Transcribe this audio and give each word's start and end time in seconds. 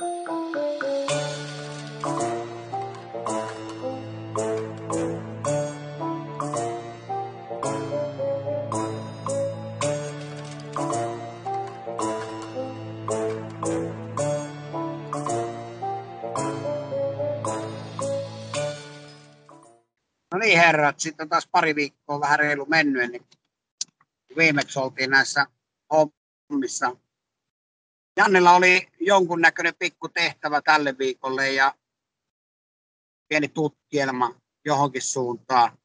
No 0.00 0.06
niin 20.38 20.58
herrat, 20.58 21.00
sitten 21.00 21.28
taas 21.28 21.46
pari 21.46 21.74
viikkoa 21.74 22.20
vähän 22.20 22.38
reilu 22.38 22.66
mennyt, 22.66 23.10
niin 23.10 23.26
viimeksi 24.36 24.78
oltiin 24.78 25.10
näissä 25.10 25.46
hommissa. 25.92 26.96
Jannella 28.16 28.52
oli 28.52 28.88
jonkunnäköinen 29.00 29.74
pikku 29.78 30.08
tehtävä 30.08 30.62
tälle 30.62 30.98
viikolle 30.98 31.52
ja 31.52 31.74
pieni 33.28 33.48
tutkielma 33.48 34.34
johonkin 34.64 35.02
suuntaan. 35.02 35.78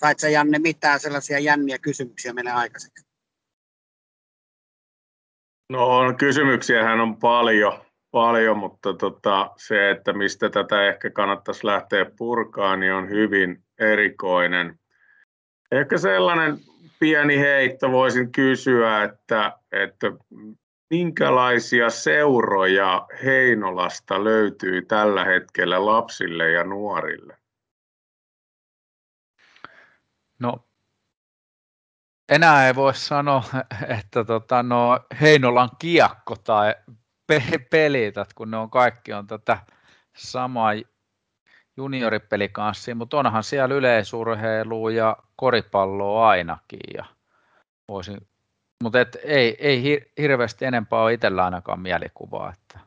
Sait 0.00 0.18
sä 0.18 0.28
Janne 0.28 0.58
mitään 0.58 1.00
sellaisia 1.00 1.38
jänniä 1.38 1.78
kysymyksiä 1.78 2.32
meille 2.32 2.50
aikaiseksi? 2.50 3.08
No 5.72 6.14
kysymyksiähän 6.18 7.00
on 7.00 7.16
paljon, 7.16 7.84
paljon 8.10 8.58
mutta 8.58 8.94
tota, 8.94 9.50
se, 9.56 9.90
että 9.90 10.12
mistä 10.12 10.50
tätä 10.50 10.88
ehkä 10.88 11.10
kannattaisi 11.10 11.66
lähteä 11.66 12.06
purkaan, 12.18 12.80
niin 12.80 12.92
on 12.92 13.08
hyvin 13.08 13.64
erikoinen. 13.78 14.78
Ehkä 15.72 15.98
sellainen 15.98 16.58
pieni 16.98 17.38
heitto 17.38 17.92
voisin 17.92 18.32
kysyä, 18.32 19.02
että, 19.04 19.58
että 19.72 20.06
minkälaisia 20.90 21.90
seuroja 21.90 23.06
Heinolasta 23.24 24.24
löytyy 24.24 24.82
tällä 24.82 25.24
hetkellä 25.24 25.86
lapsille 25.86 26.50
ja 26.50 26.64
nuorille? 26.64 27.38
No, 30.38 30.64
enää 32.28 32.66
ei 32.66 32.74
voi 32.74 32.94
sanoa, 32.94 33.42
että 33.98 34.24
tota, 34.24 34.62
no, 34.62 35.00
Heinolan 35.20 35.70
kiekko 35.78 36.36
tai 36.36 36.74
pe- 37.26 37.58
pelit, 37.70 38.14
kun 38.34 38.50
ne 38.50 38.56
on 38.56 38.70
kaikki 38.70 39.12
on 39.12 39.26
tätä 39.26 39.58
samaa 40.16 40.72
junioripelikanssia, 41.76 42.94
mutta 42.94 43.18
onhan 43.18 43.44
siellä 43.44 43.74
yleisurheilua 43.74 44.90
ja 44.90 45.16
koripalloa 45.36 46.28
ainakin. 46.28 46.80
Ja 46.94 47.04
voisin, 47.88 48.28
mutta 48.82 49.00
et 49.00 49.16
ei, 49.24 49.56
ei 49.58 50.02
hirveästi 50.18 50.64
enempää 50.64 51.02
ole 51.02 51.12
itsellä 51.12 51.44
ainakaan 51.44 51.80
mielikuvaa, 51.80 52.52
että 52.52 52.80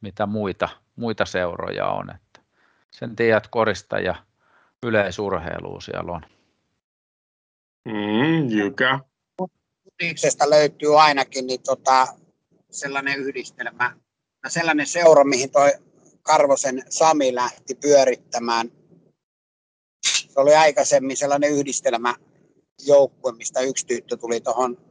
mitä 0.00 0.26
muita, 0.26 0.68
muita 0.96 1.24
seuroja 1.24 1.86
on. 1.86 2.10
Että 2.10 2.40
sen 2.90 3.16
tiedät 3.16 3.48
korista 3.48 3.98
ja 3.98 4.14
yleisurheilua 4.82 5.80
siellä 5.80 6.12
on. 6.12 6.22
Mm, 7.84 8.48
jykä. 8.48 9.00
Futiksesta 9.82 10.50
löytyy 10.50 11.00
ainakin 11.00 11.46
niin 11.46 11.62
tota, 11.62 12.06
sellainen 12.70 13.18
yhdistelmä, 13.18 13.96
sellainen 14.48 14.86
seura, 14.86 15.24
mihin 15.24 15.50
toi 15.50 15.72
Karvosen 16.22 16.82
Sami 16.88 17.34
lähti 17.34 17.74
pyörittämään. 17.74 18.70
Se 20.06 20.40
oli 20.40 20.54
aikaisemmin 20.54 21.16
sellainen 21.16 21.50
yhdistelmä 21.50 22.14
joukkue, 22.86 23.32
mistä 23.32 23.60
yksi 23.60 23.86
tyttö 23.86 24.16
tuli 24.16 24.40
tuohon 24.40 24.85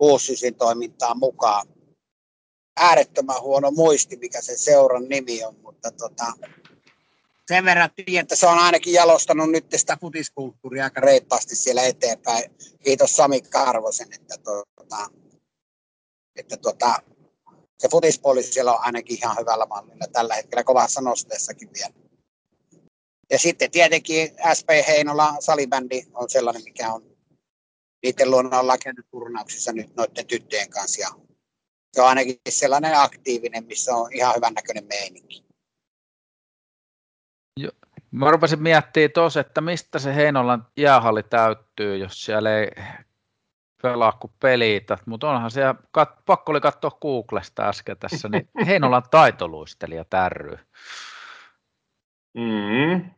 Uussysin 0.00 0.54
toimintaan 0.54 1.18
mukaan. 1.18 1.66
Äärettömän 2.76 3.42
huono 3.42 3.70
muisti, 3.70 4.16
mikä 4.16 4.42
se 4.42 4.56
seuran 4.56 5.08
nimi 5.08 5.44
on, 5.44 5.56
mutta 5.62 5.90
tota, 5.90 6.32
sen 7.48 7.64
verran 7.64 7.90
tiedän, 7.96 8.22
että 8.22 8.36
se 8.36 8.46
on 8.46 8.58
ainakin 8.58 8.92
jalostanut 8.92 9.50
nyt 9.50 9.66
sitä 9.76 9.96
futiskulttuuria 10.00 10.84
aika 10.84 11.00
reippaasti 11.00 11.56
siellä 11.56 11.82
eteenpäin. 11.82 12.50
Kiitos 12.84 13.16
Sami 13.16 13.40
Karvosen, 13.40 14.08
että, 14.12 14.34
tota, 14.44 15.08
että 16.36 16.56
tota, 16.56 17.02
se 17.78 17.88
futispuoli 17.88 18.42
siellä 18.42 18.72
on 18.72 18.80
ainakin 18.80 19.16
ihan 19.16 19.36
hyvällä 19.40 19.66
mallilla 19.66 20.06
tällä 20.12 20.34
hetkellä 20.34 20.64
kovassa 20.64 21.00
nosteessakin 21.00 21.70
vielä. 21.74 21.94
Ja 23.30 23.38
sitten 23.38 23.70
tietenkin 23.70 24.30
SP 24.58 24.68
Heinola 24.88 25.36
salibändi 25.40 26.02
on 26.14 26.30
sellainen, 26.30 26.64
mikä 26.64 26.92
on 26.92 27.17
niiden 28.02 28.30
luona 28.30 28.60
ollaan 28.60 28.78
käynyt 28.84 29.06
turnauksissa 29.10 29.72
nyt 29.72 29.96
noiden 29.96 30.26
tyttöjen 30.26 30.70
kanssa. 30.70 31.00
Ja 31.00 31.08
se 31.92 32.02
on 32.02 32.08
ainakin 32.08 32.36
sellainen 32.48 32.98
aktiivinen, 32.98 33.64
missä 33.64 33.94
on 33.94 34.12
ihan 34.12 34.36
hyvän 34.36 34.54
näköinen 34.54 34.86
meininki. 34.86 35.48
Mä 38.10 38.30
rupesin 38.30 38.62
miettimään 38.62 39.10
tuossa, 39.14 39.40
että 39.40 39.60
mistä 39.60 39.98
se 39.98 40.14
Heinolan 40.14 40.66
jäähalli 40.76 41.22
täyttyy, 41.22 41.96
jos 41.96 42.24
siellä 42.24 42.58
ei 42.58 42.70
pelaa 43.82 44.12
kuin 44.12 44.32
peliitä, 44.40 44.98
mutta 45.06 45.30
onhan 45.30 45.50
siellä, 45.50 45.74
kat, 45.92 46.24
pakko 46.26 46.52
oli 46.52 46.60
katsoa 46.60 46.98
Googlesta 47.00 47.68
äsken 47.68 47.96
tässä, 47.98 48.28
niin 48.28 48.48
Heinolan 48.66 49.02
taitoluistelija 49.10 50.04
tärry. 50.04 50.58
Mm, 52.34 53.10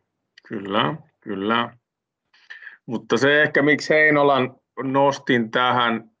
kyllä, 0.47 0.95
kyllä. 1.21 1.77
Mutta 2.85 3.17
se 3.17 3.41
ehkä, 3.41 3.61
miksi 3.61 3.93
Heinolan 3.93 4.60
nostin 4.83 5.51
tähän 5.51 6.11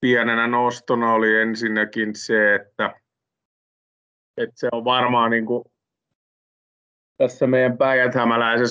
pienenä 0.00 0.46
nostona, 0.46 1.12
oli 1.12 1.40
ensinnäkin 1.40 2.14
se, 2.14 2.54
että, 2.54 2.94
että 4.36 4.54
se 4.54 4.68
on 4.72 4.84
varmaan 4.84 5.30
niin 5.30 5.46
kuin 5.46 5.64
tässä 7.16 7.46
meidän 7.46 7.78
päijät 7.78 8.12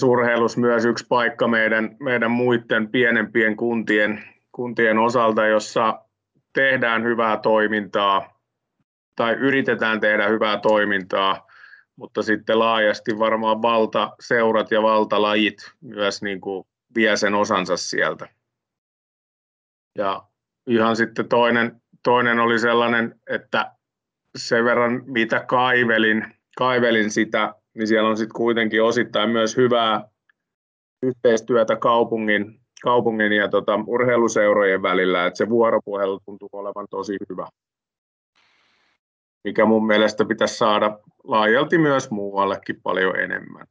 urheilussa 0.06 0.60
myös 0.60 0.86
yksi 0.86 1.06
paikka 1.10 1.48
meidän, 1.48 1.96
meidän 2.00 2.32
muiden 2.32 2.90
pienempien 2.90 3.58
kuntien, 3.58 4.24
kuntien 4.52 4.98
osalta, 4.98 5.46
jossa 5.46 6.02
tehdään 6.54 7.04
hyvää 7.04 7.38
toimintaa 7.38 8.40
tai 9.16 9.34
yritetään 9.34 10.00
tehdä 10.00 10.28
hyvää 10.28 10.60
toimintaa, 10.60 11.48
mutta 11.96 12.24
sitten 12.24 12.60
laajasti 12.60 13.20
varmaan 13.20 13.62
valtaseurat 13.62 14.72
ja 14.72 14.82
valtalajit 14.82 15.58
myös 15.82 16.22
niin 16.22 16.42
kuin 16.42 16.68
vie 16.96 17.18
sen 17.18 17.34
osansa 17.34 17.78
sieltä. 17.78 18.37
Ja 19.98 20.28
ihan 20.68 20.96
sitten 20.96 21.30
toinen, 21.30 21.82
toinen 22.04 22.40
oli 22.40 22.60
sellainen, 22.60 23.16
että 23.30 23.72
sen 24.38 24.66
verran 24.66 25.04
mitä 25.06 25.40
kaivelin, 25.40 26.26
kaivelin 26.58 27.12
sitä, 27.12 27.54
niin 27.74 27.88
siellä 27.88 28.10
on 28.10 28.18
sitten 28.18 28.36
kuitenkin 28.36 28.84
osittain 28.84 29.30
myös 29.30 29.58
hyvää 29.58 30.10
yhteistyötä 31.04 31.76
kaupungin 31.76 32.60
kaupungin 32.84 33.32
ja 33.32 33.48
tota, 33.48 33.80
urheiluseurojen 33.88 34.82
välillä, 34.82 35.26
että 35.26 35.38
se 35.38 35.50
vuoropuhelu 35.50 36.20
tuntuu 36.26 36.50
olevan 36.52 36.88
tosi 36.90 37.18
hyvä, 37.30 37.48
mikä 39.44 39.66
mun 39.66 39.88
mielestä 39.88 40.26
pitäisi 40.26 40.58
saada 40.58 41.00
laajalti 41.24 41.78
myös 41.78 42.12
muuallekin 42.12 42.82
paljon 42.84 43.20
enemmän. 43.20 43.68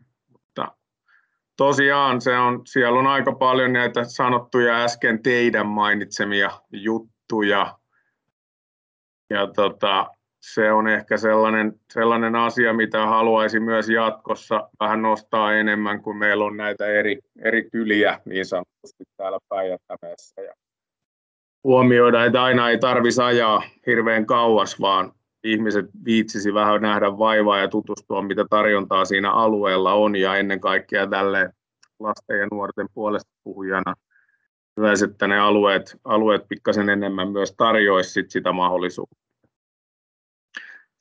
Tosiaan 1.56 2.20
se 2.20 2.38
on, 2.38 2.62
siellä 2.66 2.98
on 2.98 3.06
aika 3.06 3.32
paljon 3.32 3.72
näitä 3.72 4.04
sanottuja 4.04 4.84
äsken 4.84 5.22
teidän 5.22 5.66
mainitsemia 5.66 6.50
juttuja, 6.72 7.78
ja 9.30 9.46
tota, 9.46 10.06
se 10.40 10.72
on 10.72 10.88
ehkä 10.88 11.16
sellainen, 11.16 11.80
sellainen 11.92 12.36
asia, 12.36 12.72
mitä 12.72 13.06
haluaisin 13.06 13.62
myös 13.62 13.88
jatkossa 13.88 14.68
vähän 14.80 15.02
nostaa 15.02 15.54
enemmän, 15.54 16.02
kun 16.02 16.16
meillä 16.16 16.44
on 16.44 16.56
näitä 16.56 16.86
eri, 16.86 17.18
eri 17.42 17.70
kyliä 17.70 18.20
niin 18.24 18.46
sanotusti 18.46 19.04
täällä 19.16 19.38
päijät 19.48 19.80
ja 20.36 20.54
huomioida, 21.64 22.24
että 22.24 22.42
aina 22.42 22.70
ei 22.70 22.78
tarvitsisi 22.78 23.22
ajaa 23.22 23.62
hirveän 23.86 24.26
kauas, 24.26 24.80
vaan 24.80 25.12
ihmiset 25.46 25.86
viitsisi 26.04 26.54
vähän 26.54 26.82
nähdä 26.82 27.18
vaivaa 27.18 27.58
ja 27.58 27.68
tutustua, 27.68 28.22
mitä 28.22 28.44
tarjontaa 28.50 29.04
siinä 29.04 29.32
alueella 29.32 29.92
on, 29.92 30.16
ja 30.16 30.36
ennen 30.36 30.60
kaikkea 30.60 31.06
tälle 31.06 31.50
lasten 31.98 32.38
ja 32.38 32.46
nuorten 32.50 32.86
puolesta 32.94 33.32
puhujana 33.44 33.94
myös, 34.76 35.02
että 35.02 35.26
ne 35.26 35.38
alueet, 35.38 35.96
alueet 36.04 36.48
pikkasen 36.48 36.88
enemmän 36.88 37.28
myös 37.32 37.54
tarjoaisi 37.56 38.24
sitä 38.28 38.52
mahdollisuutta. 38.52 39.16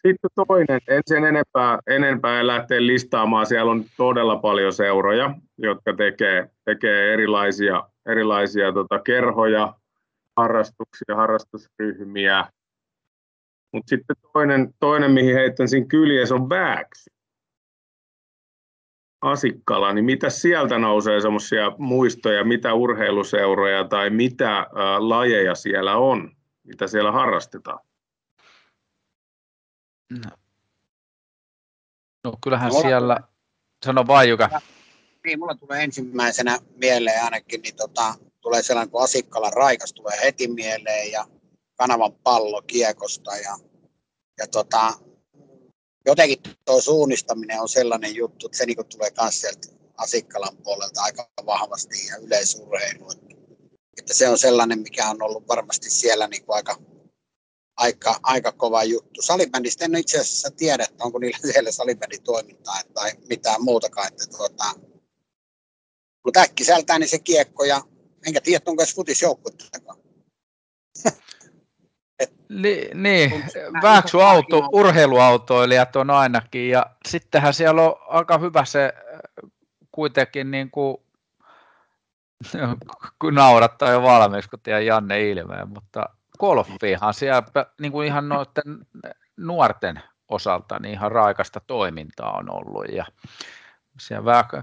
Sitten 0.08 0.30
toinen, 0.48 0.80
en 0.88 1.02
sen 1.06 1.26
enempää, 1.26 1.80
enempää 1.88 2.48
lähteä 2.48 2.86
listaamaan, 2.86 3.46
siellä 3.46 3.72
on 3.72 3.84
todella 3.98 4.36
paljon 4.36 4.74
seuroja, 4.74 5.36
jotka 5.58 5.94
tekee, 5.94 6.50
tekee 6.66 7.14
erilaisia, 7.14 7.84
erilaisia 8.06 8.72
tota, 8.74 9.00
kerhoja, 9.00 9.74
harrastuksia, 10.36 11.16
harrastusryhmiä. 11.16 12.46
Mutta 13.76 13.90
sitten 13.90 14.16
toinen, 14.34 14.74
toinen, 14.80 15.12
mihin 15.12 15.36
heittäisin 15.36 15.88
kyljessä, 15.88 16.36
on 16.36 16.50
Vääksy. 16.50 17.12
Asikkala, 19.22 19.94
niin 19.94 20.06
mitä 20.06 20.30
sieltä 20.30 20.78
nousee 20.78 21.22
semmoisia 21.22 21.72
muistoja, 21.78 22.44
mitä 22.44 22.74
urheiluseuroja 22.74 23.84
tai 23.84 24.10
mitä 24.10 24.58
ää, 24.58 24.66
lajeja 25.00 25.56
siellä 25.56 25.98
on, 25.98 26.36
mitä 26.64 26.88
siellä 26.88 27.12
harrastetaan? 27.12 27.80
No 32.24 32.34
kyllähän 32.44 32.72
mulla 32.72 32.82
siellä, 32.88 33.16
tulee, 33.16 33.30
sano 33.86 34.08
vaan 34.08 34.30
Juka. 34.30 34.62
Niin, 35.26 35.40
mulla 35.40 35.56
tulee 35.56 35.84
ensimmäisenä 35.84 36.60
mieleen 36.76 37.24
ainakin, 37.24 37.62
niin 37.62 37.76
tota, 37.76 38.14
tulee 38.42 38.64
sellainen 38.64 38.92
kuin 38.92 39.04
Asikkalan 39.04 39.54
raikas 39.54 39.94
tulee 39.94 40.18
heti 40.24 40.48
mieleen 40.48 41.12
ja 41.12 41.26
kanavan 41.76 42.14
pallo 42.14 42.62
kiekosta 42.62 43.38
ja, 43.38 43.58
ja 44.38 44.48
tota, 44.48 44.94
jotenkin 46.06 46.40
tuo 46.66 46.82
suunnistaminen 46.82 47.62
on 47.62 47.70
sellainen 47.70 48.16
juttu, 48.16 48.46
että 48.46 48.58
se 48.58 48.66
niin 48.66 48.88
tulee 48.90 49.12
myös 49.22 49.42
sieltä 49.42 49.68
Asikkalan 49.98 50.58
puolelta 50.64 51.02
aika 51.02 51.30
vahvasti 51.46 52.08
ja 52.08 52.18
yleisurheilu. 52.18 53.12
Että 53.98 54.14
se 54.14 54.30
on 54.30 54.38
sellainen, 54.38 54.80
mikä 54.80 55.10
on 55.10 55.22
ollut 55.22 55.48
varmasti 55.48 55.90
siellä 55.90 56.28
niin 56.28 56.44
aika, 56.48 56.78
aika, 57.78 58.20
aika 58.24 58.52
kova 58.52 58.84
juttu. 58.84 59.22
Salibändistä 59.22 59.86
en 59.86 59.96
itse 59.96 60.20
asiassa 60.20 60.52
tiedä, 60.52 60.84
että 60.84 61.04
onko 61.04 61.20
niillä 61.20 61.52
siellä 61.52 61.72
salibänditoimintaa 61.72 62.82
tai 62.94 63.12
mitään 63.30 63.64
muutakaan. 63.64 64.08
Että 64.08 64.26
tuota, 64.38 64.66
mutta 66.26 66.40
äkkiseltään 66.40 67.02
niin 67.02 67.10
se 67.10 67.20
kiekko 67.20 67.64
ja 67.64 67.82
enkä 68.28 68.42
tiedä, 68.42 68.64
onko 68.66 68.84
edes 68.84 68.96
futisjoukkuettakaan. 68.96 69.98
Li, 72.50 72.90
niin, 72.94 73.44
Vääksy 73.84 74.22
auto, 74.22 74.70
urheiluautoilijat 74.72 75.96
on 75.96 76.10
ainakin, 76.10 76.70
ja 76.70 76.86
sittenhän 77.08 77.54
siellä 77.54 77.82
on 77.82 77.96
aika 78.08 78.38
hyvä 78.38 78.66
se 78.66 78.94
äh, 78.96 79.52
kuitenkin 79.92 80.52
niin 80.52 80.72
kuin, 80.72 80.98
kun 83.22 83.36
naurattaa 83.36 83.92
jo 83.92 84.04
valmiiksi, 84.04 84.50
kun 84.50 84.60
tiedän 84.60 84.86
Janne 84.86 85.30
ilmeen, 85.30 85.70
mutta 85.70 86.10
golfihan 86.40 87.14
siellä 87.14 87.44
niin 87.82 87.92
kuin 87.92 88.08
ihan 88.08 88.30
noiden 88.30 88.88
nuorten 89.38 90.02
osalta 90.28 90.80
niin 90.80 90.94
ihan 90.94 91.12
raikasta 91.12 91.60
toimintaa 91.68 92.38
on 92.38 92.52
ollut, 92.52 92.86
ja 92.90 93.06
siellä 94.00 94.26
Vääksy, 94.26 94.58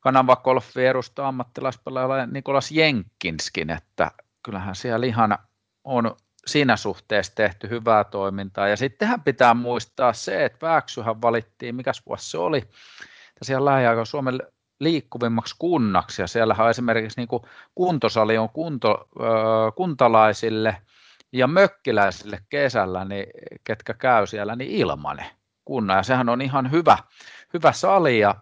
Kanava 0.00 0.36
Golfi 0.36 0.86
edustaa 0.86 1.28
ammattilaispelaaja 1.28 2.26
Nikolas 2.26 2.70
Jenkinskin, 2.70 3.70
että 3.70 4.10
kyllähän 4.42 4.74
siellä 4.74 5.06
ihan 5.06 5.38
on 5.84 6.16
siinä 6.46 6.76
suhteessa 6.76 7.34
tehty 7.34 7.68
hyvää 7.68 8.04
toimintaa. 8.04 8.68
Ja 8.68 8.76
sittenhän 8.76 9.22
pitää 9.22 9.54
muistaa 9.54 10.12
se, 10.12 10.44
että 10.44 10.66
Vääksyhän 10.66 11.22
valittiin, 11.22 11.74
mikä 11.74 11.92
vuosi 12.06 12.30
se 12.30 12.38
oli, 12.38 12.62
siellä 13.42 13.70
lähiaikoina 13.70 14.04
Suomen 14.04 14.40
liikkuvimmaksi 14.80 15.54
kunnaksi, 15.58 16.22
ja 16.22 16.26
siellähän 16.26 16.64
on 16.64 16.70
esimerkiksi 16.70 17.20
niin 17.20 17.28
kuin 17.28 17.42
kuntosali 17.74 18.38
on 18.38 18.48
kunto, 18.48 19.08
kuntalaisille 19.76 20.76
ja 21.32 21.46
mökkiläisille 21.46 22.40
kesällä, 22.48 23.04
niin, 23.04 23.26
ketkä 23.64 23.94
käy 23.94 24.26
siellä, 24.26 24.56
niin 24.56 24.70
ilmanen 24.70 25.26
kunna, 25.64 25.96
ja 25.96 26.02
sehän 26.02 26.28
on 26.28 26.42
ihan 26.42 26.70
hyvä, 26.70 26.98
hyvä 27.54 27.72
sali, 27.72 28.18
ja 28.18 28.34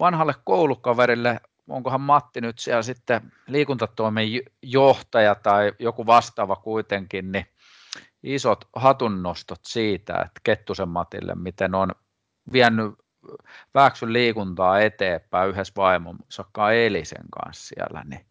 vanhalle 0.00 0.34
koulukaverille, 0.44 1.40
onkohan 1.68 2.00
Matti 2.00 2.40
nyt 2.40 2.58
siellä 2.58 2.82
sitten 2.82 3.32
liikuntatoimen 3.46 4.26
johtaja 4.62 5.34
tai 5.34 5.72
joku 5.78 6.06
vastaava 6.06 6.56
kuitenkin, 6.56 7.32
niin 7.32 7.46
isot 8.22 8.68
hatunnostot 8.76 9.60
siitä, 9.62 10.14
että 10.14 10.40
Kettusen 10.42 10.88
Matille, 10.88 11.34
miten 11.34 11.74
on 11.74 11.92
vienyt 12.52 12.94
Vääksyn 13.74 14.12
liikuntaa 14.12 14.80
eteenpäin 14.80 15.50
yhdessä 15.50 15.72
vaimonsa 15.76 16.44
Elisen 16.84 17.24
kanssa 17.30 17.68
siellä, 17.68 18.04
niin 18.04 18.26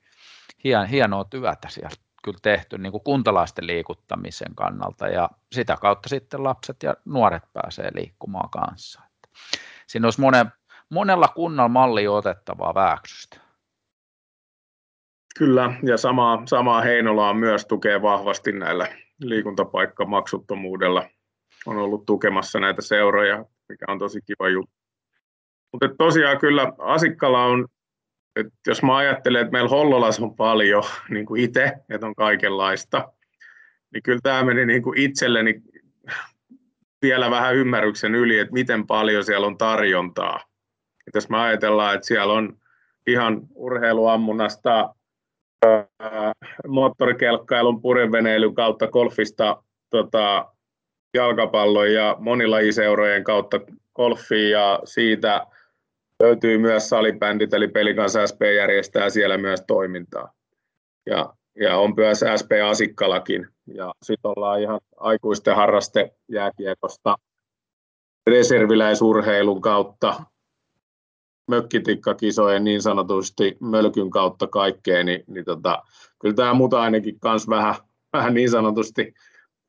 hien, 0.64 0.86
hienoa 0.86 1.24
työtä 1.24 1.70
siellä 1.70 1.96
kyllä 2.24 2.38
tehty 2.42 2.78
niin 2.78 2.92
kuin 2.92 3.04
kuntalaisten 3.04 3.68
liikuttamisen 3.68 4.56
kannalta 4.56 5.08
ja 5.08 5.30
sitä 5.52 5.78
kautta 5.82 6.10
sitten 6.10 6.44
lapset 6.44 6.84
ja 6.84 6.96
nuoret 7.06 7.44
pääsee 7.54 7.92
liikkumaan 7.96 8.50
kanssa. 8.50 9.02
Siinä 9.88 10.08
olisi 10.08 10.22
monen, 10.22 10.52
monella 10.90 11.28
kunnalla 11.28 11.70
malli 11.70 12.08
otettavaa 12.08 12.76
Vääksystä. 12.76 13.38
Kyllä, 15.38 15.74
ja 15.84 15.98
samaa, 15.98 16.42
samaa 16.46 16.82
Heinolaa 16.82 17.34
myös 17.34 17.66
tukee 17.66 18.02
vahvasti 18.02 18.52
näillä 18.52 18.88
liikuntapaikkamaksuttomuudella. 19.22 21.10
On 21.66 21.78
ollut 21.78 22.06
tukemassa 22.06 22.60
näitä 22.60 22.82
seuroja, 22.82 23.46
mikä 23.70 23.86
on 23.88 24.00
tosi 24.00 24.20
kiva 24.22 24.50
juttu. 24.50 24.76
Mutta 25.72 25.90
tosiaan 25.98 26.40
kyllä 26.40 26.74
Asikkala 26.78 27.44
on, 27.44 27.68
että 28.36 28.54
jos 28.68 28.84
mä 28.84 28.98
ajattelen, 28.98 29.42
että 29.42 29.52
meillä 29.52 29.70
Hollolassa 29.70 30.24
on 30.24 30.36
paljon 30.36 30.84
niin 31.10 31.26
kuin 31.26 31.42
itse, 31.44 31.74
että 31.90 32.08
on 32.08 32.16
kaikenlaista, 32.16 33.14
niin 33.94 34.04
kyllä 34.04 34.20
tämä 34.24 34.44
meni 34.44 34.66
niin 34.66 34.84
kuin 34.84 35.00
itselleni 35.00 35.62
vielä 37.02 37.32
vähän 37.32 37.56
ymmärryksen 37.56 38.16
yli, 38.16 38.40
että 38.40 38.54
miten 38.54 38.88
paljon 38.88 39.24
siellä 39.24 39.48
on 39.48 39.58
tarjontaa. 39.58 40.40
Että 41.08 41.18
jos 41.18 41.30
me 41.30 41.38
ajatellaan, 41.38 41.96
että 41.96 42.08
siellä 42.08 42.34
on 42.34 42.58
ihan 43.08 43.42
urheiluammunnasta, 43.56 44.96
moottorikelkkailun, 46.68 47.82
purjeveneilyn 47.82 48.56
kautta 48.56 48.88
golfista 48.88 49.64
tota, 49.90 50.52
jalkapallon 51.14 51.94
ja 51.94 52.16
monilajiseurojen 52.20 53.24
kautta 53.24 53.60
golfia 53.96 54.50
ja 54.50 54.80
siitä 54.86 55.48
löytyy 56.24 56.58
myös 56.58 56.90
salibändit, 56.90 57.54
eli 57.54 57.68
Pelikans 57.68 58.18
SP 58.30 58.42
järjestää 58.56 59.10
siellä 59.10 59.38
myös 59.38 59.64
toimintaa. 59.68 60.34
Ja, 61.06 61.34
ja 61.60 61.78
on 61.78 61.94
myös 61.98 62.20
SP 62.40 62.52
Asikkalakin. 62.66 63.48
Ja 63.68 63.92
sitten 64.04 64.32
ollaan 64.36 64.62
ihan 64.62 64.80
aikuisten 64.98 65.56
harraste 65.56 66.12
jääkiekosta 66.32 67.16
reserviläisurheilun 68.28 69.62
kautta 69.62 70.16
mökkitikkakisojen 71.48 72.64
niin 72.64 72.82
sanotusti 72.82 73.58
mölkyn 73.60 74.10
kautta 74.10 74.48
kaikkeen, 74.48 75.06
niin, 75.06 75.24
niin 75.28 75.46
tota, 75.46 75.84
kyllä 76.20 76.36
tämä 76.36 76.54
muuta 76.54 76.82
ainakin 76.82 77.20
kans 77.20 77.50
vähän, 77.50 77.76
vähän 78.14 78.34
niin 78.34 78.50
sanotusti 78.50 79.14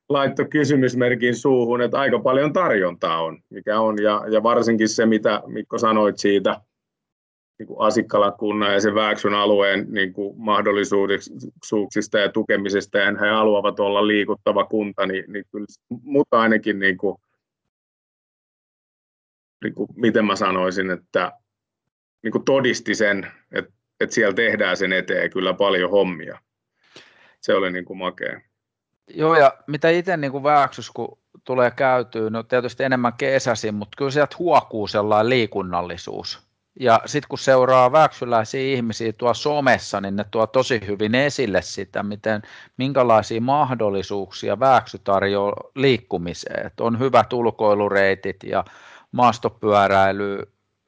laitto 0.08 0.44
kysymysmerkin 0.44 1.36
suuhun, 1.36 1.82
että 1.82 1.98
aika 1.98 2.18
paljon 2.18 2.52
tarjontaa 2.52 3.22
on, 3.22 3.42
mikä 3.50 3.80
on, 3.80 4.02
ja, 4.02 4.24
ja 4.30 4.42
varsinkin 4.42 4.88
se, 4.88 5.06
mitä 5.06 5.42
Mikko 5.46 5.78
sanoit 5.78 6.18
siitä 6.18 6.60
niin 7.58 7.66
kuin 7.66 7.80
Asikkalan 7.80 8.32
kunnan 8.38 8.72
ja 8.72 8.80
sen 8.80 8.94
Vääksyn 8.94 9.34
alueen 9.34 9.86
niin 9.90 10.12
kuin 10.12 10.40
mahdollisuuksista 10.40 12.18
ja 12.18 12.32
tukemisesta, 12.32 12.98
ja 12.98 13.18
he 13.20 13.28
haluavat 13.28 13.80
olla 13.80 14.06
liikuttava 14.06 14.64
kunta, 14.64 15.06
niin, 15.06 15.24
niin 15.32 15.44
kyllä 15.52 15.66
mutta 16.02 16.40
ainakin, 16.40 16.78
niin 16.78 16.98
kuin, 16.98 17.16
niin 19.64 19.74
kuin, 19.74 19.88
miten 19.96 20.24
mä 20.24 20.36
sanoisin, 20.36 20.90
että 20.90 21.32
niin 22.22 22.32
kuin 22.32 22.44
todisti 22.44 22.94
sen, 22.94 23.32
että, 23.52 23.72
että 24.00 24.14
siellä 24.14 24.34
tehdään 24.34 24.76
sen 24.76 24.92
eteen 24.92 25.30
kyllä 25.30 25.54
paljon 25.54 25.90
hommia. 25.90 26.38
Se 27.40 27.54
oli 27.54 27.72
niin 27.72 27.84
kuin 27.84 27.98
makea. 27.98 28.40
Joo, 29.14 29.36
ja 29.36 29.52
mitä 29.66 29.90
itse 29.90 30.16
niin 30.16 30.32
kuin 30.32 30.44
vääksys, 30.44 30.90
kun 30.90 31.18
tulee 31.44 31.70
käytyä, 31.70 32.30
no 32.30 32.42
tietysti 32.42 32.84
enemmän 32.84 33.12
kesäsin, 33.12 33.74
mutta 33.74 33.96
kyllä 33.96 34.10
sieltä 34.10 34.36
huokuu 34.38 34.86
sellainen 34.86 35.30
liikunnallisuus. 35.30 36.48
Ja 36.80 37.00
sitten 37.06 37.28
kun 37.28 37.38
seuraa 37.38 37.92
vääksyläisiä 37.92 38.60
ihmisiä 38.60 39.12
tuo 39.12 39.34
somessa, 39.34 40.00
niin 40.00 40.16
ne 40.16 40.24
tuo 40.30 40.46
tosi 40.46 40.80
hyvin 40.86 41.14
esille 41.14 41.62
sitä, 41.62 42.02
miten, 42.02 42.42
minkälaisia 42.76 43.40
mahdollisuuksia 43.40 44.60
vääksy 44.60 44.98
tarjoaa 45.04 45.70
liikkumiseen. 45.74 46.66
Et 46.66 46.80
on 46.80 46.98
hyvät 46.98 47.32
ulkoilureitit 47.32 48.42
ja 48.42 48.64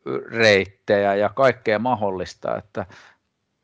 maastopyöräilyreittejä 0.04 1.14
ja 1.14 1.28
kaikkea 1.28 1.78
mahdollista, 1.78 2.56
että 2.56 2.86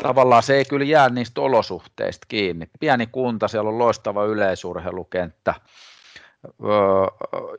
tavallaan 0.02 0.43
se 0.43 0.55
ei 0.55 0.64
kyllä 0.64 0.85
jää 0.85 1.09
niistä 1.09 1.40
olosuhteista 1.40 2.26
kiinni. 2.28 2.71
Pieni 2.81 3.07
kunta, 3.07 3.49
siellä 3.49 3.71
on 3.71 3.78
loistava 3.78 4.25
yleisurheilukenttä, 4.25 5.55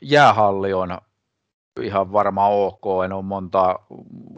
jäähalli 0.01 0.73
on 0.73 0.97
ihan 1.81 2.13
varmaan 2.13 2.51
ok, 2.53 2.83
en 3.05 3.13
ole, 3.13 3.23
monta, 3.23 3.79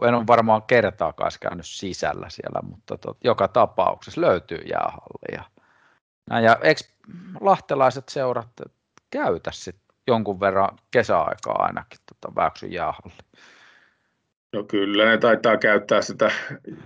en 0.08 0.14
ole 0.14 0.26
varmaan 0.26 0.62
kertaakaan 0.62 1.32
käynyt 1.40 1.66
sisällä 1.66 2.30
siellä, 2.30 2.60
mutta 2.62 2.98
tot, 2.98 3.18
joka 3.24 3.48
tapauksessa 3.48 4.20
löytyy 4.20 4.58
jäähalli. 4.58 5.34
Ja, 5.34 5.44
ja 6.40 6.56
eikö 6.62 6.80
lahtelaiset 7.40 8.08
seurat 8.08 8.48
käytä 9.10 9.50
sit 9.52 9.76
jonkun 10.06 10.40
verran 10.40 10.78
kesäaikaa 10.90 11.62
ainakin 11.62 12.00
tota 12.06 12.34
Vääksyn 12.36 12.72
jäähalli? 12.72 13.12
No 14.52 14.64
kyllä, 14.64 15.04
ne 15.04 15.18
taitaa 15.18 15.56
käyttää 15.56 16.02
sitä 16.02 16.30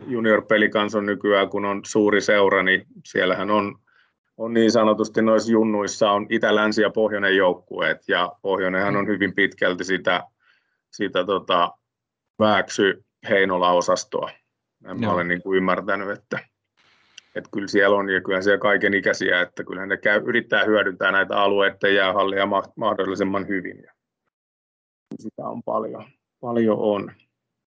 junior-pelikanson 0.06 1.06
nykyään, 1.06 1.48
kun 1.48 1.64
on 1.64 1.80
suuri 1.86 2.20
seura, 2.20 2.62
niin 2.62 2.86
siellähän 3.04 3.50
on, 3.50 3.78
on 4.36 4.54
niin 4.54 4.70
sanotusti 4.70 5.22
noissa 5.22 5.52
junnuissa 5.52 6.10
on 6.10 6.26
Itä, 6.30 6.54
Länsi 6.54 6.82
ja 6.82 6.90
Pohjoinen 6.90 7.36
joukkueet, 7.36 8.08
ja 8.08 8.32
Pohjoinenhan 8.42 8.96
on 8.96 9.06
hyvin 9.06 9.34
pitkälti 9.34 9.84
sitä, 9.84 10.22
sitä 10.90 11.24
tota, 11.24 11.72
Vääksy 12.38 13.04
Heinola-osastoa. 13.28 14.30
Mä 15.00 15.12
olen 15.12 15.28
niin 15.28 15.42
kuin 15.42 15.56
ymmärtänyt, 15.56 16.10
että, 16.10 16.38
että 17.34 17.50
kyllä 17.52 17.68
siellä 17.68 17.96
on, 17.96 18.10
ja 18.10 18.20
kyllä 18.20 18.42
siellä 18.42 18.58
kaiken 18.58 18.94
ikäisiä, 18.94 19.40
että 19.40 19.64
kyllä 19.64 19.86
ne 19.86 19.96
käy, 19.96 20.22
yrittää 20.26 20.64
hyödyntää 20.64 21.12
näitä 21.12 21.36
alueiden 21.36 21.94
jäähallia 21.94 22.48
mahdollisimman 22.76 23.48
hyvin. 23.48 23.86
sitä 25.18 25.42
on 25.42 25.62
paljon, 25.62 26.04
paljon 26.40 26.78
on. 26.78 27.12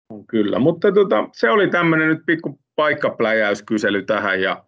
On 0.09 0.27
kyllä. 0.27 0.59
Mutta 0.59 0.91
tota, 0.91 1.29
se 1.33 1.49
oli 1.49 1.69
tämmöinen 1.69 2.07
nyt 2.07 2.25
pikku 2.25 2.59
paikkapläjäyskysely 2.75 4.03
tähän 4.03 4.41
ja 4.41 4.63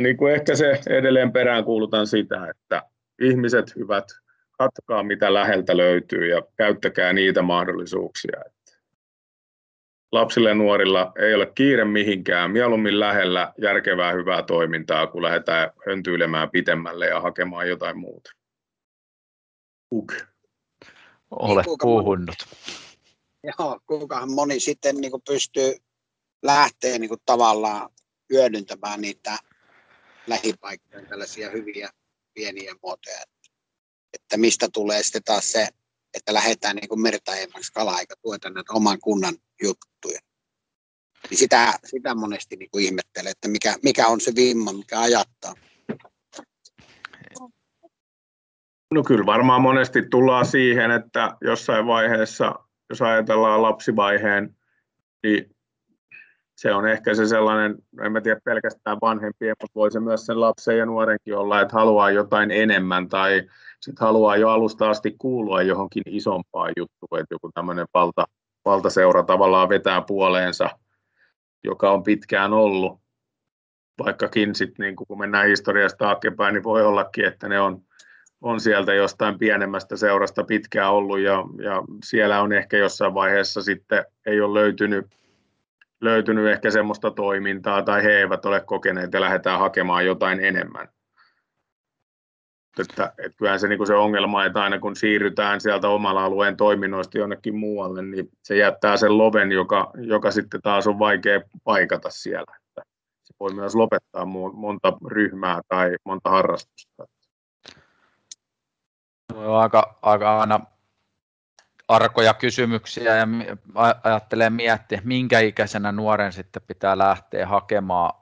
niin 0.00 0.16
kuin 0.16 0.34
ehkä 0.34 0.54
se 0.54 0.80
edelleen 0.88 1.32
peräänkuulutan 1.32 2.06
sitä, 2.06 2.48
että 2.50 2.82
ihmiset 3.22 3.76
hyvät, 3.76 4.04
katsokaa 4.58 5.02
mitä 5.02 5.34
läheltä 5.34 5.76
löytyy 5.76 6.28
ja 6.28 6.42
käyttäkää 6.56 7.12
niitä 7.12 7.42
mahdollisuuksia. 7.42 8.40
Lapsille 10.12 10.48
ja 10.48 10.54
nuorilla 10.54 11.12
ei 11.18 11.34
ole 11.34 11.52
kiire 11.54 11.84
mihinkään, 11.84 12.50
mieluummin 12.50 13.00
lähellä 13.00 13.52
järkevää 13.58 14.12
hyvää 14.12 14.42
toimintaa, 14.42 15.06
kun 15.06 15.22
lähdetään 15.22 15.70
höntyilemään 15.86 16.50
pitemmälle 16.50 17.06
ja 17.06 17.20
hakemaan 17.20 17.68
jotain 17.68 17.98
muuta. 17.98 18.30
Uk. 19.92 20.14
Olet 21.30 21.66
niin, 21.66 21.78
puhunut. 21.80 22.36
Joo, 23.44 23.80
kuinkahan 23.86 24.32
moni 24.32 24.60
sitten 24.60 24.96
niin 24.96 25.10
kuin 25.10 25.22
pystyy 25.26 25.76
lähteä 26.42 26.98
niin 26.98 27.08
kuin 27.08 27.20
tavallaan 27.26 27.90
hyödyntämään 28.32 29.00
niitä 29.00 29.38
lähipaikkoja, 30.26 31.06
tällaisia 31.06 31.50
hyviä 31.50 31.90
pieniä 32.34 32.74
muotoja. 32.82 33.22
Että 34.14 34.36
mistä 34.36 34.68
tulee 34.72 35.02
sitten 35.02 35.24
taas 35.24 35.52
se, 35.52 35.68
että 36.14 36.34
lähdetään 36.34 36.76
niin 36.76 36.88
kuin 36.88 37.00
mertaemmaksi 37.00 37.72
kalaa 37.72 38.00
eikä 38.00 38.14
tueta 38.22 38.50
näitä 38.50 38.72
oman 38.72 38.98
kunnan 39.00 39.34
juttuja. 39.62 40.20
Niin 41.30 41.38
sitä, 41.38 41.78
sitä 41.84 42.14
monesti 42.14 42.56
niin 42.56 42.70
kuin 42.70 42.84
ihmettelee, 42.84 43.30
että 43.30 43.48
mikä, 43.48 43.76
mikä 43.82 44.06
on 44.06 44.20
se 44.20 44.32
vimma, 44.36 44.72
mikä 44.72 45.00
ajattaa. 45.00 45.54
No 48.94 49.02
kyllä 49.02 49.26
varmaan 49.26 49.62
monesti 49.62 50.02
tullaan 50.10 50.46
siihen, 50.46 50.90
että 50.90 51.36
jossain 51.40 51.86
vaiheessa, 51.86 52.54
jos 52.90 53.02
ajatellaan 53.02 53.62
lapsivaiheen, 53.62 54.56
niin 55.22 55.56
se 56.56 56.74
on 56.74 56.88
ehkä 56.88 57.14
se 57.14 57.26
sellainen, 57.26 57.76
en 58.04 58.12
mä 58.12 58.20
tiedä 58.20 58.40
pelkästään 58.44 58.98
vanhempien, 59.02 59.56
mutta 59.62 59.74
voi 59.74 59.90
se 59.90 60.00
myös 60.00 60.26
sen 60.26 60.40
lapsen 60.40 60.78
ja 60.78 60.86
nuorenkin 60.86 61.36
olla, 61.36 61.60
että 61.60 61.76
haluaa 61.76 62.10
jotain 62.10 62.50
enemmän 62.50 63.08
tai 63.08 63.42
sitten 63.80 64.06
haluaa 64.06 64.36
jo 64.36 64.48
alusta 64.48 64.90
asti 64.90 65.14
kuulua 65.18 65.62
johonkin 65.62 66.02
isompaan 66.06 66.72
juttuun, 66.76 67.20
että 67.20 67.34
joku 67.34 67.50
tämmöinen 67.54 67.86
valta, 67.94 68.24
valtaseura 68.64 69.22
tavallaan 69.22 69.68
vetää 69.68 70.00
puoleensa, 70.00 70.70
joka 71.64 71.90
on 71.90 72.02
pitkään 72.02 72.52
ollut, 72.52 73.00
vaikkakin 74.04 74.54
sitten 74.54 74.84
niin 74.84 74.96
kun 74.96 75.18
mennään 75.18 75.48
historiasta 75.48 75.98
taaksepäin, 75.98 76.54
niin 76.54 76.64
voi 76.64 76.82
ollakin, 76.84 77.24
että 77.24 77.48
ne 77.48 77.60
on, 77.60 77.82
on 78.40 78.60
sieltä 78.60 78.94
jostain 78.94 79.38
pienemmästä 79.38 79.96
seurasta 79.96 80.44
pitkään 80.44 80.92
ollut 80.92 81.20
ja, 81.20 81.44
ja 81.62 81.82
siellä 82.04 82.40
on 82.40 82.52
ehkä 82.52 82.76
jossain 82.76 83.14
vaiheessa 83.14 83.62
sitten 83.62 84.04
ei 84.26 84.40
ole 84.40 84.60
löytynyt 84.60 85.06
löytynyt 86.00 86.46
ehkä 86.46 86.70
semmoista 86.70 87.10
toimintaa 87.10 87.82
tai 87.82 88.02
he 88.02 88.10
eivät 88.10 88.44
ole 88.44 88.60
kokeneet 88.60 89.12
ja 89.12 89.20
lähdetään 89.20 89.58
hakemaan 89.58 90.06
jotain 90.06 90.44
enemmän. 90.44 90.88
Että, 92.78 93.12
että 93.18 93.36
kyllähän 93.36 93.60
se, 93.60 93.68
niin 93.68 93.86
se 93.86 93.94
ongelma, 93.94 94.44
että 94.44 94.62
aina 94.62 94.78
kun 94.78 94.96
siirrytään 94.96 95.60
sieltä 95.60 95.88
omalla 95.88 96.24
alueen 96.24 96.56
toiminnoista 96.56 97.18
jonnekin 97.18 97.56
muualle, 97.56 98.02
niin 98.02 98.28
se 98.42 98.56
jättää 98.56 98.96
sen 98.96 99.18
loven, 99.18 99.52
joka, 99.52 99.90
joka 99.96 100.30
sitten 100.30 100.62
taas 100.62 100.86
on 100.86 100.98
vaikea 100.98 101.40
paikata 101.64 102.10
siellä. 102.10 102.56
Että 102.56 102.82
se 103.22 103.34
voi 103.40 103.54
myös 103.54 103.74
lopettaa 103.74 104.24
monta 104.54 104.92
ryhmää 105.06 105.60
tai 105.68 105.96
monta 106.04 106.30
harrastusta. 106.30 107.06
Aika, 109.60 109.98
aika 110.02 110.40
aina 110.40 110.60
arkoja 111.88 112.34
kysymyksiä 112.34 113.16
ja 113.16 113.26
ajattelee 114.02 114.50
miettiä, 114.50 115.00
minkä 115.04 115.40
ikäisenä 115.40 115.92
nuoren 115.92 116.32
sitten 116.32 116.62
pitää 116.66 116.98
lähteä 116.98 117.46
hakemaan 117.46 118.20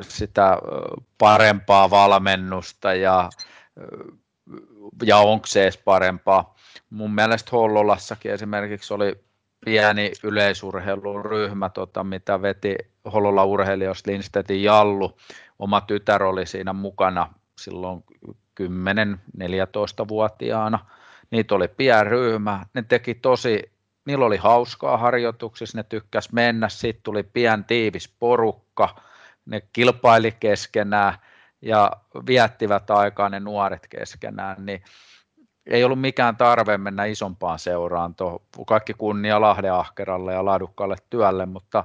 sitä 0.00 0.58
parempaa 1.18 1.90
valmennusta 1.90 2.94
ja, 2.94 3.30
ja 5.06 5.16
onko 5.16 5.46
se 5.46 5.62
edes 5.62 5.78
parempaa. 5.78 6.54
Mun 6.90 7.14
mielestä 7.14 7.50
Hollolassakin 7.52 8.32
esimerkiksi 8.32 8.94
oli 8.94 9.24
pieni 9.64 10.12
yleisurheiluryhmä, 10.24 11.68
tota, 11.68 12.04
mitä 12.04 12.42
veti 12.42 12.76
Hollola 13.12 13.44
urheilijoista 13.44 14.10
Lindstedtin 14.10 14.62
Jallu. 14.62 15.16
Oma 15.58 15.80
tytär 15.80 16.22
oli 16.22 16.46
siinä 16.46 16.72
mukana 16.72 17.34
silloin 17.60 18.04
10-14-vuotiaana 18.68 20.78
niitä 21.30 21.54
oli 21.54 21.68
pieni 21.68 22.04
ryhmä, 22.04 22.66
ne 22.74 22.82
teki 22.82 23.14
tosi, 23.14 23.72
niillä 24.04 24.24
oli 24.24 24.36
hauskaa 24.36 24.96
harjoituksissa, 24.96 25.78
ne 25.78 25.82
tykkäs 25.82 26.32
mennä, 26.32 26.68
sitten 26.68 27.02
tuli 27.02 27.22
pian 27.22 27.64
tiivis 27.64 28.14
porukka, 28.18 28.96
ne 29.46 29.62
kilpaili 29.72 30.32
keskenään 30.40 31.14
ja 31.62 31.92
viettivät 32.26 32.90
aikaa 32.90 33.28
ne 33.28 33.40
nuoret 33.40 33.86
keskenään, 33.90 34.66
niin 34.66 34.82
ei 35.66 35.84
ollut 35.84 36.00
mikään 36.00 36.36
tarve 36.36 36.78
mennä 36.78 37.04
isompaan 37.04 37.58
seuraan, 37.58 38.14
tuo, 38.14 38.42
kaikki 38.66 38.94
kunnia 38.94 39.40
Lahden 39.40 39.72
ahkeralle 39.72 40.32
ja 40.32 40.44
laadukkaalle 40.44 40.96
työlle, 41.10 41.46
mutta 41.46 41.84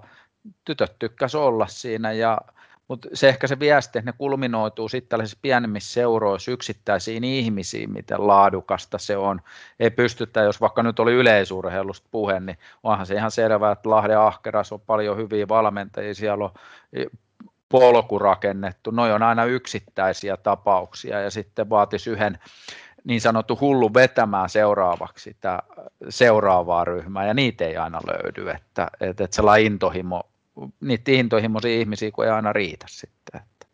tytöt 0.65 0.96
tykkäs 1.00 1.36
olla 1.36 1.67
siinä 1.67 2.12
ja 2.12 2.38
mutta 2.87 3.07
se 3.13 3.29
ehkä 3.29 3.47
se 3.47 3.59
viesti, 3.59 3.99
että 3.99 4.11
ne 4.11 4.17
kulminoituu 4.17 4.89
sitten 4.89 5.09
tällaisissa 5.09 5.39
pienemmissä 5.41 5.93
seuroissa 5.93 6.51
yksittäisiin 6.51 7.23
ihmisiin, 7.23 7.91
miten 7.91 8.27
laadukasta 8.27 8.97
se 8.97 9.17
on. 9.17 9.41
Ei 9.79 9.91
pystytä, 9.91 10.41
jos 10.41 10.61
vaikka 10.61 10.83
nyt 10.83 10.99
oli 10.99 11.13
yleisurheilusta 11.13 12.07
puhe, 12.11 12.39
niin 12.39 12.57
onhan 12.83 13.05
se 13.05 13.15
ihan 13.15 13.31
selvää, 13.31 13.71
että 13.71 13.89
Lahden 13.89 14.19
ahkeras 14.19 14.71
on 14.71 14.81
paljon 14.81 15.17
hyviä 15.17 15.47
valmentajia, 15.47 16.13
siellä 16.13 16.43
on 16.45 16.51
polku 17.69 18.19
rakennettu. 18.19 18.91
Noi 18.91 19.11
on 19.11 19.23
aina 19.23 19.45
yksittäisiä 19.45 20.37
tapauksia 20.37 21.21
ja 21.21 21.29
sitten 21.29 21.69
vaatisi 21.69 22.09
yhden 22.09 22.39
niin 23.03 23.21
sanottu 23.21 23.57
hullu 23.61 23.93
vetämään 23.93 24.49
seuraavaksi 24.49 25.23
sitä 25.23 25.59
seuraavaa 26.09 26.85
ryhmää, 26.85 27.27
ja 27.27 27.33
niitä 27.33 27.65
ei 27.65 27.77
aina 27.77 28.01
löydy, 28.07 28.49
että, 28.49 28.87
että, 29.01 29.23
että 29.23 29.35
sellainen 29.35 29.65
intohimo 29.65 30.23
niitä 30.81 31.12
intohimoisia 31.12 31.79
ihmisiä, 31.79 32.12
kun 32.12 32.25
ei 32.25 32.31
aina 32.31 32.53
riitä 32.53 32.85
sitten. 32.89 33.41
Että. 33.41 33.67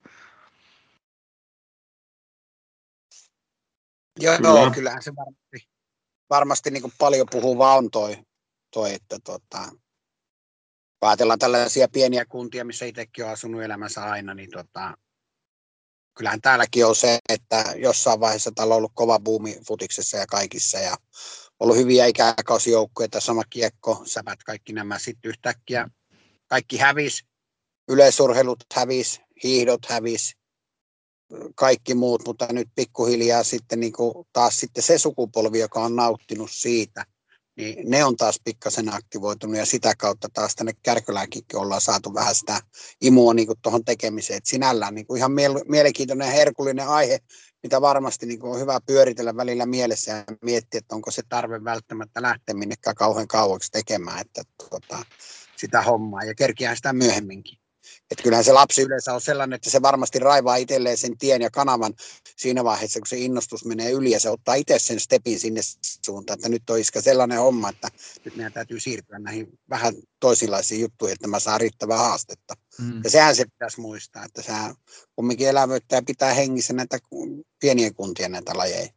Joo, 4.20 4.38
Kyllä. 4.38 4.72
kyllähän 4.74 5.02
se 5.02 5.12
varmasti, 5.16 5.70
varmasti 6.30 6.72
niin 6.72 6.82
kuin 6.82 6.94
paljon 6.98 7.28
puhuvaa 7.32 7.76
on 7.76 7.92
toi, 7.92 8.18
toi 8.74 8.94
että 8.94 9.20
tota, 9.24 9.70
ajatellaan 11.02 11.40
tällaisia 11.40 11.88
pieniä 11.88 12.26
kuntia, 12.26 12.66
missä 12.66 12.86
itsekin 12.86 13.26
on 13.26 13.32
asunut 13.32 13.62
elämänsä 13.62 14.04
aina, 14.04 14.34
niin 14.34 14.52
tota, 14.52 14.98
kyllähän 16.18 16.42
täälläkin 16.42 16.86
on 16.86 16.96
se, 16.96 17.20
että 17.30 17.64
jossain 17.76 18.20
vaiheessa 18.20 18.52
täällä 18.56 18.74
on 18.74 18.78
ollut 18.78 18.92
kova 18.96 19.20
buumi 19.20 19.58
futiksessa 19.68 20.18
ja 20.18 20.26
kaikissa 20.28 20.78
ja 20.78 20.96
ollut 21.60 21.78
hyviä 21.78 22.06
ikäkausjoukkoja, 22.06 23.10
sama 23.20 23.44
kiekko, 23.50 24.02
säpät, 24.06 24.44
kaikki 24.44 24.74
nämä 24.74 25.00
sitten 25.00 25.30
yhtäkkiä 25.30 25.88
kaikki 26.52 26.78
hävis, 26.78 27.24
yleisurheilut 27.90 28.64
hävis, 28.74 29.22
hiihdot 29.44 29.86
hävis, 29.86 30.36
kaikki 31.56 31.94
muut, 31.94 32.22
mutta 32.26 32.48
nyt 32.52 32.70
pikkuhiljaa 32.76 33.44
sitten 33.44 33.80
niin 33.80 33.94
kuin 33.94 34.28
taas 34.34 34.60
sitten 34.60 34.84
se 34.84 34.98
sukupolvi, 34.98 35.60
joka 35.60 35.80
on 35.80 35.96
nauttinut 35.96 36.52
siitä, 36.52 37.06
niin 37.58 37.90
ne 37.90 38.04
on 38.04 38.18
taas 38.18 38.40
pikkasen 38.44 38.94
aktivoitunut 38.94 39.58
ja 39.58 39.66
sitä 39.66 39.94
kautta 39.98 40.28
taas 40.34 40.56
tänne 40.56 40.74
Kärköläänkin 40.84 41.44
ollaan 41.54 41.82
saatu 41.82 42.14
vähän 42.14 42.36
sitä 42.36 42.62
imua 43.02 43.34
niin 43.34 43.48
tuohon 43.62 43.86
tekemiseen. 43.86 44.38
Et 44.38 44.46
sinällään 44.46 44.96
niin 44.96 45.08
kuin 45.08 45.18
ihan 45.18 45.32
mielenkiintoinen 45.68 46.26
ja 46.26 46.32
herkullinen 46.32 46.88
aihe, 46.88 47.20
mitä 47.64 47.82
varmasti 47.82 48.26
niin 48.26 48.40
kuin 48.40 48.54
on 48.54 48.60
hyvä 48.60 48.80
pyöritellä 48.86 49.36
välillä 49.36 49.66
mielessä 49.66 50.12
ja 50.12 50.24
miettiä, 50.42 50.78
että 50.78 50.96
onko 50.96 51.12
se 51.12 51.22
tarve 51.30 51.64
välttämättä 51.64 52.22
lähteä 52.22 52.56
minnekään 52.56 52.96
kauhean 52.96 53.28
kauaksi 53.28 53.72
tekemään. 53.72 54.22
Että, 54.22 54.44
tuota, 54.70 55.06
sitä 55.62 55.82
hommaa 55.82 56.24
ja 56.24 56.36
kerkiää 56.36 56.76
sitä 56.76 56.94
myöhemminkin. 56.94 57.58
Että 58.12 58.24
kyllähän 58.24 58.46
se 58.46 58.54
lapsi 58.54 58.82
yleensä 58.82 59.14
on 59.14 59.22
sellainen, 59.22 59.56
että 59.56 59.70
se 59.70 59.82
varmasti 59.82 60.20
raivaa 60.20 60.56
itselleen 60.56 60.98
sen 60.98 61.18
tien 61.18 61.42
ja 61.42 61.50
kanavan 61.50 61.94
siinä 62.36 62.64
vaiheessa, 62.64 63.00
kun 63.00 63.08
se 63.08 63.18
innostus 63.18 63.66
menee 63.66 63.92
yli 63.92 64.12
ja 64.12 64.20
se 64.20 64.30
ottaa 64.30 64.56
itse 64.56 64.80
sen 64.80 65.00
stepin 65.00 65.40
sinne 65.40 65.62
suuntaan, 66.06 66.40
että 66.40 66.50
nyt 66.50 66.70
on 66.70 66.80
iskä 66.80 67.02
sellainen 67.02 67.40
homma, 67.40 67.70
että 67.70 67.88
nyt 68.26 68.36
meidän 68.36 68.54
täytyy 68.54 68.80
siirtyä 68.80 69.20
näihin 69.20 69.60
vähän 69.70 69.94
toisenlaisiin 70.20 70.82
juttuihin, 70.82 71.14
että 71.14 71.28
mä 71.28 71.40
saan 71.40 71.62
riittävää 71.62 71.98
haastetta. 71.98 72.54
Mm. 72.80 73.02
Ja 73.04 73.10
sehän 73.10 73.36
se 73.36 73.46
pitäisi 73.46 73.82
muistaa, 73.82 74.26
että 74.26 74.42
sehän 74.42 74.76
kumminkin 75.16 75.48
elävöittää 75.48 75.98
ja 75.98 76.04
pitää 76.04 76.34
hengissä 76.34 76.74
näitä 76.74 76.98
pienien 77.60 77.96
kuntien 77.96 78.32
näitä 78.32 78.58
lajeja. 78.58 78.90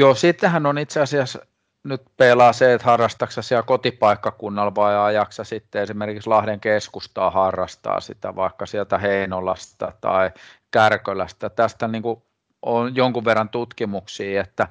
Joo, 0.00 0.14
sittenhän 0.14 0.66
on 0.66 0.78
itse 0.78 1.00
asiassa 1.00 1.46
nyt 1.84 2.02
pelaa 2.16 2.52
se, 2.52 2.74
että 2.74 2.86
harrastaksa 2.86 3.42
siellä 3.42 3.62
kotipaikkakunnalla 3.62 4.74
vai 4.74 4.98
ajaksa 4.98 5.44
sitten 5.44 5.82
esimerkiksi 5.82 6.28
Lahden 6.28 6.60
keskustaa 6.60 7.30
harrastaa 7.30 8.00
sitä 8.00 8.36
vaikka 8.36 8.66
sieltä 8.66 8.98
Heinolasta 8.98 9.92
tai 10.00 10.30
Kärkölästä. 10.70 11.50
Tästä 11.50 11.88
niin 11.88 12.02
kuin 12.02 12.22
on 12.62 12.96
jonkun 12.96 13.24
verran 13.24 13.48
tutkimuksia, 13.48 14.40
että 14.40 14.68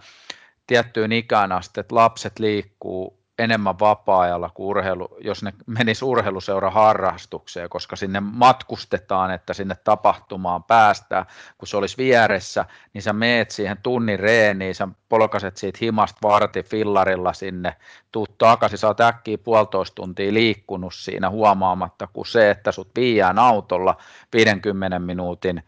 tiettyyn 0.68 1.12
ikään 1.12 1.52
asti, 1.52 1.80
että 1.80 1.96
lapset 1.96 2.40
liikkuu 2.40 3.19
enemmän 3.40 3.80
vapaa-ajalla 3.80 4.50
kuin 4.54 4.68
urheilu, 4.68 5.18
jos 5.20 5.44
ne 5.44 5.54
menisi 5.66 6.06
urheiluseura 6.06 6.70
harrastukseen, 6.70 7.70
koska 7.70 7.96
sinne 7.96 8.20
matkustetaan, 8.20 9.32
että 9.32 9.54
sinne 9.54 9.76
tapahtumaan 9.84 10.64
päästään, 10.64 11.26
kun 11.58 11.68
se 11.68 11.78
olisi 11.78 11.98
vieressä, 11.98 12.66
niin 12.94 13.02
sä 13.02 13.14
meet 13.14 13.52
siihen 13.52 13.78
tunnin 13.84 14.20
reeniin, 14.20 14.76
sä 14.76 14.88
polkaset 15.10 15.58
siitä 15.58 15.78
himasta 15.82 16.20
varti 16.24 16.64
fillarilla 16.64 17.34
sinne, 17.34 17.76
tuut 18.12 18.38
takaisin, 18.38 18.80
sä 18.80 18.88
oot 18.88 19.02
äkkiä 19.02 19.38
puolitoista 19.38 19.96
tuntia 19.96 20.34
liikkunut 20.34 20.94
siinä 20.94 21.30
huomaamatta, 21.30 22.08
kuin 22.08 22.26
se, 22.26 22.50
että 22.50 22.72
sut 22.72 22.92
viiään 22.96 23.40
autolla 23.40 23.98
50 24.34 25.00
minuutin 25.00 25.64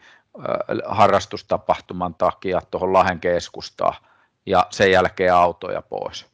harrastustapahtuman 0.86 2.16
takia 2.16 2.62
tuohon 2.72 2.94
Lahen 2.94 3.20
keskustaan 3.20 3.96
ja 4.46 4.68
sen 4.70 4.92
jälkeen 4.92 5.34
autoja 5.34 5.82
pois 5.82 6.31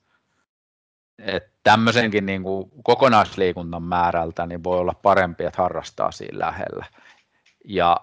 että 1.20 1.50
tämmöisenkin 1.64 2.26
niin 2.26 2.44
kuin 2.44 2.72
kokonaisliikunnan 2.84 3.84
määrältä 3.84 4.46
niin 4.46 4.64
voi 4.64 4.80
olla 4.80 4.94
parempi, 4.94 5.46
että 5.46 5.62
harrastaa 5.62 6.12
siinä 6.12 6.40
lähellä. 6.40 6.86
Ja 7.66 7.98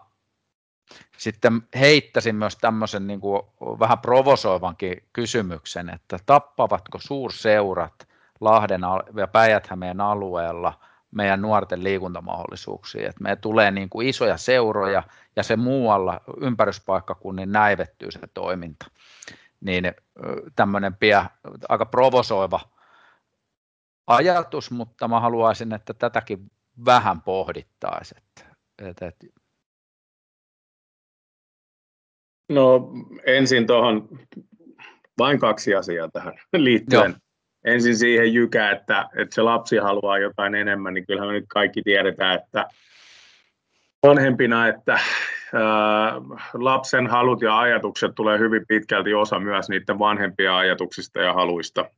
sitten 1.16 1.62
heittäisin 1.78 2.36
myös 2.36 2.56
tämmöisen 2.56 3.06
niin 3.06 3.20
kuin 3.20 3.42
vähän 3.60 3.98
provosoivankin 3.98 5.08
kysymyksen, 5.12 5.88
että 5.88 6.18
tappavatko 6.26 6.98
suurseurat 7.00 8.08
Lahden 8.40 8.80
ja 9.16 9.26
päijät 9.26 9.68
alueella 10.02 10.80
meidän 11.10 11.42
nuorten 11.42 11.84
liikuntamahdollisuuksia. 11.84 13.08
Että 13.08 13.22
meillä 13.22 13.40
tulee 13.40 13.70
niin 13.70 13.88
kuin 13.88 14.08
isoja 14.08 14.36
seuroja 14.36 15.02
ja 15.36 15.42
se 15.42 15.56
muualla 15.56 16.20
ympäryspaikkakunnin 16.40 17.52
näivettyy 17.52 18.10
se 18.10 18.18
toiminta. 18.34 18.86
Niin 19.60 19.94
tämmöinen 20.56 20.94
pia, 20.94 21.26
aika 21.68 21.86
provosoiva 21.86 22.60
ajatus, 24.06 24.70
mutta 24.70 25.08
mä 25.08 25.20
haluaisin, 25.20 25.74
että 25.74 25.94
tätäkin 25.94 26.50
vähän 26.84 27.22
pohdittaisiin. 27.22 28.22
No 32.48 32.92
ensin 33.26 33.66
tuohon 33.66 34.08
vain 35.18 35.38
kaksi 35.38 35.74
asiaa 35.74 36.08
tähän 36.08 36.34
liittyen. 36.52 37.10
Joo. 37.10 37.18
Ensin 37.64 37.96
siihen 37.96 38.34
jykä, 38.34 38.70
että, 38.70 39.08
että 39.16 39.34
se 39.34 39.42
lapsi 39.42 39.76
haluaa 39.76 40.18
jotain 40.18 40.54
enemmän, 40.54 40.94
niin 40.94 41.06
kyllähän 41.06 41.28
me 41.28 41.32
nyt 41.32 41.44
kaikki 41.48 41.82
tiedetään, 41.82 42.40
että 42.40 42.68
vanhempina, 44.06 44.68
että 44.68 44.92
ää, 44.92 45.02
lapsen 46.54 47.06
halut 47.06 47.42
ja 47.42 47.58
ajatukset 47.58 48.14
tulee 48.14 48.38
hyvin 48.38 48.64
pitkälti 48.68 49.14
osa 49.14 49.40
myös 49.40 49.68
niiden 49.68 49.98
vanhempien 49.98 50.52
ajatuksista 50.52 51.20
ja 51.20 51.32
haluista 51.32 51.90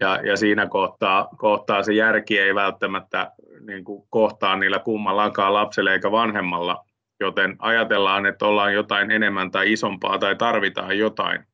ja, 0.00 0.20
ja 0.24 0.36
siinä 0.36 0.66
kohtaa, 0.66 1.28
kohtaa 1.36 1.82
se 1.82 1.92
järki 1.92 2.38
ei 2.38 2.54
välttämättä 2.54 3.32
niin 3.60 3.84
kuin 3.84 4.06
kohtaa 4.10 4.56
niillä 4.56 4.78
kummallakaan 4.78 5.54
lapselle 5.54 5.92
eikä 5.92 6.10
vanhemmalla, 6.10 6.84
joten 7.20 7.56
ajatellaan, 7.58 8.26
että 8.26 8.46
ollaan 8.46 8.74
jotain 8.74 9.10
enemmän 9.10 9.50
tai 9.50 9.72
isompaa 9.72 10.18
tai 10.18 10.36
tarvitaan 10.36 10.98
jotain. 10.98 11.44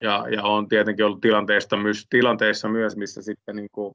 Ja, 0.00 0.26
ja 0.30 0.42
on 0.42 0.68
tietenkin 0.68 1.06
ollut 1.06 1.20
tilanteista 1.20 1.76
myös, 1.76 2.06
tilanteissa 2.10 2.68
myös, 2.68 2.96
missä 2.96 3.22
sitten 3.22 3.56
niin 3.56 3.68
kuin, 3.72 3.94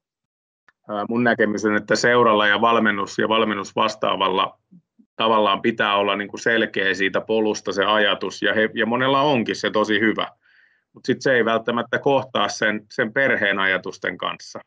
mun 1.10 1.24
näkemys 1.24 1.65
on, 1.65 1.75
että 1.75 1.96
seuralla 1.96 2.48
ja 2.48 2.62
valmennus 2.62 3.18
ja 3.18 3.30
valmennus 3.30 3.75
vastaavalla 3.75 4.58
tavallaan 5.15 5.62
pitää 5.62 5.96
olla 5.96 6.15
niin 6.15 6.27
kuin 6.27 6.39
selkeä 6.39 6.94
siitä 6.94 7.22
polusta 7.22 7.72
se 7.72 7.86
ajatus, 7.86 8.42
ja, 8.42 8.53
he, 8.53 8.70
ja 8.74 8.86
monella 8.86 9.22
onkin 9.22 9.56
se 9.56 9.72
tosi 9.72 10.00
hyvä 10.00 10.27
mutta 10.93 11.07
sitten 11.07 11.21
se 11.21 11.33
ei 11.33 11.45
välttämättä 11.45 12.00
kohtaa 12.00 12.50
sen, 12.50 12.85
sen 12.91 13.13
perheen 13.13 13.60
ajatusten 13.60 14.17
kanssa. 14.17 14.60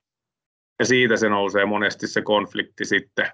Ja 0.79 0.85
siitä 0.85 1.17
se 1.17 1.29
nousee 1.29 1.65
monesti 1.65 2.07
se 2.07 2.23
konflikti 2.23 2.85
sitten 2.85 3.31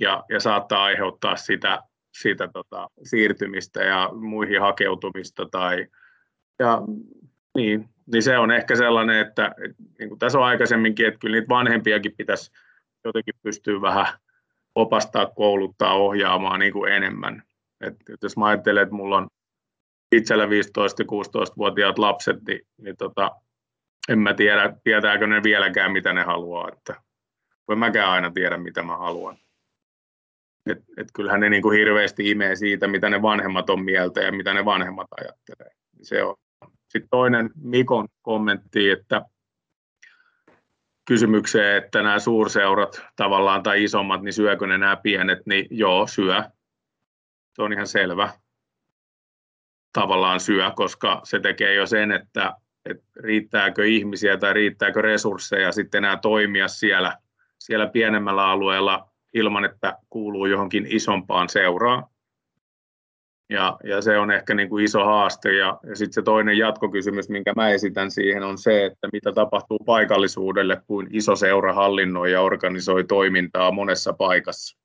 ja, 0.00 0.24
ja 0.28 0.40
saattaa 0.40 0.84
aiheuttaa 0.84 1.36
sitä, 1.36 1.82
sitä 2.12 2.48
tota, 2.48 2.90
siirtymistä 3.02 3.82
ja 3.82 4.10
muihin 4.12 4.60
hakeutumista. 4.60 5.46
Tai, 5.50 5.86
ja, 6.58 6.82
niin, 7.54 7.88
niin 8.12 8.22
se 8.22 8.38
on 8.38 8.50
ehkä 8.50 8.76
sellainen, 8.76 9.20
että, 9.20 9.54
niin 9.98 10.08
kuin 10.08 10.18
tässä 10.18 10.38
on 10.38 10.44
aikaisemminkin, 10.44 11.06
että 11.06 11.20
kyllä 11.20 11.36
niitä 11.36 11.48
vanhempiakin 11.48 12.14
pitäisi 12.16 12.52
jotenkin 13.04 13.34
pystyä 13.42 13.80
vähän 13.80 14.06
opastaa, 14.74 15.26
kouluttaa, 15.26 15.94
ohjaamaan 15.94 16.60
niin 16.60 16.72
kuin 16.72 16.92
enemmän. 16.92 17.42
Et, 17.80 17.96
jos 18.22 18.36
mä 18.36 18.46
ajattelen, 18.46 18.82
että 18.82 18.94
mulla 18.94 19.16
on 19.16 19.28
itsellä 20.12 20.44
15- 20.44 20.48
16-vuotiaat 20.48 21.98
lapset, 21.98 22.36
niin, 22.46 22.60
niin 22.78 22.96
tota, 22.96 23.30
en 24.08 24.18
mä 24.18 24.34
tiedä, 24.34 24.76
tietääkö 24.84 25.26
ne 25.26 25.42
vieläkään, 25.42 25.92
mitä 25.92 26.12
ne 26.12 26.22
haluaa. 26.22 26.68
Että, 26.68 27.02
en 27.72 27.78
mäkään 27.78 28.10
aina 28.10 28.30
tiedä, 28.30 28.56
mitä 28.56 28.82
mä 28.82 28.96
haluan. 28.96 29.36
Et, 30.70 30.78
et 30.96 31.08
kyllähän 31.14 31.40
ne 31.40 31.48
niin 31.48 31.62
kuin 31.62 31.78
hirveästi 31.78 32.30
imee 32.30 32.56
siitä, 32.56 32.88
mitä 32.88 33.10
ne 33.10 33.22
vanhemmat 33.22 33.70
on 33.70 33.84
mieltä 33.84 34.20
ja 34.20 34.32
mitä 34.32 34.54
ne 34.54 34.64
vanhemmat 34.64 35.06
ajattelee. 35.20 35.70
Se 36.02 36.22
on. 36.22 36.36
Sitten 36.88 37.08
toinen 37.10 37.50
Mikon 37.62 38.08
kommentti, 38.22 38.90
että 38.90 39.22
kysymykseen, 41.08 41.76
että 41.76 42.02
nämä 42.02 42.18
suurseurat 42.18 43.02
tavallaan 43.16 43.62
tai 43.62 43.84
isommat, 43.84 44.22
niin 44.22 44.32
syökö 44.32 44.66
ne 44.66 44.78
nämä 44.78 44.96
pienet, 44.96 45.38
niin 45.46 45.66
joo, 45.70 46.06
syö. 46.06 46.42
Se 47.54 47.62
on 47.62 47.72
ihan 47.72 47.86
selvä 47.86 48.32
tavallaan 49.92 50.40
syö, 50.40 50.70
koska 50.76 51.20
se 51.24 51.40
tekee 51.40 51.74
jo 51.74 51.86
sen, 51.86 52.12
että, 52.12 52.54
että 52.84 53.04
riittääkö 53.16 53.86
ihmisiä 53.86 54.36
tai 54.36 54.54
riittääkö 54.54 55.02
resursseja 55.02 55.72
sitten 55.72 56.02
nämä 56.02 56.16
toimia 56.16 56.68
siellä, 56.68 57.16
siellä 57.58 57.86
pienemmällä 57.86 58.46
alueella 58.46 59.10
ilman, 59.34 59.64
että 59.64 59.98
kuuluu 60.10 60.46
johonkin 60.46 60.86
isompaan 60.90 61.48
seuraan. 61.48 62.04
Ja, 63.50 63.78
ja 63.84 64.02
se 64.02 64.18
on 64.18 64.30
ehkä 64.30 64.54
niin 64.54 64.68
kuin 64.68 64.84
iso 64.84 65.04
haaste. 65.04 65.52
Ja, 65.52 65.78
ja 65.88 65.96
sitten 65.96 66.12
se 66.12 66.22
toinen 66.22 66.58
jatkokysymys, 66.58 67.28
minkä 67.28 67.52
mä 67.56 67.68
esitän 67.68 68.10
siihen, 68.10 68.42
on 68.42 68.58
se, 68.58 68.84
että 68.84 69.08
mitä 69.12 69.32
tapahtuu 69.32 69.78
paikallisuudelle, 69.78 70.82
kun 70.86 71.06
iso 71.10 71.36
seura 71.36 71.72
hallinnoi 71.72 72.32
ja 72.32 72.40
organisoi 72.40 73.04
toimintaa 73.04 73.70
monessa 73.70 74.12
paikassa 74.12 74.79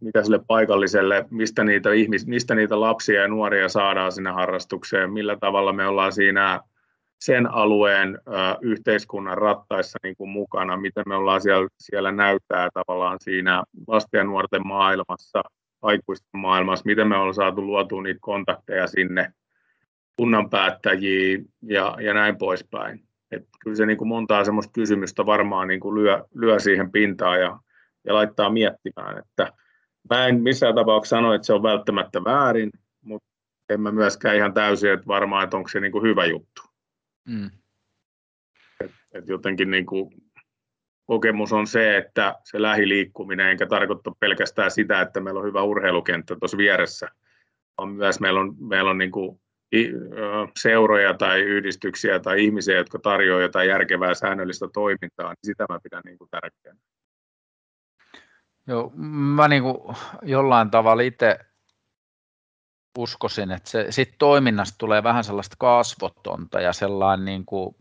mitä 0.00 0.22
sille 0.22 0.40
paikalliselle, 0.46 1.26
mistä 1.30 1.64
niitä, 1.64 1.92
ihmis, 1.92 2.26
mistä 2.26 2.54
niitä 2.54 2.80
lapsia 2.80 3.20
ja 3.20 3.28
nuoria 3.28 3.68
saadaan 3.68 4.12
sinne 4.12 4.30
harrastukseen, 4.30 5.12
millä 5.12 5.36
tavalla 5.36 5.72
me 5.72 5.86
ollaan 5.86 6.12
siinä 6.12 6.60
sen 7.20 7.46
alueen 7.46 8.18
ö, 8.28 8.30
yhteiskunnan 8.60 9.38
rattaissa 9.38 9.98
niin 10.02 10.16
kuin 10.16 10.30
mukana, 10.30 10.76
miten 10.76 11.04
me 11.06 11.14
ollaan 11.14 11.40
siellä, 11.40 11.68
siellä 11.78 12.12
näyttää 12.12 12.68
tavallaan 12.74 13.18
siinä 13.20 13.64
lasten 13.88 14.18
ja 14.18 14.24
nuorten 14.24 14.66
maailmassa, 14.66 15.42
aikuisten 15.82 16.40
maailmassa, 16.40 16.86
miten 16.86 17.08
me 17.08 17.16
ollaan 17.16 17.34
saatu 17.34 17.66
luotua 17.66 18.02
niitä 18.02 18.20
kontakteja 18.22 18.86
sinne 18.86 19.32
kunnan 20.16 20.50
päättäjiin 20.50 21.44
ja, 21.62 21.96
ja 22.00 22.14
näin 22.14 22.38
poispäin. 22.38 23.04
Et 23.30 23.48
kyllä 23.60 23.76
se 23.76 23.86
niin 23.86 23.98
kuin 23.98 24.08
montaa 24.08 24.44
semmoista 24.44 24.72
kysymystä 24.72 25.26
varmaan 25.26 25.68
niin 25.68 25.80
kuin 25.80 25.94
lyö, 25.94 26.24
lyö 26.34 26.58
siihen 26.58 26.92
pintaan 26.92 27.40
ja, 27.40 27.58
ja 28.04 28.14
laittaa 28.14 28.50
miettimään, 28.50 29.18
että 29.18 29.52
Mä 30.10 30.26
en 30.26 30.42
missään 30.42 30.74
tapauksessa 30.74 31.16
sano, 31.16 31.34
että 31.34 31.46
se 31.46 31.52
on 31.52 31.62
välttämättä 31.62 32.24
väärin, 32.24 32.70
mutta 33.02 33.28
en 33.68 33.80
mä 33.80 33.92
myöskään 33.92 34.36
ihan 34.36 34.54
täysin, 34.54 34.92
että 34.92 35.06
varmaan, 35.06 35.44
että 35.44 35.56
onko 35.56 35.68
se 35.68 35.80
niin 35.80 35.92
kuin 35.92 36.02
hyvä 36.02 36.26
juttu. 36.26 36.62
Mm. 37.28 37.50
Et, 38.84 38.90
et 39.14 39.28
jotenkin 39.28 39.70
niin 39.70 39.86
kuin 39.86 40.10
kokemus 41.06 41.52
on 41.52 41.66
se, 41.66 41.96
että 41.96 42.34
se 42.44 42.62
lähiliikkuminen, 42.62 43.50
enkä 43.50 43.66
tarkoita 43.66 44.12
pelkästään 44.20 44.70
sitä, 44.70 45.00
että 45.00 45.20
meillä 45.20 45.40
on 45.40 45.46
hyvä 45.46 45.62
urheilukenttä 45.62 46.36
tuossa 46.36 46.56
vieressä, 46.56 47.08
vaan 47.78 47.88
myös 47.88 48.20
meillä 48.20 48.40
on, 48.40 48.56
meillä 48.58 48.90
on 48.90 48.98
niin 48.98 49.10
kuin 49.10 49.40
seuroja 50.58 51.14
tai 51.14 51.40
yhdistyksiä 51.40 52.20
tai 52.20 52.44
ihmisiä, 52.44 52.76
jotka 52.76 52.98
tarjoavat 52.98 53.42
jotain 53.42 53.68
järkevää 53.68 54.14
säännöllistä 54.14 54.68
toimintaa, 54.72 55.28
niin 55.28 55.46
sitä 55.46 55.66
mä 55.68 55.78
pidän 55.82 56.02
niin 56.04 56.18
kuin 56.18 56.30
tärkeänä. 56.30 56.80
Joo, 58.70 58.92
mä 58.96 59.48
niin 59.48 59.62
kuin 59.62 59.96
jollain 60.22 60.70
tavalla 60.70 61.02
itse 61.02 61.38
uskoisin, 62.98 63.50
että 63.50 63.70
se 63.70 63.86
sit 63.90 64.14
toiminnasta 64.18 64.78
tulee 64.78 65.02
vähän 65.02 65.24
sellaista 65.24 65.56
kasvotonta 65.58 66.60
ja 66.60 66.72
sellainen 66.72 67.24
niin 67.24 67.46
kuin, 67.46 67.76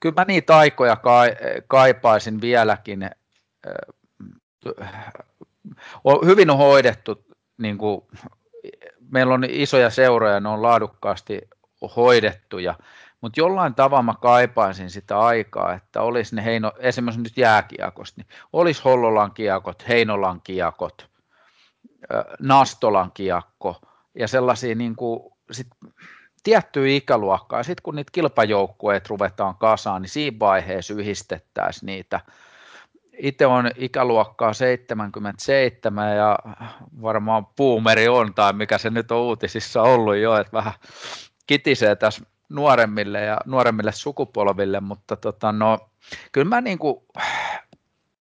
kyllä 0.00 0.14
mä 0.16 0.24
niitä 0.24 0.56
aikoja 0.56 0.96
kaipaisin 1.68 2.40
vieläkin. 2.40 3.10
On 6.04 6.26
hyvin 6.26 6.50
on 6.50 6.58
hoidettu, 6.58 7.26
niin 7.58 7.78
kuin, 7.78 8.02
meillä 9.10 9.34
on 9.34 9.44
isoja 9.48 9.90
seuroja, 9.90 10.40
ne 10.40 10.48
on 10.48 10.62
laadukkaasti 10.62 11.40
hoidettuja, 11.96 12.74
mutta 13.20 13.40
jollain 13.40 13.74
tavalla 13.74 14.02
mä 14.02 14.14
kaipaisin 14.22 14.90
sitä 14.90 15.18
aikaa, 15.18 15.74
että 15.74 16.02
olisi 16.02 16.36
ne 16.36 16.44
Heino, 16.44 16.72
esimerkiksi 16.78 17.22
nyt 17.22 17.36
jääkiekosta, 17.36 18.20
niin 18.20 18.40
olisi 18.52 18.82
Hollolan 18.84 19.32
kiekot, 19.32 19.88
Heinolan 19.88 20.40
kiekot, 20.40 21.10
Nastolan 22.40 23.10
kiekko 23.14 23.80
ja 24.14 24.28
sellaisia 24.28 24.74
niin 24.74 24.96
kuin, 24.96 25.32
sit, 25.50 25.66
tiettyä 26.42 26.86
ikäluokkaa, 26.86 27.62
sitten 27.62 27.82
kun 27.82 27.94
niitä 27.94 28.10
kilpajoukkueet 28.12 29.08
ruvetaan 29.08 29.56
kasaan, 29.56 30.02
niin 30.02 30.10
siinä 30.10 30.38
vaiheessa 30.38 30.94
yhdistettäisiin 30.94 31.86
niitä. 31.86 32.20
Itse 33.18 33.46
on 33.46 33.70
ikäluokkaa 33.76 34.52
77 34.52 36.16
ja 36.16 36.38
varmaan 37.02 37.46
puumeri 37.46 38.08
on, 38.08 38.34
tai 38.34 38.52
mikä 38.52 38.78
se 38.78 38.90
nyt 38.90 39.10
on 39.10 39.18
uutisissa 39.18 39.82
ollut 39.82 40.16
jo, 40.16 40.36
että 40.36 40.52
vähän 40.52 40.72
kitisee 41.46 41.96
tässä 41.96 42.22
nuoremmille 42.48 43.20
ja 43.20 43.40
nuoremmille 43.46 43.92
sukupolville, 43.92 44.80
mutta 44.80 45.16
tota, 45.16 45.52
no, 45.52 45.78
kyllä 46.32 46.48
mä 46.48 46.60
niin 46.60 46.78
kuin, 46.78 47.04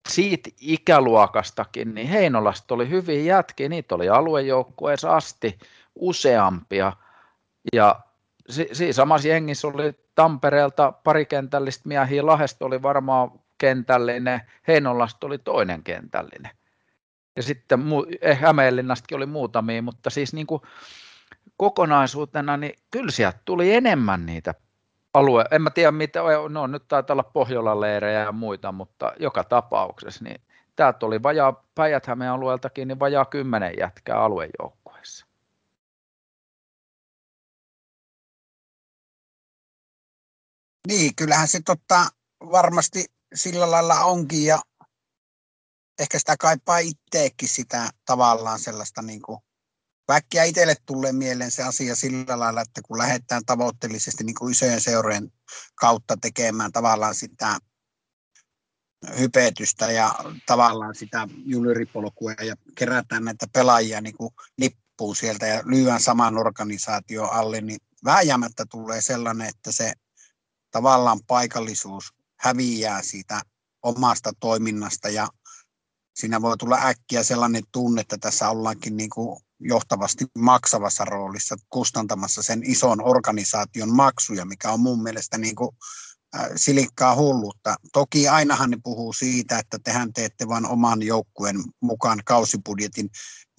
siitä 0.10 0.50
ikäluokastakin, 0.60 1.96
niin 1.96 2.08
Heinolasta 2.08 2.74
oli 2.74 2.90
hyviä 2.90 3.22
jätkiä, 3.22 3.70
niitä 3.70 3.96
oli 3.96 4.10
aluejoukkueessa 4.10 5.16
asti 5.16 5.60
useampia, 5.96 6.94
ja 7.74 8.00
si- 8.50 8.70
siinä 8.72 8.94
samassa 8.94 9.28
jengissä 9.28 9.68
oli 9.68 9.94
Tampereelta 10.16 10.92
parikentällistä 10.92 11.88
miehiä, 11.88 12.26
Lahesta 12.26 12.66
oli 12.66 12.82
varmaan 12.82 13.32
kentällinen, 13.58 14.42
Heinolasta 14.68 15.28
oli 15.28 15.38
toinen 15.38 15.84
kentällinen. 15.84 16.52
Ja 17.36 17.44
sitten 17.44 17.84
eh, 18.22 18.40
Hämeenlinnastakin 18.40 19.18
oli 19.18 19.26
muutamia, 19.26 19.82
mutta 19.82 20.10
siis 20.10 20.34
niin 20.34 20.48
kuin 20.48 20.62
kokonaisuutena, 21.58 22.58
niin 22.58 22.80
kyllä 22.92 23.12
sieltä 23.12 23.40
tuli 23.46 23.74
enemmän 23.74 24.26
niitä 24.26 24.54
alue, 25.14 25.46
en 25.52 25.62
mä 25.62 25.70
tiedä 25.70 25.92
mitä, 25.92 26.20
no 26.50 26.68
nyt 26.68 26.88
taitaa 26.88 27.14
olla 27.14 27.24
Pohjolan 27.24 27.82
leirejä 27.82 28.20
ja 28.20 28.32
muita, 28.32 28.72
mutta 28.72 29.14
joka 29.20 29.44
tapauksessa, 29.44 30.24
niin 30.24 30.42
täältä 30.76 31.06
oli 31.06 31.24
vajaa 31.24 31.64
päijät 31.76 32.04
alueeltakin, 32.34 32.88
niin 32.88 33.00
vajaa 33.00 33.26
kymmenen 33.26 33.74
jätkää 33.80 34.24
aluejoukkueessa. 34.24 35.26
Niin, 40.88 41.16
kyllähän 41.16 41.48
se 41.48 41.60
totta, 41.66 42.10
varmasti 42.52 43.06
sillä 43.34 43.72
lailla 43.72 44.00
onkin 44.00 44.46
ja 44.46 44.60
ehkä 46.00 46.20
sitä 46.20 46.36
kaipaa 46.40 46.78
itseäkin 46.78 47.50
sitä 47.50 47.90
tavallaan 48.06 48.60
sellaista 48.60 49.02
niin 49.02 49.22
kuin 49.22 49.40
väkkiä 50.14 50.44
itselle 50.44 50.76
tulee 50.86 51.12
mieleen 51.12 51.52
se 51.52 51.64
asia 51.64 51.96
sillä 51.96 52.40
lailla, 52.40 52.62
että 52.62 52.82
kun 52.82 52.98
lähdetään 52.98 53.42
tavoitteellisesti 53.46 54.24
niin 54.24 54.52
isojen 54.52 54.82
seurojen 54.82 55.32
kautta 55.76 56.18
tekemään 56.18 56.72
tavallaan 56.72 57.16
sitä 57.16 57.58
hypetystä 59.20 59.92
ja 59.92 60.16
tavallaan 60.46 60.96
sitä 60.96 61.28
julyripolkua 61.46 62.32
ja 62.32 62.56
kerätään 62.76 63.26
näitä 63.26 63.46
pelaajia 63.54 64.02
niin 64.02 64.18
kuin 64.18 64.34
lippuun 64.58 65.16
sieltä 65.16 65.48
ja 65.48 65.62
lyödään 65.66 66.02
saman 66.02 66.38
organisaation 66.38 67.34
alle, 67.34 67.62
niin 67.62 67.80
vääjäämättä 68.06 68.66
tulee 68.72 69.02
sellainen, 69.02 69.48
että 69.48 69.72
se 69.72 69.94
tavallaan 70.72 71.20
paikallisuus 71.28 72.14
häviää 72.40 73.02
siitä 73.02 73.42
omasta 73.84 74.32
toiminnasta 74.40 75.10
ja 75.10 75.28
siinä 76.16 76.42
voi 76.42 76.58
tulla 76.58 76.78
äkkiä 76.86 77.24
sellainen 77.24 77.64
tunne, 77.72 78.02
että 78.02 78.18
tässä 78.18 78.50
ollaankin 78.50 78.98
niin 78.98 79.10
kuin 79.10 79.42
johtavasti 79.62 80.26
maksavassa 80.38 81.06
roolissa 81.06 81.56
kustantamassa 81.70 82.44
sen 82.44 82.62
ison 82.66 83.02
organisaation 83.04 83.96
maksuja, 83.96 84.46
mikä 84.46 84.72
on 84.72 84.80
mun 84.80 85.04
mielestä 85.04 85.38
niin 85.38 85.56
kuin 85.56 85.70
silikkaa 86.56 87.16
hulluutta. 87.16 87.76
Toki 87.94 88.28
ainahan 88.28 88.70
ne 88.70 88.78
puhuu 88.84 89.14
siitä, 89.14 89.60
että 89.60 89.80
tehän 89.84 90.14
teette 90.14 90.48
vain 90.48 90.66
oman 90.66 91.04
joukkueen 91.04 91.56
mukaan 91.82 92.22
kausibudjetin, 92.26 93.10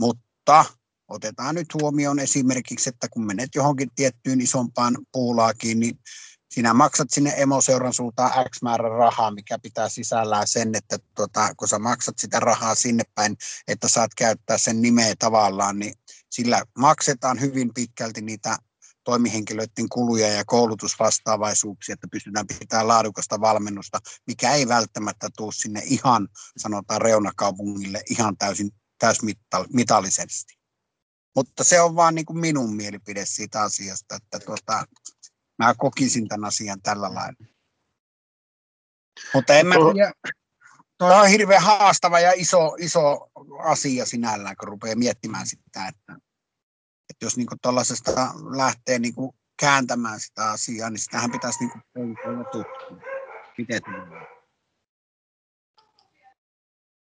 mutta 0.00 0.64
otetaan 1.08 1.54
nyt 1.54 1.74
huomioon 1.74 2.18
esimerkiksi, 2.18 2.88
että 2.88 3.08
kun 3.08 3.26
menet 3.26 3.54
johonkin 3.54 3.88
tiettyyn 3.94 4.40
isompaan 4.40 4.98
puulaakin, 5.12 5.80
niin 5.80 5.98
sinä 6.52 6.74
maksat 6.74 7.10
sinne 7.10 7.34
emoseuran 7.36 7.92
suuntaan 7.92 8.50
X 8.50 8.62
määrä 8.62 8.88
rahaa, 8.88 9.30
mikä 9.30 9.58
pitää 9.58 9.88
sisällään 9.88 10.46
sen, 10.46 10.74
että 10.74 10.98
tota, 11.14 11.54
kun 11.56 11.68
sä 11.68 11.78
maksat 11.78 12.18
sitä 12.18 12.40
rahaa 12.40 12.74
sinne 12.74 13.02
päin, 13.14 13.36
että 13.68 13.88
saat 13.88 14.14
käyttää 14.14 14.58
sen 14.58 14.82
nimeä 14.82 15.14
tavallaan, 15.18 15.78
niin 15.78 15.94
sillä 16.30 16.64
maksetaan 16.78 17.40
hyvin 17.40 17.74
pitkälti 17.74 18.20
niitä 18.20 18.56
toimihenkilöiden 19.04 19.88
kuluja 19.88 20.28
ja 20.28 20.44
koulutusvastaavaisuuksia, 20.44 21.92
että 21.92 22.08
pystytään 22.10 22.46
pitämään 22.46 22.88
laadukasta 22.88 23.40
valmennusta, 23.40 23.98
mikä 24.26 24.52
ei 24.52 24.68
välttämättä 24.68 25.28
tule 25.36 25.52
sinne 25.52 25.82
ihan, 25.84 26.28
sanotaan 26.56 27.00
reunakaupungille 27.00 28.02
ihan 28.10 28.36
täysin 28.36 28.70
täysmitallisesti. 28.98 30.58
Mutta 31.36 31.64
se 31.64 31.80
on 31.80 31.96
vaan 31.96 32.14
niin 32.14 32.26
kuin 32.26 32.38
minun 32.38 32.76
mielipide 32.76 33.26
siitä 33.26 33.62
asiasta, 33.62 34.14
että 34.14 34.38
tuota, 34.38 34.86
mä 35.66 35.74
kokisin 35.78 36.28
tämän 36.28 36.48
asian 36.48 36.82
tällä 36.82 37.14
lailla. 37.14 37.46
Mutta 39.34 39.54
en 39.54 39.66
mä 39.66 39.74
tiedä, 39.74 40.12
tuo 40.98 41.14
on 41.14 41.28
hirveän 41.28 41.62
haastava 41.62 42.20
ja 42.20 42.32
iso, 42.36 42.76
iso 42.78 43.30
asia 43.58 44.06
sinällään, 44.06 44.56
kun 44.56 44.68
rupeaa 44.68 44.96
miettimään 44.96 45.46
sitä, 45.46 45.88
että, 45.88 46.12
että 47.10 47.26
jos 47.26 47.36
niin 47.36 47.46
tuollaisesta 47.62 48.10
lähtee 48.56 48.98
niin 48.98 49.14
kääntämään 49.60 50.20
sitä 50.20 50.50
asiaa, 50.50 50.90
niin 50.90 50.98
sitähän 50.98 51.30
pitäisi 51.30 51.64
niin 51.64 52.16
tutkia. 52.52 53.12
Miten 53.58 53.82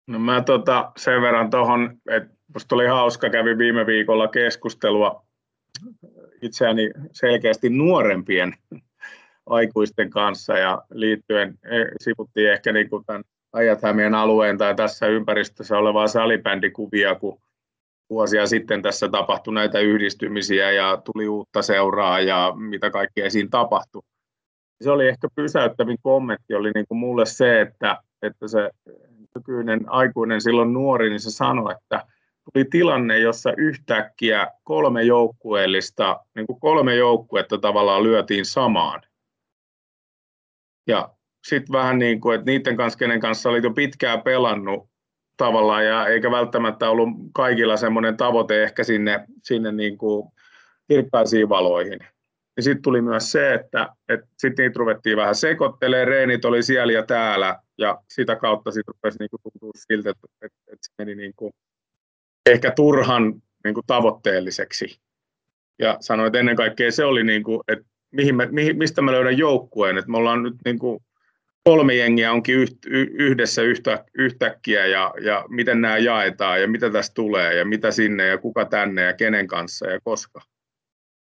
No 0.06 0.18
mä 0.18 0.42
tota, 0.42 0.92
sen 0.96 1.22
verran 1.22 1.50
tuohon, 1.50 2.00
että 2.10 2.34
musta 2.54 2.74
oli 2.74 2.86
hauska, 2.86 3.30
kävi 3.30 3.58
viime 3.58 3.86
viikolla 3.86 4.28
keskustelua 4.28 5.26
itseäni 6.42 6.90
selkeästi 7.12 7.70
nuorempien 7.70 8.54
aikuisten 9.46 10.10
kanssa 10.10 10.58
ja 10.58 10.82
liittyen 10.90 11.58
e, 11.64 11.84
sivuttiin 12.00 12.52
ehkä 12.52 12.72
niin 12.72 12.90
kuin 12.90 13.04
tämän 13.04 13.24
ajat 13.52 13.80
alueen 14.16 14.58
tai 14.58 14.74
tässä 14.74 15.06
ympäristössä 15.06 15.78
olevaa 15.78 16.06
salibändikuvia, 16.06 17.14
kun 17.14 17.40
vuosia 18.10 18.46
sitten 18.46 18.82
tässä 18.82 19.08
tapahtui 19.08 19.54
näitä 19.54 19.78
yhdistymisiä 19.78 20.70
ja 20.70 21.02
tuli 21.04 21.28
uutta 21.28 21.62
seuraa 21.62 22.20
ja 22.20 22.52
mitä 22.56 22.90
kaikkea 22.90 23.30
siinä 23.30 23.48
tapahtui. 23.50 24.02
Se 24.80 24.90
oli 24.90 25.08
ehkä 25.08 25.28
pysäyttävin 25.34 25.98
kommentti, 26.02 26.54
oli 26.54 26.70
niin 26.74 26.86
kuin 26.88 26.98
mulle 26.98 27.26
se, 27.26 27.60
että, 27.60 27.96
että 28.22 28.48
se 28.48 28.70
nykyinen 29.34 29.80
aikuinen 29.86 30.40
silloin 30.40 30.72
nuori, 30.72 31.10
niin 31.10 31.20
se 31.20 31.30
sanoi, 31.30 31.72
että 31.72 32.06
tuli 32.52 32.64
tilanne, 32.64 33.18
jossa 33.18 33.52
yhtäkkiä 33.56 34.48
kolme 34.64 35.02
joukkueellista, 35.02 36.20
niin 36.34 36.46
kuin 36.46 36.60
kolme 36.60 36.94
joukkuetta 36.94 37.58
tavallaan 37.58 38.02
lyötiin 38.02 38.44
samaan. 38.44 39.02
Ja 40.86 41.08
sitten 41.46 41.72
vähän 41.72 41.98
niin 41.98 42.20
kuin, 42.20 42.34
että 42.34 42.50
niiden 42.50 42.76
kanssa, 42.76 42.98
kenen 42.98 43.20
kanssa 43.20 43.50
oli 43.50 43.60
jo 43.62 43.70
pitkään 43.70 44.22
pelannut 44.22 44.88
tavallaan, 45.36 45.86
ja 45.86 46.06
eikä 46.06 46.30
välttämättä 46.30 46.90
ollut 46.90 47.08
kaikilla 47.32 47.76
semmoinen 47.76 48.16
tavoite 48.16 48.62
ehkä 48.62 48.84
sinne, 48.84 49.24
sinne 49.42 49.72
niin 49.72 49.98
kuin 49.98 50.28
hirppäisiin 50.88 51.48
valoihin. 51.48 51.98
Ja 52.56 52.62
sitten 52.62 52.82
tuli 52.82 53.02
myös 53.02 53.32
se, 53.32 53.54
että, 53.54 53.88
että 54.08 54.26
sitten 54.38 54.62
niitä 54.62 54.78
ruvettiin 54.78 55.16
vähän 55.16 55.34
sekoittelemaan, 55.34 56.08
reenit 56.08 56.44
oli 56.44 56.62
siellä 56.62 56.92
ja 56.92 57.02
täällä, 57.02 57.58
ja 57.78 58.00
sitä 58.08 58.36
kautta 58.36 58.70
sitten 58.70 58.94
rupesi 58.94 59.18
niin 59.18 59.30
kuin 59.30 59.40
tuntua 59.42 59.70
siltä, 59.74 60.10
että, 60.10 60.26
että 60.46 60.86
se 60.86 60.92
meni 60.98 61.14
niin 61.14 61.32
kuin 61.36 61.52
ehkä 62.50 62.70
turhan 62.70 63.42
niin 63.64 63.74
kuin 63.74 63.86
tavoitteelliseksi. 63.86 65.00
Ja 65.78 65.96
sanoin, 66.00 66.26
että 66.26 66.38
ennen 66.38 66.56
kaikkea 66.56 66.92
se 66.92 67.04
oli, 67.04 67.24
niin 67.24 67.42
kuin, 67.42 67.60
että 67.68 67.84
mihin 68.10 68.36
me, 68.36 68.48
mihin, 68.50 68.78
mistä 68.78 69.02
mä 69.02 69.12
löydän 69.12 69.38
joukkueen, 69.38 69.98
että 69.98 70.10
me 70.10 70.16
ollaan 70.16 70.42
nyt 70.42 70.54
niin 70.64 70.78
kuin, 70.78 71.02
kolme 71.64 71.94
jengiä 71.94 72.32
onkin 72.32 72.56
yhdessä 73.18 73.62
yhtä, 73.62 74.04
yhtäkkiä 74.14 74.86
ja, 74.86 75.14
ja 75.20 75.44
miten 75.48 75.80
nämä 75.80 75.98
jaetaan 75.98 76.60
ja 76.60 76.68
mitä 76.68 76.90
tästä 76.90 77.14
tulee 77.14 77.54
ja 77.54 77.64
mitä 77.64 77.90
sinne 77.90 78.26
ja 78.26 78.38
kuka 78.38 78.64
tänne 78.64 79.02
ja 79.02 79.12
kenen 79.12 79.46
kanssa 79.46 79.86
ja 79.86 80.00
koska. 80.04 80.40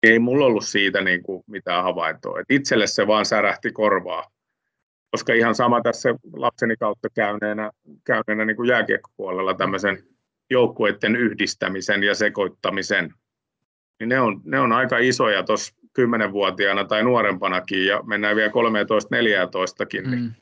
Ei 0.02 0.18
mulla 0.18 0.46
ollut 0.46 0.64
siitä 0.64 1.00
niin 1.00 1.22
kuin 1.22 1.44
mitään 1.46 1.84
havaintoa. 1.84 2.40
Et 2.40 2.50
itselle 2.50 2.86
se 2.86 3.06
vaan 3.06 3.26
särähti 3.26 3.72
korvaa. 3.72 4.30
Koska 5.10 5.32
ihan 5.32 5.54
sama 5.54 5.80
tässä 5.80 6.14
lapseni 6.32 6.76
kautta 6.76 7.08
käyneenä, 7.14 7.70
käyneenä 8.04 8.44
niin 8.44 8.56
kuin 8.56 8.68
jääkiekkopuolella 8.68 9.54
tämmöisen 9.54 10.02
joukkueiden 10.50 11.16
yhdistämisen 11.16 12.02
ja 12.02 12.14
sekoittamisen, 12.14 13.14
niin 14.00 14.08
ne 14.08 14.20
on, 14.20 14.40
ne 14.44 14.60
on 14.60 14.72
aika 14.72 14.98
isoja 14.98 15.42
tuossa 15.42 15.74
kymmenenvuotiaana 15.92 16.84
tai 16.84 17.02
nuorempanakin 17.02 17.86
ja 17.86 18.02
mennään 18.02 18.36
vielä 18.36 18.50
13-14kin, 18.50 20.10
niin, 20.10 20.22
mm. 20.22 20.32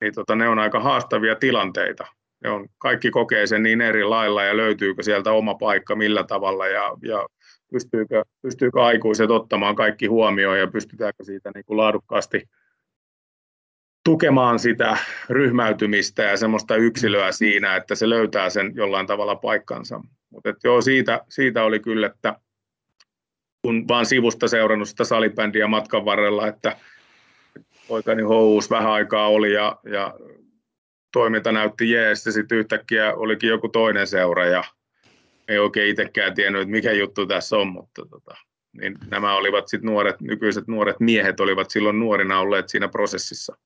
niin 0.00 0.14
tota, 0.14 0.36
ne 0.36 0.48
on 0.48 0.58
aika 0.58 0.80
haastavia 0.80 1.34
tilanteita. 1.34 2.06
Ne 2.44 2.50
on, 2.50 2.68
kaikki 2.78 3.10
kokee 3.10 3.46
sen 3.46 3.62
niin 3.62 3.80
eri 3.80 4.04
lailla 4.04 4.44
ja 4.44 4.56
löytyykö 4.56 5.02
sieltä 5.02 5.32
oma 5.32 5.54
paikka 5.54 5.96
millä 5.96 6.24
tavalla 6.24 6.66
ja, 6.66 6.96
ja 7.02 7.26
pystyykö, 7.72 8.24
pystyykö 8.42 8.84
aikuiset 8.84 9.30
ottamaan 9.30 9.76
kaikki 9.76 10.06
huomioon 10.06 10.58
ja 10.58 10.66
pystytäänkö 10.66 11.24
siitä 11.24 11.50
niin 11.54 11.64
kuin 11.64 11.76
laadukkaasti 11.76 12.42
tukemaan 14.06 14.58
sitä 14.58 14.96
ryhmäytymistä 15.30 16.22
ja 16.22 16.36
semmoista 16.36 16.76
yksilöä 16.76 17.32
siinä, 17.32 17.76
että 17.76 17.94
se 17.94 18.08
löytää 18.08 18.50
sen 18.50 18.72
jollain 18.74 19.06
tavalla 19.06 19.36
paikkansa. 19.36 20.00
Mutta 20.30 20.54
joo, 20.64 20.80
siitä, 20.80 21.20
siitä 21.28 21.64
oli 21.64 21.80
kyllä, 21.80 22.06
että 22.06 22.40
kun 23.62 23.88
vaan 23.88 24.06
sivusta 24.06 24.48
seurannut 24.48 24.88
sitä 24.88 25.04
salibändiä 25.04 25.66
matkan 25.66 26.04
varrella, 26.04 26.48
että 26.48 26.76
poikani 27.88 28.22
houus 28.22 28.70
vähän 28.70 28.92
aikaa 28.92 29.28
oli 29.28 29.52
ja, 29.52 29.76
ja 29.92 30.14
toiminta 31.12 31.52
näytti 31.52 31.90
jees 31.90 32.26
ja 32.26 32.32
sitten 32.32 32.58
yhtäkkiä 32.58 33.14
olikin 33.14 33.50
joku 33.50 33.68
toinen 33.68 34.06
seura 34.06 34.46
ja 34.46 34.64
ei 35.48 35.58
oikein 35.58 35.90
itsekään 35.90 36.34
tiennyt, 36.34 36.62
että 36.62 36.72
mikä 36.72 36.92
juttu 36.92 37.26
tässä 37.26 37.56
on, 37.56 37.68
mutta 37.68 38.06
tota, 38.10 38.34
niin 38.80 38.98
nämä 39.10 39.36
olivat 39.36 39.68
sitten 39.68 39.90
nuoret, 39.90 40.20
nykyiset 40.20 40.68
nuoret 40.68 41.00
miehet 41.00 41.40
olivat 41.40 41.70
silloin 41.70 41.98
nuorina 41.98 42.40
olleet 42.40 42.68
siinä 42.68 42.88
prosessissa 42.88 43.56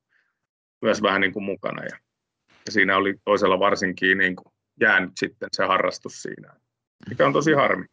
myös 0.81 1.01
vähän 1.01 1.21
niin 1.21 1.33
kuin 1.33 1.43
mukana 1.43 1.83
ja, 1.83 1.97
ja 2.65 2.71
siinä 2.71 2.97
oli 2.97 3.15
toisella 3.25 3.59
varsinkin 3.59 4.17
niin 4.17 4.35
kuin 4.35 4.53
jäänyt 4.81 5.11
sitten 5.19 5.49
se 5.51 5.65
harrastus 5.65 6.21
siinä, 6.21 6.53
mikä 7.09 7.25
on 7.25 7.33
tosi 7.33 7.53
harmi. 7.53 7.85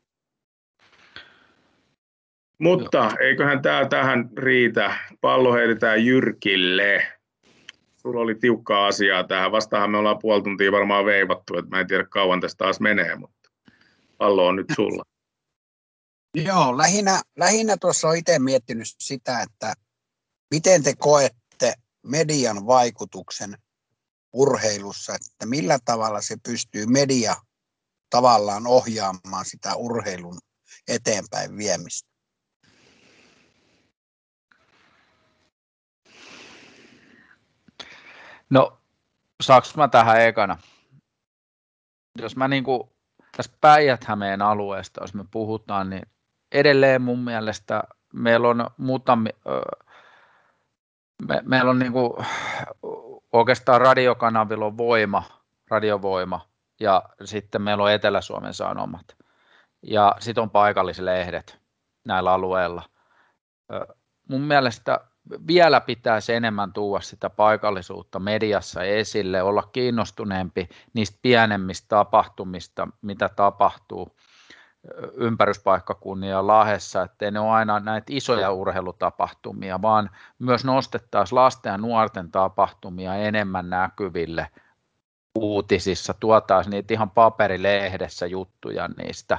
Mutta 2.58 2.98
Joo. 2.98 3.16
eiköhän 3.20 3.62
tämä 3.62 3.86
tähän 3.88 4.30
riitä. 4.38 4.98
Pallo 5.20 5.54
heitetään 5.54 6.06
Jyrkille. 6.06 7.06
Sulla 7.96 8.20
oli 8.20 8.34
tiukkaa 8.34 8.86
asiaa 8.86 9.24
tähän. 9.24 9.52
Vastahan 9.52 9.90
me 9.90 9.98
ollaan 9.98 10.18
puoli 10.18 10.42
tuntia 10.42 10.72
varmaan 10.72 11.04
veivattu, 11.04 11.58
että 11.58 11.70
mä 11.70 11.80
en 11.80 11.86
tiedä 11.86 12.04
kauan 12.04 12.40
tästä 12.40 12.58
taas 12.58 12.80
menee, 12.80 13.16
mutta 13.16 13.50
pallo 14.16 14.46
on 14.46 14.56
nyt 14.56 14.66
sulla. 14.76 15.02
Joo, 16.34 16.78
lähinnä, 16.78 17.20
lähinnä 17.36 17.76
tuossa 17.80 18.08
on 18.08 18.16
itse 18.16 18.38
miettinyt 18.38 18.86
sitä, 18.98 19.42
että 19.42 19.74
miten 20.50 20.82
te 20.82 20.94
koette 20.98 21.47
median 22.08 22.66
vaikutuksen 22.66 23.58
urheilussa, 24.32 25.14
että 25.14 25.46
millä 25.46 25.78
tavalla 25.84 26.20
se 26.20 26.36
pystyy 26.42 26.86
media 26.86 27.36
tavallaan 28.10 28.66
ohjaamaan 28.66 29.44
sitä 29.44 29.74
urheilun 29.74 30.38
eteenpäin 30.88 31.56
viemistä? 31.56 32.08
No, 38.50 38.80
saanko 39.40 39.68
mä 39.76 39.88
tähän 39.88 40.20
ekana? 40.20 40.58
Jos 42.18 42.36
mä 42.36 42.48
niin 42.48 42.64
kuin 42.64 42.90
tässä 43.36 43.52
Päijät-Hämeen 43.60 44.42
alueesta, 44.42 45.02
jos 45.02 45.14
me 45.14 45.24
puhutaan, 45.30 45.90
niin 45.90 46.02
edelleen 46.52 47.02
mun 47.02 47.18
mielestä 47.18 47.82
meillä 48.12 48.48
on 48.48 48.70
muutamia, 48.76 49.32
me, 51.28 51.42
meillä 51.44 51.70
on 51.70 51.78
niin 51.78 51.92
kuin, 51.92 52.12
oikeastaan 53.32 53.80
radiokanavilla 53.80 54.66
on 54.66 54.76
voima, 54.76 55.22
radiovoima, 55.70 56.40
ja 56.80 57.02
sitten 57.24 57.62
meillä 57.62 57.84
on 57.84 57.92
Etelä-Suomen 57.92 58.54
Sanomat, 58.54 59.16
ja 59.82 60.16
sitten 60.20 60.42
on 60.42 60.50
paikallislehdet 60.50 61.58
näillä 62.04 62.32
alueilla. 62.32 62.82
Mun 64.28 64.40
mielestä 64.40 65.00
vielä 65.46 65.80
pitäisi 65.80 66.34
enemmän 66.34 66.72
tuoda 66.72 67.02
sitä 67.02 67.30
paikallisuutta 67.30 68.18
mediassa 68.18 68.82
esille, 68.82 69.42
olla 69.42 69.62
kiinnostuneempi 69.62 70.68
niistä 70.92 71.18
pienemmistä 71.22 71.86
tapahtumista, 71.88 72.88
mitä 73.02 73.28
tapahtuu 73.28 74.16
ympäryspaikkakunnia 75.14 76.46
Lahessa, 76.46 77.02
ettei 77.02 77.30
ne 77.30 77.40
ole 77.40 77.50
aina 77.50 77.80
näitä 77.80 78.06
isoja 78.10 78.50
urheilutapahtumia, 78.50 79.82
vaan 79.82 80.10
myös 80.38 80.64
nostettaisiin 80.64 81.36
lasten 81.36 81.70
ja 81.70 81.78
nuorten 81.78 82.30
tapahtumia 82.30 83.14
enemmän 83.14 83.70
näkyville 83.70 84.48
uutisissa, 85.34 86.14
tuotaisiin 86.20 86.70
niitä 86.70 86.94
ihan 86.94 87.10
paperilehdessä 87.10 88.26
juttuja 88.26 88.88
niistä. 88.88 89.38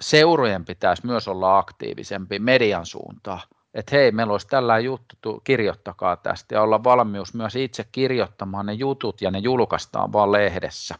Seurojen 0.00 0.64
pitäisi 0.64 1.06
myös 1.06 1.28
olla 1.28 1.58
aktiivisempi 1.58 2.38
median 2.38 2.86
suuntaan 2.86 3.40
että 3.74 3.96
hei, 3.96 4.12
meillä 4.12 4.32
olisi 4.32 4.48
tällä 4.48 4.78
juttu, 4.78 5.40
kirjoittakaa 5.44 6.16
tästä 6.16 6.54
ja 6.54 6.62
olla 6.62 6.84
valmius 6.84 7.34
myös 7.34 7.56
itse 7.56 7.84
kirjoittamaan 7.92 8.66
ne 8.66 8.72
jutut 8.72 9.22
ja 9.22 9.30
ne 9.30 9.38
julkaistaan 9.38 10.12
vaan 10.12 10.32
lehdessä. 10.32 10.94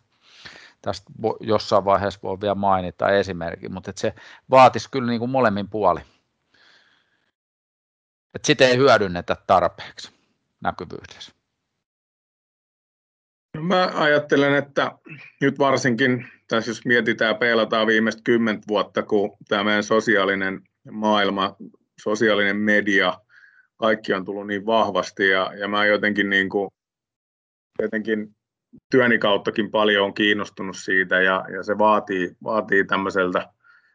Tästä 0.83 1.13
jossain 1.41 1.85
vaiheessa 1.85 2.21
voi 2.23 2.41
vielä 2.41 2.55
mainita 2.55 3.09
esimerkin, 3.09 3.73
mutta 3.73 3.93
se 3.97 4.15
vaatisi 4.51 4.91
kyllä 4.91 5.07
niin 5.07 5.19
kuin 5.19 5.31
molemmin 5.31 5.69
puoli. 5.69 6.01
Että 8.35 8.47
sitä 8.47 8.65
ei 8.65 8.77
hyödynnetä 8.77 9.37
tarpeeksi 9.47 10.13
näkyvyydessä. 10.61 11.33
No 13.55 13.63
mä 13.63 13.91
ajattelen, 13.95 14.55
että 14.55 14.93
nyt 15.41 15.59
varsinkin, 15.59 16.29
tässä 16.49 16.71
jos 16.71 16.85
mietitään 16.85 17.37
peilataan 17.37 17.87
viimeistä 17.87 18.23
kymmentä 18.25 18.65
vuotta, 18.69 19.03
kun 19.03 19.37
tämä 19.49 19.65
meidän 19.65 19.85
sosiaalinen 19.85 20.63
maailma 20.91 21.57
sosiaalinen 22.03 22.57
media, 22.57 23.21
kaikki 23.77 24.13
on 24.15 24.25
tullut 24.25 24.47
niin 24.47 24.67
vahvasti 24.67 25.29
ja, 25.29 25.53
ja 25.55 25.69
mä 25.69 25.87
jotenkin, 25.87 26.31
niin 26.31 26.49
kuin, 26.49 26.71
jotenkin 27.83 28.37
työni 28.91 29.19
kauttakin 29.19 29.71
paljon 29.71 30.05
on 30.05 30.15
kiinnostunut 30.15 30.77
siitä 30.77 31.21
ja, 31.21 31.45
ja 31.53 31.63
se 31.63 31.79
vaatii, 31.79 32.37
vaatii 32.45 32.85
tämmöiseltä 32.85 33.49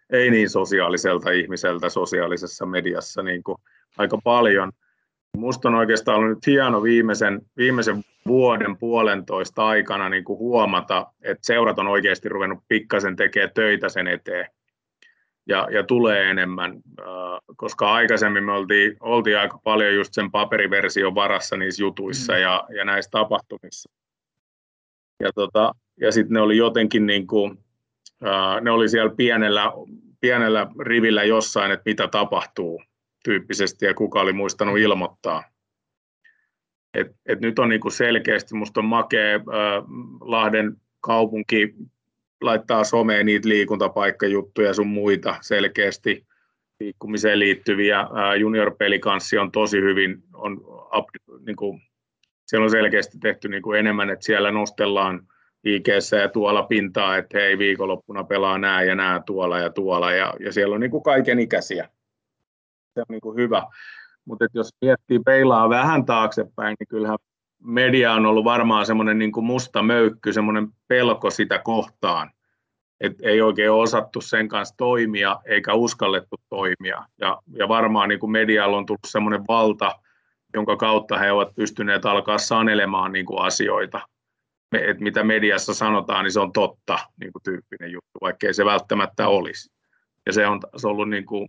ei 0.10 0.32
niin 0.32 0.50
sosiaaliselta 0.50 1.32
ihmiseltä 1.32 1.90
sosiaalisessa 1.90 2.66
mediassa 2.66 3.24
niin 3.24 3.44
kuin 3.44 3.58
aika 3.98 4.18
paljon. 4.24 4.72
Minusta 5.38 5.70
on 5.70 5.76
oikeastaan 5.76 6.18
ollut 6.18 6.30
nyt 6.30 6.48
hieno 6.48 6.84
viimeisen, 6.84 7.42
viimeisen 7.58 8.04
vuoden 8.28 8.78
puolentoista 8.78 9.68
aikana 9.68 10.10
niin 10.10 10.24
kuin 10.24 10.40
huomata, 10.40 11.08
että 11.24 11.46
seurat 11.46 11.80
on 11.80 11.88
oikeasti 11.88 12.30
ruvennut 12.30 12.60
pikkasen 12.68 13.16
tekemään 13.16 13.52
töitä 13.54 13.90
sen 13.90 14.08
eteen 14.08 14.50
ja, 15.48 15.68
ja 15.72 15.84
tulee 15.84 16.30
enemmän, 16.30 16.82
koska 17.56 17.94
aikaisemmin 17.94 18.44
me 18.44 18.52
oltiin, 18.52 18.98
oltiin 19.00 19.38
aika 19.38 19.60
paljon 19.64 19.96
just 19.96 20.14
sen 20.14 20.32
paperiversion 20.32 21.16
varassa 21.16 21.58
niissä 21.58 21.84
jutuissa 21.84 22.34
mm. 22.34 22.40
ja, 22.40 22.64
ja 22.78 22.86
näissä 22.86 23.12
tapahtumissa. 23.12 23.92
Ja, 25.19 25.34
tota, 25.36 25.71
ja 26.01 26.12
sitten 26.12 26.34
ne 26.34 26.41
oli 26.41 26.58
jotenkin 26.58 27.06
niin 27.06 27.28
kuin, 27.28 27.58
äh, 28.25 28.62
ne 28.62 28.71
oli 28.71 28.89
siellä 28.89 29.15
pienellä, 29.15 29.71
pienellä 30.21 30.67
rivillä 30.80 31.23
jossain, 31.23 31.71
että 31.71 31.89
mitä 31.89 32.08
tapahtuu 32.08 32.82
tyyppisesti 33.23 33.86
ja 33.86 33.93
kuka 33.93 34.21
oli 34.21 34.34
muistanut 34.34 34.78
ilmoittaa. 34.78 35.43
Et, 36.93 37.08
et 37.25 37.41
nyt 37.41 37.60
on 37.60 37.69
niinku 37.69 37.89
selkeästi, 37.89 38.56
musta 38.56 38.80
on 38.80 38.86
makea 38.86 39.36
äh, 39.36 39.41
Lahden 40.21 40.78
kaupunki 41.01 41.75
laittaa 42.41 42.84
someen 42.84 43.25
niitä 43.25 43.49
liikuntapaikkajuttuja 43.49 44.73
sun 44.73 44.88
muita 44.88 45.36
selkeästi 45.41 46.25
liikkumiseen 46.80 47.39
liittyviä. 47.39 48.08
Junior-pelikanssi 48.39 49.38
on 49.38 49.51
tosi 49.51 49.82
hyvin, 49.82 50.23
on, 50.34 50.62
niin 51.45 51.56
kuin, 51.56 51.82
siellä 52.45 52.63
on 52.63 52.71
selkeästi 52.71 53.17
tehty 53.19 53.47
niin 53.47 53.62
kuin 53.62 53.79
enemmän, 53.79 54.10
että 54.10 54.25
siellä 54.25 54.51
nostellaan 54.51 55.27
ig 55.63 55.88
ja 56.21 56.29
tuolla 56.29 56.63
pintaa, 56.63 57.17
että 57.17 57.38
hei 57.38 57.58
viikonloppuna 57.58 58.23
pelaa 58.23 58.58
nää 58.58 58.84
ja 58.84 58.95
nää 58.95 59.21
tuolla 59.25 59.60
ja 59.60 59.69
tuolla 59.69 60.12
ja, 60.12 60.34
ja 60.39 60.53
siellä 60.53 60.75
on 60.75 60.81
niin 60.81 60.91
kuin 60.91 61.03
kaiken 61.03 61.39
ikäisiä. 61.39 61.89
Se 62.93 62.99
on 62.99 63.05
niin 63.10 63.21
kuin 63.21 63.38
hyvä. 63.38 63.63
Mutta 64.25 64.45
jos 64.53 64.69
miettii 64.81 65.19
peilaa 65.19 65.69
vähän 65.69 66.05
taaksepäin, 66.05 66.75
niin 66.79 66.88
kyllähän 66.88 67.17
media 67.63 68.13
on 68.13 68.25
ollut 68.25 68.45
varmaan 68.45 68.86
semmoinen 68.86 69.17
niin 69.17 69.31
musta 69.41 69.84
möykky, 69.84 70.34
semmoinen 70.34 70.67
pelko 70.88 71.29
sitä 71.29 71.60
kohtaan, 71.60 72.31
että 73.01 73.29
ei 73.29 73.41
oikein 73.41 73.71
osattu 73.71 74.21
sen 74.21 74.47
kanssa 74.47 74.75
toimia 74.77 75.39
eikä 75.45 75.73
uskallettu 75.73 76.36
toimia. 76.49 77.05
Ja, 77.21 77.41
ja 77.47 77.67
varmaan 77.67 78.10
niin 78.10 78.19
kuin 78.19 78.31
medialla 78.31 78.77
on 78.77 78.86
tullut 78.86 78.99
semmoinen 79.08 79.43
valta, 79.47 79.91
jonka 80.56 80.78
kautta 80.78 81.18
he 81.18 81.32
ovat 81.32 81.56
pystyneet 81.56 82.06
alkaa 82.06 82.38
sanelemaan 82.38 83.12
niin 83.12 83.26
kuin 83.26 83.41
asioita. 83.41 84.02
Et 84.72 85.00
mitä 85.00 85.24
mediassa 85.24 85.74
sanotaan, 85.74 86.24
niin 86.24 86.32
se 86.32 86.39
on 86.39 86.52
totta 86.52 87.00
niin 87.20 87.32
kuin 87.32 87.44
tyyppinen 87.44 87.91
juttu, 87.91 88.20
vaikkei 88.22 88.54
se 88.54 88.65
välttämättä 88.65 89.28
olisi. 89.28 89.70
Ja 90.26 90.34
se 90.34 90.48
on, 90.48 90.60
se 90.78 90.88
on 90.88 90.91
ollut 90.91 91.10
niin 91.10 91.26
kuin 91.26 91.48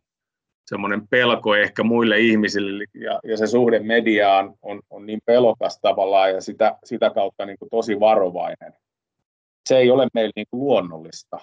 semmoinen 0.66 1.08
pelko 1.08 1.56
ehkä 1.56 1.82
muille 1.82 2.20
ihmisille, 2.20 2.84
ja, 2.94 3.20
ja 3.24 3.36
se 3.36 3.46
suhde 3.46 3.78
mediaan 3.78 4.54
on, 4.62 4.80
on 4.90 5.06
niin 5.06 5.20
pelokas 5.26 5.78
tavallaan, 5.80 6.30
ja 6.30 6.40
sitä, 6.40 6.78
sitä 6.84 7.10
kautta 7.10 7.46
niin 7.46 7.58
kuin 7.58 7.68
tosi 7.70 8.00
varovainen. 8.00 8.72
Se 9.68 9.76
ei 9.76 9.90
ole 9.90 10.06
meillä 10.14 10.32
niin 10.36 10.46
kuin 10.50 10.60
luonnollista. 10.60 11.38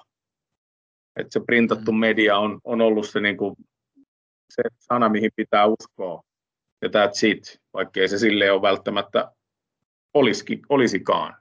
Et 1.16 1.32
se 1.32 1.40
printattu 1.40 1.92
mm. 1.92 1.98
media 1.98 2.38
on, 2.38 2.60
on 2.64 2.82
ollut 2.82 3.10
se, 3.10 3.20
niin 3.20 3.38
kuin, 3.38 3.56
se 4.50 4.64
sana, 4.80 5.10
mihin 5.10 5.32
pitää 5.36 5.66
uskoa, 5.66 6.22
ja 6.84 6.90
that's 6.90 7.28
it, 7.28 7.62
vaikkei 7.74 8.08
se 8.08 8.18
sille 8.18 8.52
ole 8.52 8.62
välttämättä 8.62 9.32
olisikin, 10.14 10.62
olisikaan. 10.70 11.36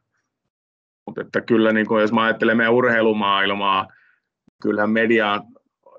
Mutta 1.06 1.20
että 1.20 1.40
kyllä, 1.40 1.72
niin 1.72 1.86
kuin, 1.86 2.00
jos 2.00 2.12
mä 2.12 2.22
ajattelen 2.22 2.56
meidän 2.56 2.74
urheilumaailmaa, 2.74 3.88
kyllähän 4.62 4.90
media 4.90 5.40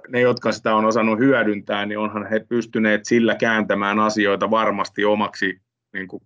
ne, 0.08 0.22
jotka 0.22 0.52
sitä 0.52 0.76
on 0.76 0.86
osannut 0.86 1.20
hyödyntää, 1.20 1.86
niin 1.86 2.00
onhan 2.00 2.30
he 2.30 2.40
pystyneet 2.40 3.06
sillä 3.06 3.36
kääntämään 3.36 4.00
asioita 4.00 4.52
varmasti 4.52 5.06
omaksi 5.06 5.62
niin 5.94 6.08
kuin, 6.08 6.24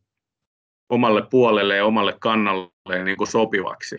omalle 0.89 1.23
puolelle 1.29 1.75
ja 1.75 1.85
omalle 1.85 2.15
kannalle 2.19 3.03
niin 3.03 3.17
kuin 3.17 3.27
sopivaksi. 3.27 3.97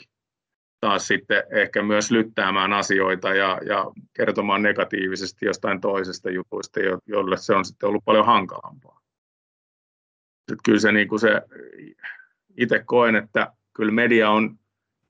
taas 0.81 1.07
sitten 1.07 1.43
ehkä 1.51 1.83
myös 1.83 2.11
lyttäämään 2.11 2.73
asioita 2.73 3.35
ja, 3.35 3.59
ja 3.67 3.87
kertomaan 4.17 4.63
negatiivisesti 4.63 5.47
jostain 5.47 5.81
toisesta 5.81 6.31
jutuista, 6.31 6.81
jolle 7.07 7.37
se 7.37 7.55
on 7.55 7.65
sitten 7.65 7.89
ollut 7.89 8.05
paljon 8.05 8.27
hankalampaa. 8.27 9.01
Että 10.53 10.63
kyllä 10.65 10.81
se, 10.81 10.93
niin 10.93 11.09
kuin 11.09 11.21
se 11.21 11.43
itse 12.57 12.83
koen, 12.87 13.17
että 13.17 13.53
kyllä 13.77 13.93
media 13.93 14.31
on 14.31 14.59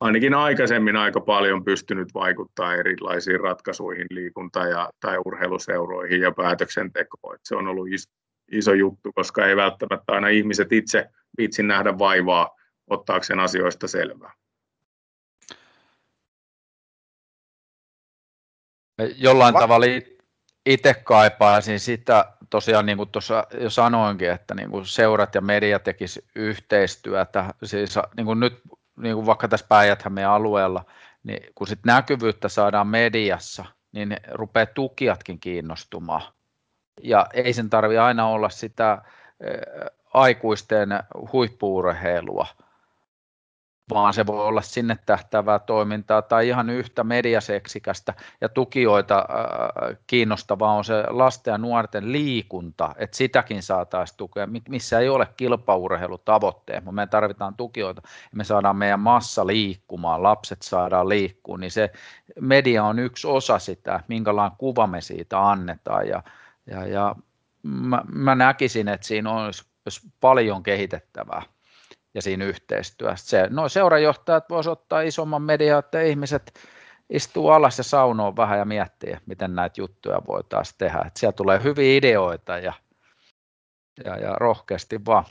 ainakin 0.01 0.35
aikaisemmin 0.35 0.97
aika 0.97 1.21
paljon 1.21 1.65
pystynyt 1.65 2.15
vaikuttaa 2.15 2.75
erilaisiin 2.75 3.41
ratkaisuihin 3.41 4.07
liikunta- 4.11 4.67
ja, 4.67 4.91
tai 5.01 5.19
urheiluseuroihin 5.25 6.21
ja 6.21 6.33
päätöksentekoon. 6.33 7.35
Että 7.35 7.49
se 7.49 7.57
on 7.57 7.67
ollut 7.69 7.89
iso, 7.93 8.11
iso 8.53 8.75
juttu, 8.75 9.13
koska 9.13 9.47
ei 9.47 9.57
välttämättä 9.57 10.13
aina 10.13 10.29
ihmiset 10.29 10.73
itse 10.73 11.09
viitsi 11.39 11.63
nähdä 11.63 11.99
vaivaa 11.99 12.57
ottaakseen 12.87 13.41
asioista 13.41 13.89
selvää. 13.89 14.33
Jollain 19.17 19.55
Va- 19.55 19.61
tavalla 19.61 19.87
itse 20.67 20.95
kaipaisin 20.95 21.81
sitä, 21.81 22.33
tosiaan 22.51 22.87
niin 22.87 22.97
kuin 22.97 23.09
tuossa 23.09 23.47
jo 23.61 23.71
sanoinkin, 23.71 24.31
että 24.31 24.55
niin 24.55 24.71
kuin 24.71 24.87
seurat 24.87 25.35
ja 25.35 25.41
media 25.41 25.79
tekisi 25.79 26.25
yhteistyötä. 26.35 27.55
Siis 27.65 27.99
niin 28.17 28.27
kuin 28.27 28.41
nyt 28.41 28.61
niin 28.97 29.15
kuin 29.15 29.27
vaikka 29.27 29.49
tässä 29.49 29.67
päijät 29.69 30.05
alueella, 30.29 30.85
niin 31.23 31.53
kun 31.55 31.67
sit 31.67 31.79
näkyvyyttä 31.87 32.49
saadaan 32.49 32.87
mediassa, 32.87 33.65
niin 33.93 34.17
rupeaa 34.31 34.67
tukijatkin 34.67 35.41
kiinnostumaan. 35.41 36.23
Ja 37.03 37.27
ei 37.33 37.53
sen 37.53 37.71
tarvi 37.71 37.99
aina 37.99 38.29
olla 38.29 38.49
sitä 38.49 39.03
aikuisten 40.15 40.89
huippuurheilua, 41.33 42.47
vaan 43.91 44.15
se 44.15 44.27
voi 44.27 44.45
olla 44.45 44.63
sinne 44.63 44.99
tähtävää 45.07 45.59
toimintaa 45.59 46.23
tai 46.23 46.49
ihan 46.49 46.71
yhtä 46.71 47.05
mediaseksikästä. 47.05 48.15
Ja 48.41 48.49
tukijoita 48.49 49.19
äh, 49.19 49.97
kiinnostavaa 50.07 50.73
on 50.73 50.85
se 50.85 51.05
lasten 51.09 51.53
ja 51.53 51.59
nuorten 51.59 52.13
liikunta, 52.13 52.95
että 52.99 53.17
sitäkin 53.17 53.63
saataisiin 53.63 54.17
tukea, 54.17 54.49
missä 54.69 54.99
ei 54.99 55.09
ole 55.09 55.29
kilpaurheilutavoitteet, 55.37 56.85
mutta 56.85 56.95
me 56.95 57.07
tarvitaan 57.07 57.55
tukijoita. 57.57 58.03
Ja 58.05 58.37
me 58.37 58.45
saadaan 58.45 58.77
meidän 58.77 59.01
massa 59.01 59.47
liikkumaan, 59.47 60.23
lapset 60.23 60.63
saadaan 60.63 61.09
liikkua, 61.09 61.59
niin 61.59 61.71
se 61.71 61.91
media 62.41 62.85
on 62.85 62.99
yksi 62.99 63.27
osa 63.27 63.59
sitä, 63.59 64.01
minkälainen 64.09 64.59
kuva 64.59 64.87
me 64.87 65.01
siitä 65.01 65.51
annetaan. 65.51 66.09
Ja, 66.09 66.23
ja, 66.67 66.87
ja 66.87 67.17
mä, 67.63 68.03
mä 68.13 68.35
näkisin, 68.35 68.89
että 68.89 69.07
siinä 69.07 69.33
olisi 69.33 69.65
paljon 70.21 70.63
kehitettävää 70.63 71.43
ja 72.19 72.23
siinä 72.23 72.45
yhteistyössä. 72.45 73.29
Se, 73.29 73.47
no 73.51 73.69
seurajohtajat 73.69 74.51
voisivat 74.51 74.79
ottaa 74.79 75.01
isomman 75.01 75.43
median, 75.43 75.79
että 75.79 76.01
ihmiset 76.01 76.61
istuu 77.11 77.49
alas 77.49 77.79
ja 77.79 77.85
saunoon 77.85 78.37
vähän 78.37 78.59
ja 78.59 78.65
miettii, 78.65 79.17
miten 79.27 79.55
näitä 79.55 79.81
juttuja 79.81 80.23
voitaisiin 80.27 80.79
tehdä. 80.79 81.03
Että 81.07 81.21
siellä 81.21 81.33
tulee 81.33 81.63
hyviä 81.63 81.97
ideoita 81.99 82.59
ja, 82.59 82.73
ja, 84.05 84.17
ja 84.17 84.35
rohkeasti 84.35 85.05
vaan 85.07 85.25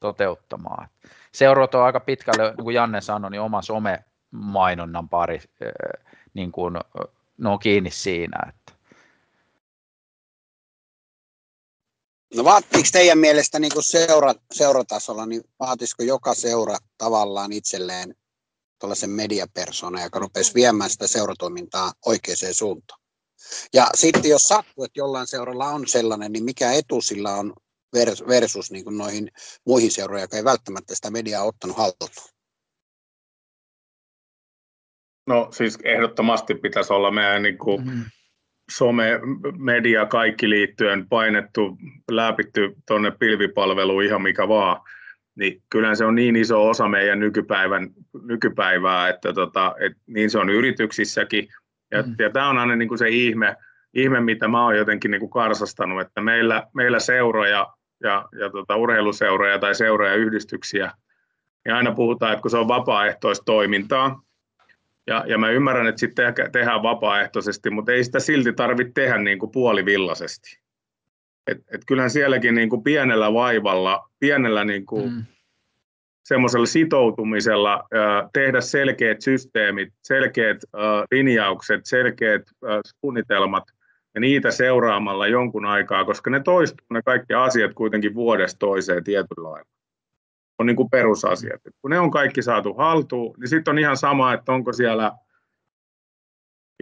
toteuttamaan. 0.00 0.88
Seurot 1.32 1.74
on 1.74 1.82
aika 1.82 2.00
pitkälle, 2.00 2.54
niin 2.56 2.64
kuin 2.64 2.74
Janne 2.74 3.00
sanoi, 3.00 3.30
niin 3.30 3.40
oma 3.40 3.62
some-mainonnan 3.62 5.08
pari, 5.08 5.40
niin 6.34 6.52
kuin, 6.52 6.74
ne 7.38 7.48
on 7.48 7.58
kiinni 7.58 7.90
siinä. 7.90 8.38
Että. 8.48 8.67
No 12.34 12.44
vaattiiko 12.44 12.88
teidän 12.92 13.18
mielestä 13.18 13.58
niin 13.58 13.72
seura, 13.80 14.34
seuratasolla, 14.52 15.26
niin 15.26 15.42
vaatisiko 15.60 16.02
joka 16.02 16.34
seura 16.34 16.76
tavallaan 16.98 17.52
itselleen 17.52 18.14
tuollaisen 18.80 19.10
mediapersona, 19.10 20.02
joka 20.02 20.18
rupesi 20.18 20.54
viemään 20.54 20.90
sitä 20.90 21.06
seuratoimintaa 21.06 21.92
oikeaan 22.06 22.54
suuntaan? 22.54 23.00
Ja 23.72 23.90
sitten 23.94 24.30
jos 24.30 24.48
sattuu, 24.48 24.84
että 24.84 25.00
jollain 25.00 25.26
seuralla 25.26 25.66
on 25.66 25.88
sellainen, 25.88 26.32
niin 26.32 26.44
mikä 26.44 26.72
etu 26.72 27.00
sillä 27.00 27.34
on 27.34 27.54
versus 28.28 28.70
niin 28.70 28.84
kuin 28.84 28.98
noihin 28.98 29.30
muihin 29.66 29.90
seuroihin, 29.90 30.22
jotka 30.22 30.36
ei 30.36 30.44
välttämättä 30.44 30.94
sitä 30.94 31.10
mediaa 31.10 31.44
ottanut 31.44 31.76
haltuun? 31.76 32.10
No 35.26 35.48
siis 35.52 35.78
ehdottomasti 35.84 36.54
pitäisi 36.54 36.92
olla 36.92 37.10
meidän 37.10 37.42
niin 37.42 37.58
kuin 37.58 37.84
mm-hmm 37.84 38.04
some, 38.70 39.20
media, 39.58 40.06
kaikki 40.06 40.50
liittyen 40.50 41.08
painettu, 41.08 41.78
läpitty 42.10 42.74
tuonne 42.88 43.10
pilvipalveluun 43.10 44.02
ihan 44.02 44.22
mikä 44.22 44.48
vaan, 44.48 44.80
niin 45.34 45.62
kyllä 45.70 45.94
se 45.94 46.04
on 46.04 46.14
niin 46.14 46.36
iso 46.36 46.68
osa 46.68 46.88
meidän 46.88 47.20
nykypäivän, 47.20 47.90
nykypäivää, 48.22 49.08
että 49.08 49.32
tota, 49.32 49.74
et 49.80 49.92
niin 50.06 50.30
se 50.30 50.38
on 50.38 50.50
yrityksissäkin. 50.50 51.48
Ja, 51.90 52.02
mm. 52.02 52.14
ja 52.18 52.30
tämä 52.30 52.48
on 52.48 52.58
aina 52.58 52.76
niin 52.76 52.88
kuin 52.88 52.98
se 52.98 53.08
ihme, 53.08 53.56
ihme, 53.94 54.20
mitä 54.20 54.48
mä 54.48 54.64
oon 54.64 54.76
jotenkin 54.76 55.10
niin 55.10 55.20
kuin 55.20 55.30
karsastanut, 55.30 56.00
että 56.00 56.20
meillä, 56.20 56.62
meillä 56.74 56.98
seuroja 56.98 57.66
ja, 58.02 58.28
ja 58.40 58.50
tota, 58.50 58.76
urheiluseuroja 58.76 59.58
tai 59.58 59.74
seuroja 59.74 60.14
yhdistyksiä, 60.14 60.92
ja 61.64 61.76
aina 61.76 61.92
puhutaan, 61.92 62.32
että 62.32 62.42
kun 62.42 62.50
se 62.50 62.56
on 62.56 62.68
vapaaehtoistoimintaa, 62.68 64.22
ja, 65.08 65.24
ja 65.26 65.38
mä 65.38 65.50
ymmärrän, 65.50 65.86
että 65.86 66.00
sitten 66.00 66.34
tehdään 66.52 66.82
vapaaehtoisesti, 66.82 67.70
mutta 67.70 67.92
ei 67.92 68.04
sitä 68.04 68.20
silti 68.20 68.52
tarvitse 68.52 68.92
tehdä 68.92 69.18
niin 69.18 69.38
kuin 69.38 69.52
puolivillaisesti. 69.52 70.60
Et, 71.46 71.58
et 71.74 71.80
kyllähän 71.86 72.10
sielläkin 72.10 72.54
niin 72.54 72.68
kuin 72.68 72.82
pienellä 72.82 73.32
vaivalla, 73.32 74.08
pienellä 74.20 74.64
niin 74.64 74.86
kuin 74.86 75.12
mm. 75.12 75.24
semmoisella 76.24 76.66
sitoutumisella 76.66 77.74
äh, 77.74 78.30
tehdä 78.32 78.60
selkeät 78.60 79.20
systeemit, 79.20 79.88
selkeät 80.02 80.56
äh, 80.74 80.80
linjaukset, 81.10 81.80
selkeät 81.84 82.42
äh, 82.42 82.80
suunnitelmat 83.00 83.64
ja 84.14 84.20
niitä 84.20 84.50
seuraamalla 84.50 85.26
jonkun 85.26 85.64
aikaa, 85.64 86.04
koska 86.04 86.30
ne 86.30 86.40
toistuu 86.40 86.86
ne 86.90 87.02
kaikki 87.04 87.34
asiat 87.34 87.74
kuitenkin 87.74 88.14
vuodesta 88.14 88.58
toiseen 88.58 89.04
tietyllä 89.04 89.50
lailla 89.50 89.77
on 90.58 90.66
niin 90.66 90.76
kuin 90.76 90.90
perusasiat. 90.90 91.66
Et 91.66 91.74
kun 91.82 91.90
ne 91.90 91.98
on 91.98 92.10
kaikki 92.10 92.42
saatu 92.42 92.74
haltuun, 92.74 93.34
niin 93.40 93.48
sitten 93.48 93.72
on 93.72 93.78
ihan 93.78 93.96
sama, 93.96 94.34
että 94.34 94.52
onko 94.52 94.72
siellä 94.72 95.12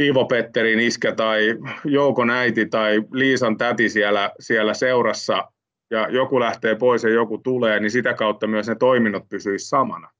Iivo 0.00 0.24
Petterin 0.24 0.80
iskä 0.80 1.12
tai 1.12 1.58
Joukon 1.84 2.30
äiti 2.30 2.66
tai 2.66 3.02
Liisan 3.12 3.56
täti 3.56 3.88
siellä, 3.88 4.30
siellä 4.40 4.74
seurassa 4.74 5.52
ja 5.90 6.08
joku 6.08 6.40
lähtee 6.40 6.74
pois 6.74 7.04
ja 7.04 7.10
joku 7.10 7.38
tulee, 7.38 7.80
niin 7.80 7.90
sitä 7.90 8.14
kautta 8.14 8.46
myös 8.46 8.68
ne 8.68 8.74
toiminnot 8.74 9.28
pysyisivät 9.28 9.68
samana. 9.68 10.10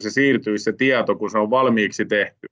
Se 0.00 0.10
siirtyisi 0.10 0.64
se 0.64 0.72
tieto, 0.72 1.16
kun 1.16 1.30
se 1.30 1.38
on 1.38 1.50
valmiiksi 1.50 2.04
tehty. 2.04 2.46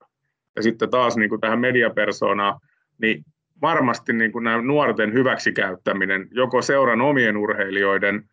Ja 0.56 0.62
sitten 0.62 0.90
taas 0.90 1.16
niin 1.16 1.28
kuin 1.28 1.40
tähän 1.40 1.60
mediapersoonaan, 1.60 2.60
niin 2.98 3.24
varmasti 3.62 4.12
niin 4.12 4.32
kuin 4.32 4.44
nämä 4.44 4.62
nuorten 4.62 5.12
hyväksikäyttäminen, 5.12 6.28
joko 6.30 6.62
seuran 6.62 7.00
omien 7.00 7.36
urheilijoiden 7.36 8.28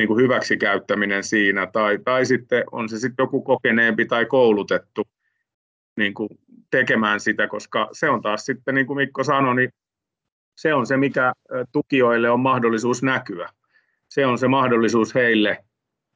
niin 0.00 0.08
kuin 0.08 0.22
hyväksikäyttäminen 0.22 1.24
siinä, 1.24 1.66
tai, 1.66 1.98
tai 2.04 2.26
sitten 2.26 2.64
on 2.72 2.88
se 2.88 2.98
sitten 2.98 3.22
joku 3.22 3.42
kokeneempi 3.42 4.04
tai 4.06 4.26
koulutettu 4.26 5.02
niin 5.96 6.14
kuin 6.14 6.28
tekemään 6.70 7.20
sitä, 7.20 7.46
koska 7.46 7.88
se 7.92 8.08
on 8.08 8.22
taas 8.22 8.44
sitten, 8.46 8.74
niin 8.74 8.86
kuin 8.86 8.96
Mikko 8.96 9.24
sanoi, 9.24 9.56
niin 9.56 9.70
se 10.56 10.74
on 10.74 10.86
se, 10.86 10.96
mikä 10.96 11.32
tukijoille 11.72 12.30
on 12.30 12.40
mahdollisuus 12.40 13.02
näkyä. 13.02 13.48
Se 14.08 14.26
on 14.26 14.38
se 14.38 14.48
mahdollisuus 14.48 15.14
heille. 15.14 15.64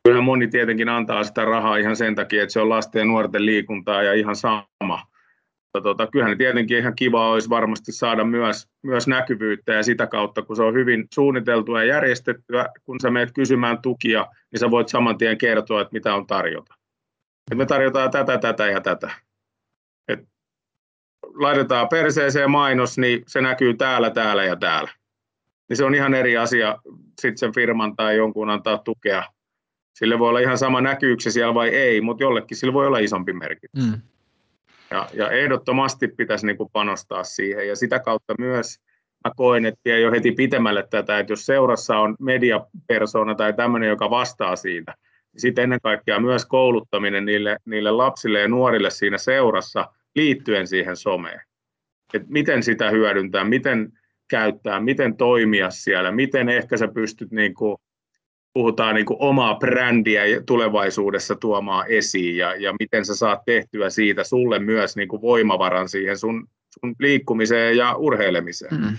Kyllähän 0.05 0.25
moni 0.25 0.49
tietenkin 0.49 0.89
antaa 0.89 1.25
sitä 1.25 1.45
rahaa 1.45 1.77
ihan 1.77 1.97
sen 1.97 2.15
takia, 2.15 2.43
että 2.43 2.53
se 2.53 2.61
on 2.61 2.69
lasten 2.69 3.01
ja 3.01 3.05
nuorten 3.05 3.47
liikuntaa 3.47 4.03
ja 4.03 4.13
ihan 4.13 4.37
sama 4.37 5.07
tota, 5.81 6.07
kyllähän 6.07 6.39
tietenkin 6.39 6.79
ihan 6.79 6.95
kiva 6.95 7.31
olisi 7.31 7.51
varmasti 7.51 7.93
saada 7.93 8.25
myös, 8.25 8.69
myös 8.83 9.07
näkyvyyttä 9.07 9.73
ja 9.73 9.83
sitä 9.83 10.07
kautta, 10.07 10.43
kun 10.43 10.57
se 10.57 10.63
on 10.63 10.75
hyvin 10.75 11.07
suunniteltua 11.15 11.83
ja 11.83 11.95
järjestettyä, 11.95 12.69
kun 12.85 13.01
sä 13.01 13.11
menet 13.11 13.33
kysymään 13.33 13.83
tukia, 13.83 14.27
niin 14.53 14.61
sä 14.61 14.71
voit 14.71 14.89
saman 14.89 15.19
tien 15.19 15.39
kertoa, 15.39 15.81
että 15.81 15.93
mitä 15.93 16.15
on 16.15 16.27
tarjota. 16.27 16.75
Et 17.53 17.59
me 17.59 17.67
tarjotaan 17.67 18.11
tätä, 18.11 18.39
tätä 18.39 18.67
ja 18.67 18.81
tätä. 18.81 19.11
Et 20.09 20.21
laitetaan 21.35 21.89
perseeseen 21.89 22.51
mainos, 22.51 22.99
niin 22.99 23.23
se 23.27 23.41
näkyy 23.41 23.75
täällä, 23.75 24.11
täällä 24.11 24.45
ja 24.45 24.57
täällä. 24.57 24.91
Niin 25.69 25.77
se 25.77 25.85
on 25.85 25.95
ihan 25.95 26.15
eri 26.15 26.37
asia 26.37 26.79
sitten 27.21 27.39
sen 27.39 27.55
firman 27.55 27.97
tai 27.97 28.17
jonkun 28.17 28.51
antaa 28.51 28.79
tukea. 28.79 29.25
Sille 29.99 30.19
voi 30.19 30.29
olla 30.29 30.39
ihan 30.39 30.59
sama 30.59 30.81
näkyykö 30.81 31.31
siellä 31.31 31.55
vai 31.55 31.69
ei, 31.69 32.01
mutta 32.01 32.23
jollekin 32.23 32.57
sillä 32.57 32.73
voi 32.73 32.87
olla 32.87 32.99
isompi 32.99 33.33
merkitys. 33.33 33.87
Mm. 33.87 34.01
Ja, 34.91 35.09
ja 35.13 35.31
ehdottomasti 35.31 36.09
pitäisi 36.09 36.47
niin 36.47 36.57
kuin 36.57 36.71
panostaa 36.73 37.25
siihen 37.25 37.69
ja 37.69 37.77
sitä 37.77 37.99
kautta 37.99 38.35
myös 38.39 38.79
mä 39.25 39.33
koen, 39.37 39.67
että 39.67 39.89
jo 39.89 40.11
heti 40.11 40.33
pitemmälle 40.33 40.87
tätä, 40.91 41.19
että 41.19 41.33
jos 41.33 41.47
seurassa 41.47 41.99
on 41.99 42.17
mediapersona 42.21 43.35
tai 43.35 43.53
tämmöinen, 43.53 43.89
joka 43.89 44.11
vastaa 44.11 44.57
siitä, 44.57 44.95
niin 45.33 45.41
sitten 45.41 45.63
ennen 45.63 45.81
kaikkea 45.83 46.21
myös 46.21 46.47
kouluttaminen 46.47 47.25
niille, 47.25 47.57
niille 47.65 47.91
lapsille 47.91 48.41
ja 48.41 48.49
nuorille 48.49 48.91
siinä 48.91 49.19
seurassa 49.19 49.93
liittyen 50.15 50.67
siihen 50.67 50.97
someen. 50.97 51.41
Että 52.15 52.29
miten 52.31 52.63
sitä 52.63 52.91
hyödyntää, 52.91 53.45
miten 53.45 53.93
käyttää, 54.29 54.81
miten 54.81 55.17
toimia 55.17 55.71
siellä, 55.71 56.13
miten 56.13 56.49
ehkä 56.49 56.77
sä 56.77 56.89
pystyt 56.89 57.31
niin 57.31 57.55
kuin 57.55 57.77
puhutaan 58.55 58.95
niin 58.95 59.07
kuin 59.07 59.17
omaa 59.21 59.55
brändiä 59.55 60.23
tulevaisuudessa 60.47 61.37
tuomaan 61.37 61.87
esiin 61.89 62.37
ja, 62.37 62.55
ja 62.57 62.75
miten 62.81 63.05
sä 63.05 63.17
saat 63.17 63.45
tehtyä 63.45 63.91
siitä 63.91 64.25
sulle 64.25 64.59
myös 64.59 64.97
niin 64.97 65.09
kuin 65.09 65.23
voimavaran 65.23 65.89
siihen 65.89 66.19
sun, 66.19 66.49
sun 66.81 66.95
liikkumiseen 66.99 67.77
ja 67.77 67.95
urheilemiseen. 67.97 68.81
Mm. 68.81 68.97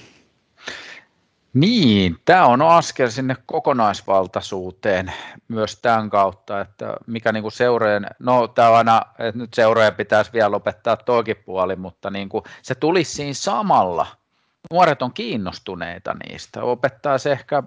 Niin, 1.53 2.15
tämä 2.25 2.45
on 2.45 2.61
askel 2.61 3.09
sinne 3.09 3.35
kokonaisvaltaisuuteen 3.45 5.13
myös 5.47 5.79
tämän 5.81 6.09
kautta, 6.09 6.61
että 6.61 6.93
mikä 7.07 7.31
niin 7.31 7.51
seureen, 7.51 8.07
no 8.19 8.47
tämä 8.47 8.69
on 8.69 8.75
aina, 8.75 9.01
että 9.19 9.39
nyt 9.39 9.53
seureen 9.53 9.95
pitäisi 9.95 10.33
vielä 10.33 10.51
lopettaa 10.51 10.97
toikin 10.97 11.35
puoli, 11.45 11.75
mutta 11.75 12.09
niin 12.09 12.29
kuin 12.29 12.43
se 12.61 12.75
tulisi 12.75 13.11
siinä 13.11 13.33
samalla. 13.33 14.07
Nuoret 14.71 15.01
on 15.01 15.13
kiinnostuneita 15.13 16.13
niistä, 16.13 16.63
opettaisi 16.63 17.29
ehkä, 17.29 17.63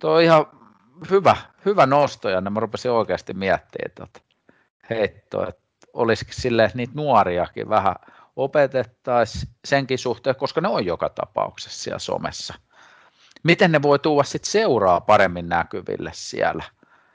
tuo 0.00 0.18
ihan 0.18 0.46
hyvä, 1.10 1.36
hyvä 1.64 1.86
nosto 1.86 2.28
ja 2.28 2.40
mä 2.40 2.60
rupesin 2.60 2.90
oikeasti 2.90 3.34
miettimään 3.34 3.90
tuota 3.94 4.20
heittoa, 4.90 5.46
että 5.48 5.62
olisiko 5.92 6.30
sille 6.34 6.64
että 6.64 6.76
niitä 6.76 6.92
nuoriakin 6.96 7.68
vähän 7.68 7.94
opetettaisiin 8.36 9.52
senkin 9.64 9.98
suhteen, 9.98 10.36
koska 10.36 10.60
ne 10.60 10.68
on 10.68 10.86
joka 10.86 11.08
tapauksessa 11.08 11.82
siellä 11.82 11.98
somessa– 11.98 12.54
miten 13.42 13.72
ne 13.72 13.82
voi 13.82 13.98
tuoda 13.98 14.24
sit 14.24 14.44
seuraa 14.44 15.00
paremmin 15.00 15.48
näkyville 15.48 16.10
siellä. 16.14 16.64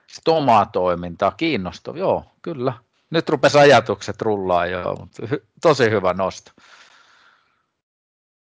Sitten 0.08 0.34
omaa 0.34 0.66
toimintaa, 0.66 1.32
kiinnostavaa, 1.32 2.00
joo, 2.00 2.26
kyllä. 2.42 2.74
Nyt 3.10 3.30
rupesi 3.30 3.58
ajatukset 3.58 4.22
rullaa 4.22 4.66
jo, 4.66 4.96
mutta 5.00 5.24
tosi 5.62 5.90
hyvä 5.90 6.14
nosto. 6.14 6.52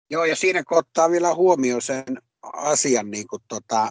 Joo, 0.10 0.26
ja 0.26 0.36
siinä 0.36 0.64
kun 0.64 0.78
ottaa 0.78 1.10
vielä 1.10 1.36
huomioon 1.36 1.82
sen 1.82 2.04
asian 2.54 3.12
niin 3.12 3.28
kuin 3.28 3.42
tota, 3.48 3.90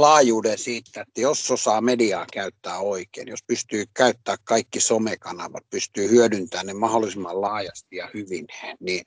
laajuuden 0.00 0.58
siitä, 0.58 1.00
että 1.00 1.20
jos 1.20 1.50
osaa 1.50 1.80
mediaa 1.80 2.26
käyttää 2.32 2.78
oikein, 2.78 3.28
jos 3.28 3.40
pystyy 3.46 3.84
käyttää 3.94 4.36
kaikki 4.44 4.80
somekanavat, 4.80 5.64
pystyy 5.70 6.10
hyödyntämään 6.10 6.66
ne 6.66 6.72
mahdollisimman 6.72 7.40
laajasti 7.40 7.96
ja 7.96 8.10
hyvin, 8.14 8.46
niin 8.80 9.04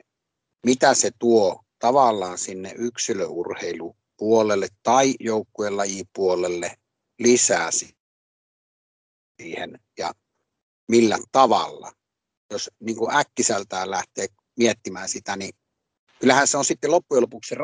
mitä 0.65 0.93
se 0.93 1.11
tuo 1.19 1.63
tavallaan 1.79 2.37
sinne 2.37 2.73
yksilöurheilupuolelle 2.77 4.67
tai 4.83 5.15
joukkuelajipuolelle 5.19 6.75
lisää 7.19 7.69
siihen 9.41 9.79
ja 9.97 10.13
millä 10.89 11.17
tavalla. 11.31 11.91
Jos 12.51 12.69
niin 12.79 12.97
kuin 12.97 13.15
äkkiseltään 13.15 13.91
lähtee 13.91 14.27
miettimään 14.57 15.09
sitä, 15.09 15.35
niin 15.35 15.53
kyllähän 16.19 16.47
se 16.47 16.57
on 16.57 16.65
sitten 16.65 16.91
loppujen 16.91 17.21
lopuksi 17.21 17.55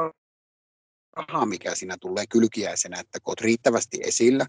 raha, 1.18 1.46
mikä 1.46 1.76
siinä 1.76 1.98
tulee 2.02 2.26
kylkiäisenä, 2.28 3.00
että 3.00 3.20
kun 3.20 3.32
olet 3.32 3.42
riittävästi 3.42 4.00
esillä, 4.04 4.46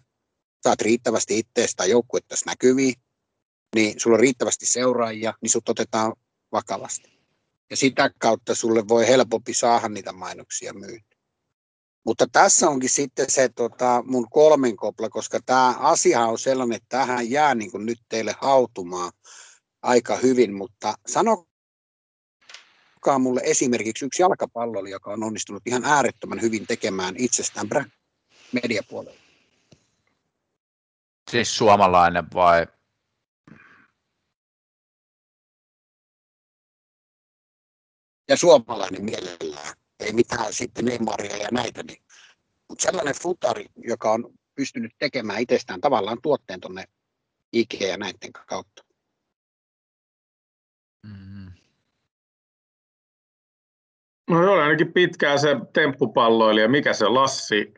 saat 0.62 0.80
riittävästi 0.80 1.38
itseäsi 1.38 1.90
joukkuetta 1.90 2.34
näkyviin, 2.46 2.94
niin 3.74 4.00
sulla 4.00 4.14
on 4.14 4.20
riittävästi 4.20 4.66
seuraajia, 4.66 5.34
niin 5.42 5.50
sut 5.50 5.68
otetaan 5.68 6.12
vakavasti 6.52 7.20
ja 7.70 7.76
sitä 7.76 8.10
kautta 8.18 8.54
sulle 8.54 8.88
voi 8.88 9.06
helpompi 9.06 9.54
saada 9.54 9.88
niitä 9.88 10.12
mainoksia 10.12 10.74
myytyä. 10.74 11.20
Mutta 12.04 12.26
tässä 12.32 12.68
onkin 12.68 12.90
sitten 12.90 13.30
se 13.30 13.48
tota, 13.48 14.04
mun 14.06 14.30
kolmen 14.30 14.76
kopla, 14.76 15.08
koska 15.08 15.40
tämä 15.46 15.74
asia 15.78 16.26
on 16.26 16.38
sellainen, 16.38 16.76
että 16.76 16.98
tähän 16.98 17.30
jää 17.30 17.54
niin 17.54 17.70
kuin 17.70 17.86
nyt 17.86 17.98
teille 18.08 18.34
hautumaan 18.40 19.12
aika 19.82 20.16
hyvin, 20.16 20.54
mutta 20.54 20.94
sanokaa 23.04 23.18
mulle 23.18 23.40
esimerkiksi 23.44 24.04
yksi 24.04 24.22
jalkapallo, 24.22 24.86
joka 24.86 25.12
on 25.12 25.22
onnistunut 25.22 25.62
ihan 25.66 25.84
äärettömän 25.84 26.40
hyvin 26.40 26.66
tekemään 26.66 27.14
itsestään 27.18 27.68
mediapuolella. 28.52 29.20
Siis 31.30 31.56
suomalainen 31.56 32.24
vai 32.34 32.66
ja 38.28 38.36
suomalainen 38.36 39.04
mielellään. 39.04 39.74
Ei 40.00 40.12
mitään 40.12 40.52
sitten 40.52 40.84
Neymaria 40.84 41.36
ja 41.36 41.48
näitä. 41.52 41.82
Niin. 41.82 42.02
Mutta 42.68 42.82
sellainen 42.82 43.14
futari, 43.22 43.66
joka 43.76 44.12
on 44.12 44.34
pystynyt 44.54 44.92
tekemään 44.98 45.40
itsestään 45.40 45.80
tavallaan 45.80 46.18
tuotteen 46.22 46.60
tuonne 46.60 46.84
IG 47.52 47.80
ja 47.80 47.96
näiden 47.96 48.32
kautta. 48.32 48.84
Mm. 51.06 51.39
No 54.30 54.42
joo, 54.42 54.54
ainakin 54.54 54.92
pitkään 54.92 55.38
se 55.38 55.56
temppupalloilija, 55.72 56.68
mikä 56.68 56.92
se 56.92 57.08
Lassi, 57.08 57.74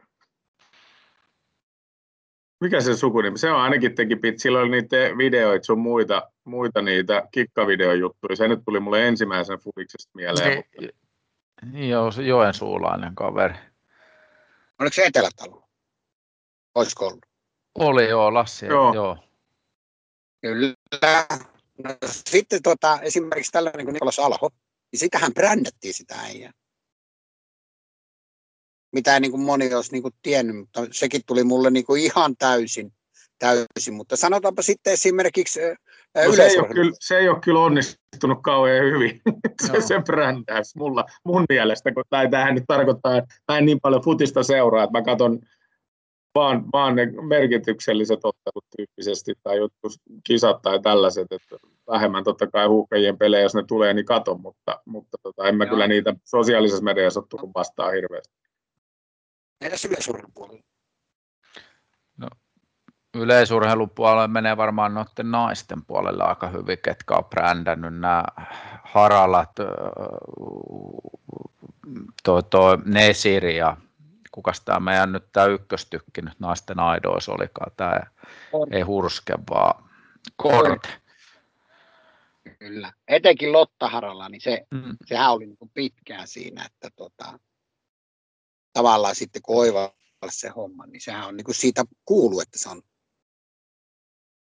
mikä 2.60 2.80
se 2.80 2.96
sukunimi, 2.96 3.38
se 3.38 3.50
on 3.50 3.60
ainakin 3.60 3.94
teki 3.94 4.16
pit, 4.16 4.38
silloin 4.38 4.62
oli 4.62 4.70
niitä 4.70 4.96
videoita 4.96 5.64
sun 5.64 5.78
muita, 5.78 6.30
muita 6.44 6.82
niitä 6.82 7.28
kikkavideojuttuja, 7.30 8.36
se 8.36 8.48
nyt 8.48 8.60
tuli 8.64 8.80
mulle 8.80 9.08
ensimmäisen 9.08 9.58
fudiksesta 9.58 10.10
mieleen. 10.14 10.52
Se, 10.52 10.64
mutta... 10.80 11.78
Joo, 11.78 12.10
se 12.10 12.22
Joensuulainen 12.22 13.14
kaveri. 13.14 13.54
Oliko 14.80 14.94
se 14.94 15.04
Etelätalo? 15.04 15.68
Olisiko 16.74 17.06
ollut? 17.06 17.26
Oli 17.74 18.08
joo, 18.08 18.34
Lassi, 18.34 18.66
joo. 18.66 18.94
joo. 18.94 19.16
Kyllä. 20.40 20.74
No, 21.84 21.96
sitten 22.06 22.62
tota, 22.62 22.98
esimerkiksi 23.02 23.52
tällainen 23.52 23.86
kuin 23.86 23.92
Nikolas 23.94 24.18
Alho, 24.18 24.50
niin 24.92 25.00
sitähän 25.00 25.34
brändättiin 25.34 25.94
sitä 25.94 26.14
äijää. 26.14 26.52
Mitä 28.92 29.20
niin 29.20 29.30
kuin 29.30 29.40
moni 29.40 29.74
olisi 29.74 29.92
niin 29.92 30.02
kuin 30.02 30.14
tiennyt, 30.22 30.56
mutta 30.56 30.86
sekin 30.90 31.20
tuli 31.26 31.44
mulle 31.44 31.70
niin 31.70 31.86
kuin 31.86 32.02
ihan 32.02 32.36
täysin, 32.36 32.92
täysin. 33.38 33.94
Mutta 33.94 34.16
sanotaanpa 34.16 34.62
sitten 34.62 34.92
esimerkiksi 34.92 35.60
no 36.26 36.32
se, 36.32 36.42
ei 36.42 36.58
ole 36.58 36.68
kyllä, 36.68 36.92
se 37.00 37.18
ei 37.18 37.28
ole 37.28 37.40
kyllä 37.40 37.60
onnistunut 37.60 38.38
kauhean 38.42 38.86
hyvin, 38.86 39.20
se, 39.66 39.80
se 39.80 40.00
brändäys 40.06 40.76
mulla, 40.76 41.04
mun 41.24 41.44
mielestä, 41.48 41.92
kun 41.92 42.04
tai 42.10 42.30
tähän 42.30 42.54
nyt 42.54 42.64
tarkoittaa, 42.66 43.16
että 43.16 43.34
mä 43.52 43.58
en 43.58 43.66
niin 43.66 43.80
paljon 43.80 44.02
futista 44.02 44.42
seuraa, 44.42 44.84
että 44.84 44.98
mä 44.98 45.04
katson 45.04 45.40
vaan, 46.34 46.64
vaan 46.72 46.96
ne 46.96 47.06
merkitykselliset 47.28 48.20
ottelut 48.24 48.64
tyyppisesti 48.76 49.34
tai 49.42 49.56
jotkut 49.56 49.92
kisat 50.24 50.62
tai 50.62 50.80
tällaiset, 50.80 51.32
että 51.32 51.56
vähemmän 51.90 52.24
totta 52.24 52.46
kai 52.46 52.66
huuhkajien 52.66 53.18
pelejä, 53.18 53.42
jos 53.42 53.54
ne 53.54 53.62
tulee, 53.62 53.94
niin 53.94 54.06
katon, 54.06 54.40
mutta, 54.40 54.80
mutta 54.84 55.18
tota, 55.22 55.48
en 55.48 55.56
mä 55.56 55.64
Joo. 55.64 55.70
kyllä 55.70 55.86
niitä 55.86 56.14
sosiaalisessa 56.24 56.84
mediassa 56.84 57.20
ole 57.20 57.26
tullut 57.28 57.54
vastaan 57.54 57.92
hirveästi. 57.92 58.34
Entäs 59.60 59.84
yleisurheilupuolella? 59.84 60.62
No, 62.18 62.28
yleisurheilupuolella 63.14 64.28
menee 64.28 64.56
varmaan 64.56 64.94
noiden 64.94 65.30
naisten 65.30 65.84
puolella 65.86 66.24
aika 66.24 66.48
hyvin, 66.48 66.78
ketkä 66.82 67.14
on 67.14 67.24
brändännyt 67.24 67.94
nämä 67.94 68.24
haralat, 68.84 69.50
toi, 72.24 72.42
toi 72.42 72.78
Nesiri 72.84 73.56
ja 73.56 73.76
kukas 74.32 74.60
tämä 74.60 74.80
meidän 74.80 75.12
nyt 75.12 75.32
tämä 75.32 75.46
ykköstykki 75.46 76.22
nyt 76.22 76.40
naisten 76.40 76.80
aidois 76.80 77.28
olikaan, 77.28 77.72
tämä 77.76 78.00
ei 78.70 78.82
hurske, 78.82 79.34
vaan 79.50 79.90
Korte. 80.36 80.88
Kyllä, 82.58 82.92
etenkin 83.08 83.52
Lotta 83.52 83.88
Haralla, 83.88 84.28
niin 84.28 84.40
se, 84.40 84.66
mm. 84.70 84.96
sehän 85.06 85.32
oli 85.32 85.46
niin 85.46 85.70
pitkään 85.74 86.28
siinä, 86.28 86.64
että 86.64 86.90
tota, 86.96 87.38
tavallaan 88.72 89.14
sitten 89.14 89.42
kun 89.42 89.66
se 90.30 90.48
homma, 90.48 90.86
niin 90.86 91.00
sehän 91.00 91.28
on 91.28 91.36
niin 91.36 91.44
kuin 91.44 91.54
siitä 91.54 91.84
kuulu, 92.04 92.40
että 92.40 92.58
se 92.58 92.68
on 92.68 92.82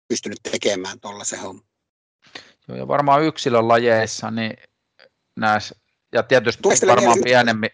pystynyt 0.08 0.40
tekemään 0.52 1.00
tuollaisen 1.00 1.40
homman. 1.40 1.66
Joo, 2.68 2.78
ja 2.78 2.88
varmaan 2.88 3.24
yksilön 3.24 3.68
lajeissa, 3.68 4.32
niin 4.32 4.54
näissä, 5.36 5.76
ja 6.14 6.24
tietysti 6.24 6.62
Tuistele 6.62 6.92
varmaan 6.92 7.20
pienemmin. 7.24 7.70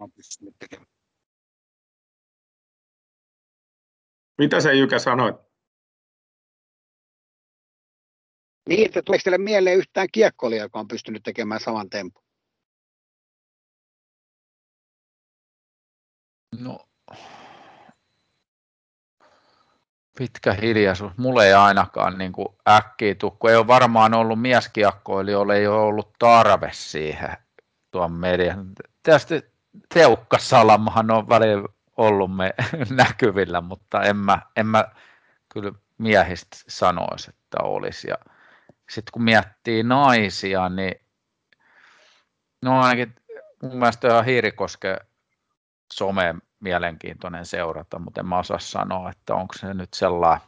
Mitä 4.37 4.59
se 4.61 4.73
Jykä 4.73 4.99
sanoit? 4.99 5.35
Niin, 8.69 8.85
että 8.85 9.01
tuleeko 9.01 9.21
teille 9.23 9.37
mieleen 9.37 9.77
yhtään 9.77 10.07
kiekkolia, 10.11 10.61
joka 10.61 10.79
on 10.79 10.87
pystynyt 10.87 11.23
tekemään 11.23 11.59
saman 11.61 11.89
tempun? 11.89 12.23
No, 16.61 16.87
pitkä 20.17 20.53
hiljaisuus. 20.53 21.17
Mulle 21.17 21.47
ei 21.47 21.53
ainakaan 21.53 22.17
niin 22.17 22.31
kuin 22.31 22.47
äkkiä 22.69 23.15
tule, 23.15 23.31
kun 23.39 23.49
ei 23.49 23.55
ole 23.55 23.67
varmaan 23.67 24.13
ollut 24.13 24.41
mieskiekkoilijoille, 24.41 25.57
ei 25.57 25.67
ole 25.67 25.79
ollut 25.79 26.13
tarve 26.19 26.69
siihen 26.73 27.37
tuon 27.91 28.11
median. 28.11 28.71
Tietysti 29.03 29.41
Teukka 29.93 30.37
Salamahan 30.37 31.11
on 31.11 31.29
välillä 31.29 31.67
ollut 31.97 32.35
me 32.35 32.53
näkyvillä, 33.03 33.61
mutta 33.61 34.03
en 34.03 34.17
mä, 34.17 34.41
en 34.55 34.67
mä 34.67 34.85
kyllä 35.53 35.71
miehistä 35.97 36.57
sanoisi, 36.67 37.29
että 37.29 37.57
olisi. 37.63 38.07
Ja 38.07 38.15
sitten 38.89 39.11
kun 39.13 39.23
miettii 39.23 39.83
naisia, 39.83 40.69
niin 40.69 40.95
no 42.61 42.81
ainakin 42.81 43.15
mun 43.61 43.77
mielestä 43.77 44.07
ihan 44.07 44.25
Hiirikoske 44.25 44.97
some 45.93 46.35
mielenkiintoinen 46.59 47.45
seurata, 47.45 47.99
mutta 47.99 48.21
en 48.21 48.27
mä 48.27 48.39
osaa 48.39 48.59
sanoa, 48.59 49.09
että 49.09 49.35
onko 49.35 49.53
se 49.59 49.73
nyt 49.73 49.93
sellainen. 49.93 50.47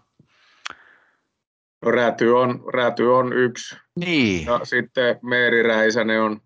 No, 1.81 1.91
rääty, 1.91 2.29
on, 2.29 2.63
rääty 2.73 3.03
on 3.03 3.33
yksi. 3.33 3.75
Niin. 3.95 4.45
Ja 4.45 4.59
sitten 4.63 5.19
Meeri 5.21 5.63
Räisänen 5.63 6.21
on, 6.21 6.41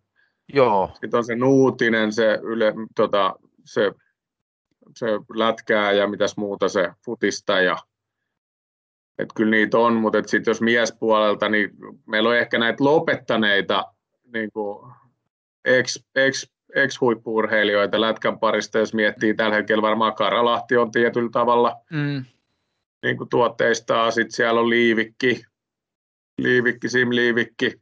Joo. 0.54 0.92
sitten 0.94 1.18
on 1.18 1.24
se 1.24 1.36
Nuutinen, 1.36 2.14
se, 2.14 2.40
yle, 2.42 2.74
tota, 2.96 3.36
se, 3.66 3.92
se 4.96 5.08
lätkää 5.36 5.92
ja 5.92 6.08
mitäs 6.08 6.38
muuta 6.38 6.70
se 6.70 6.90
futista 7.06 7.62
ja 7.62 7.78
että 9.20 9.34
kyllä 9.36 9.52
niitä 9.52 9.78
on, 9.78 9.94
mutta 9.94 10.22
sitten 10.26 10.52
jos 10.52 10.62
miespuolelta, 10.62 11.50
niin 11.50 11.70
meillä 12.06 12.30
on 12.30 12.38
ehkä 12.38 12.60
näitä 12.60 12.84
lopettaneita 12.84 13.94
niin 14.34 14.52
kuin 14.52 14.92
ex, 15.66 16.04
ex, 16.16 16.50
ex-huippuurheilijoita 16.76 18.02
lätkän 18.02 18.40
parista, 18.40 18.78
jos 18.80 18.94
miettii 18.94 19.34
tällä 19.34 19.56
hetkellä 19.56 19.82
varmaan 19.82 20.16
Karalahti 20.16 20.78
on 20.78 20.92
tietyllä 20.92 21.30
tavalla 21.32 21.76
mm. 21.92 22.26
niin 23.04 23.18
kuin 23.18 23.30
tuotteistaa, 23.30 24.12
sitten 24.12 24.32
siellä 24.32 24.60
on 24.60 24.70
Liivikki, 24.70 25.44
Liivikki, 26.38 26.90
Sim 26.90 27.10
Liivikki, 27.12 27.82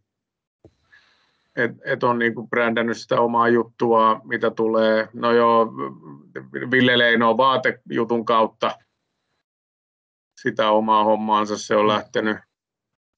että 1.57 1.77
et 1.85 2.03
on 2.03 2.19
niin 2.19 2.35
kuin 2.35 2.49
brändännyt 2.49 2.97
sitä 2.97 3.21
omaa 3.21 3.49
juttua, 3.49 4.21
mitä 4.23 4.51
tulee, 4.51 5.07
no 5.13 5.31
joo, 5.31 5.73
Ville 6.71 6.97
Leino 6.97 7.37
vaatejutun 7.37 8.25
kautta, 8.25 8.77
sitä 10.41 10.71
omaa 10.71 11.03
hommaansa 11.03 11.57
se 11.57 11.75
on 11.75 11.87
lähtenyt, 11.87 12.37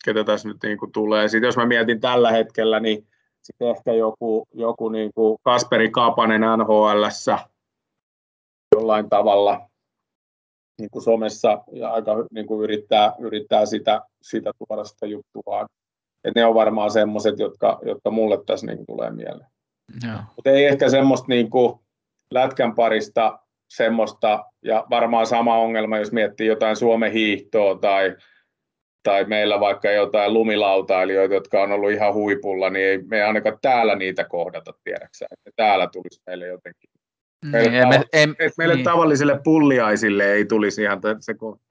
ketä 0.05 0.23
tässä 0.23 0.47
nyt 0.47 0.57
niin 0.63 0.77
kuin 0.77 0.91
tulee. 0.91 1.27
Sitten 1.27 1.47
jos 1.47 1.57
mä 1.57 1.65
mietin 1.65 1.99
tällä 1.99 2.31
hetkellä, 2.31 2.79
niin 2.79 3.07
sitten 3.41 3.69
ehkä 3.69 3.93
joku, 3.93 4.47
joku 4.53 4.89
niin 4.89 5.11
kuin 5.15 5.37
Kasperi 5.43 5.89
Kaapanen 5.89 6.41
nhl 6.41 7.03
jollain 8.75 9.09
tavalla 9.09 9.69
niin 10.79 10.89
kuin 10.89 11.03
somessa 11.03 11.63
ja 11.71 11.91
aika 11.91 12.11
niin 12.31 12.47
kuin 12.47 12.63
yrittää, 12.63 13.13
yrittää 13.19 13.65
sitä, 13.65 14.01
sitä 14.21 14.51
tuoda 14.57 14.83
sitä 14.83 15.05
juttua. 15.05 15.67
Et 16.23 16.35
ne 16.35 16.45
on 16.45 16.55
varmaan 16.55 16.91
semmoiset, 16.91 17.39
jotka, 17.39 17.79
jotka 17.85 18.11
mulle 18.11 18.43
tässä 18.45 18.65
niin 18.65 18.85
tulee 18.85 19.11
mieleen. 19.11 19.49
Mutta 20.35 20.49
ei 20.49 20.65
ehkä 20.65 20.89
semmoista 20.89 21.25
niin 21.29 21.49
kuin 21.49 21.79
lätkän 22.31 22.75
parista 22.75 23.39
semmoista, 23.69 24.45
ja 24.63 24.85
varmaan 24.89 25.25
sama 25.25 25.57
ongelma, 25.57 25.97
jos 25.97 26.11
miettii 26.11 26.47
jotain 26.47 26.75
Suomen 26.75 27.11
hiihtoa 27.11 27.75
tai, 27.75 28.15
tai 29.03 29.25
meillä 29.25 29.59
vaikka 29.59 29.91
jotain 29.91 30.33
lumilautailijoita, 30.33 31.33
jotka 31.33 31.61
on 31.61 31.71
ollut 31.71 31.91
ihan 31.91 32.13
huipulla, 32.13 32.69
niin 32.69 32.85
ei 32.85 32.97
me 32.97 33.23
ainakaan 33.23 33.57
täällä 33.61 33.95
niitä 33.95 34.23
kohdata, 34.23 34.73
tiedäksä, 34.83 35.25
että 35.31 35.51
täällä 35.55 35.87
tulisi 35.93 36.21
meille 36.27 36.47
jotenkin. 36.47 36.89
Mm, 37.45 37.51
meille, 37.51 37.69
niin, 37.69 37.83
tava- 37.83 37.89
me, 37.89 38.05
em, 38.13 38.35
meille 38.57 38.75
niin. 38.75 38.83
tavallisille 38.83 39.39
pulliaisille 39.43 40.31
ei 40.33 40.45
tulisi 40.45 40.81
ihan 40.81 41.01
se 41.19 41.33
kohtaa. 41.33 41.68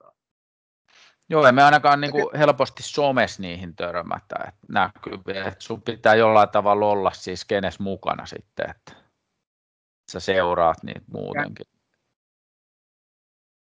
Joo, 1.29 1.47
emme 1.47 1.63
ainakaan 1.63 2.01
niin 2.01 2.11
kuin 2.11 2.37
helposti 2.37 2.83
somessa 2.83 3.41
niihin 3.41 3.75
törmätä, 3.75 4.35
että 4.47 4.67
näkyy, 4.69 5.13
että 5.13 5.55
sun 5.59 5.81
pitää 5.81 6.15
jollain 6.15 6.49
tavalla 6.49 6.85
olla 6.85 7.11
siis 7.11 7.45
kenes 7.45 7.79
mukana 7.79 8.25
sitten, 8.25 8.69
että 8.69 8.93
sä 10.11 10.19
seuraat 10.19 10.83
niitä 10.83 11.01
muutenkin. 11.13 11.65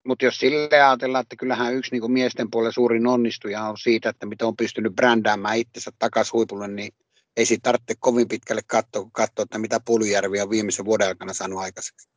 Mutta 0.06 0.24
jos 0.24 0.38
sille 0.38 0.82
ajatellaan, 0.82 1.22
että 1.22 1.36
kyllähän 1.36 1.74
yksi 1.74 1.98
niin 1.98 2.12
miesten 2.12 2.50
puolella 2.50 2.72
suurin 2.72 3.06
onnistuja 3.06 3.62
on 3.62 3.78
siitä, 3.78 4.08
että 4.08 4.26
mitä 4.26 4.46
on 4.46 4.56
pystynyt 4.56 4.94
brändäämään 4.94 5.56
itsensä 5.56 5.90
takaisin 5.98 6.32
huipulle, 6.32 6.68
niin 6.68 6.94
ei 7.36 7.46
siitä 7.46 7.62
tarvitse 7.62 7.94
kovin 7.98 8.28
pitkälle 8.28 8.62
katsoa, 8.66 9.02
kun 9.02 9.12
katsoa, 9.12 9.42
että 9.42 9.58
mitä 9.58 9.80
Puljärvi 9.84 10.40
on 10.40 10.50
viimeisen 10.50 10.84
vuoden 10.84 11.08
aikana 11.08 11.32
saanut 11.32 11.58
aikaiseksi. 11.58 12.08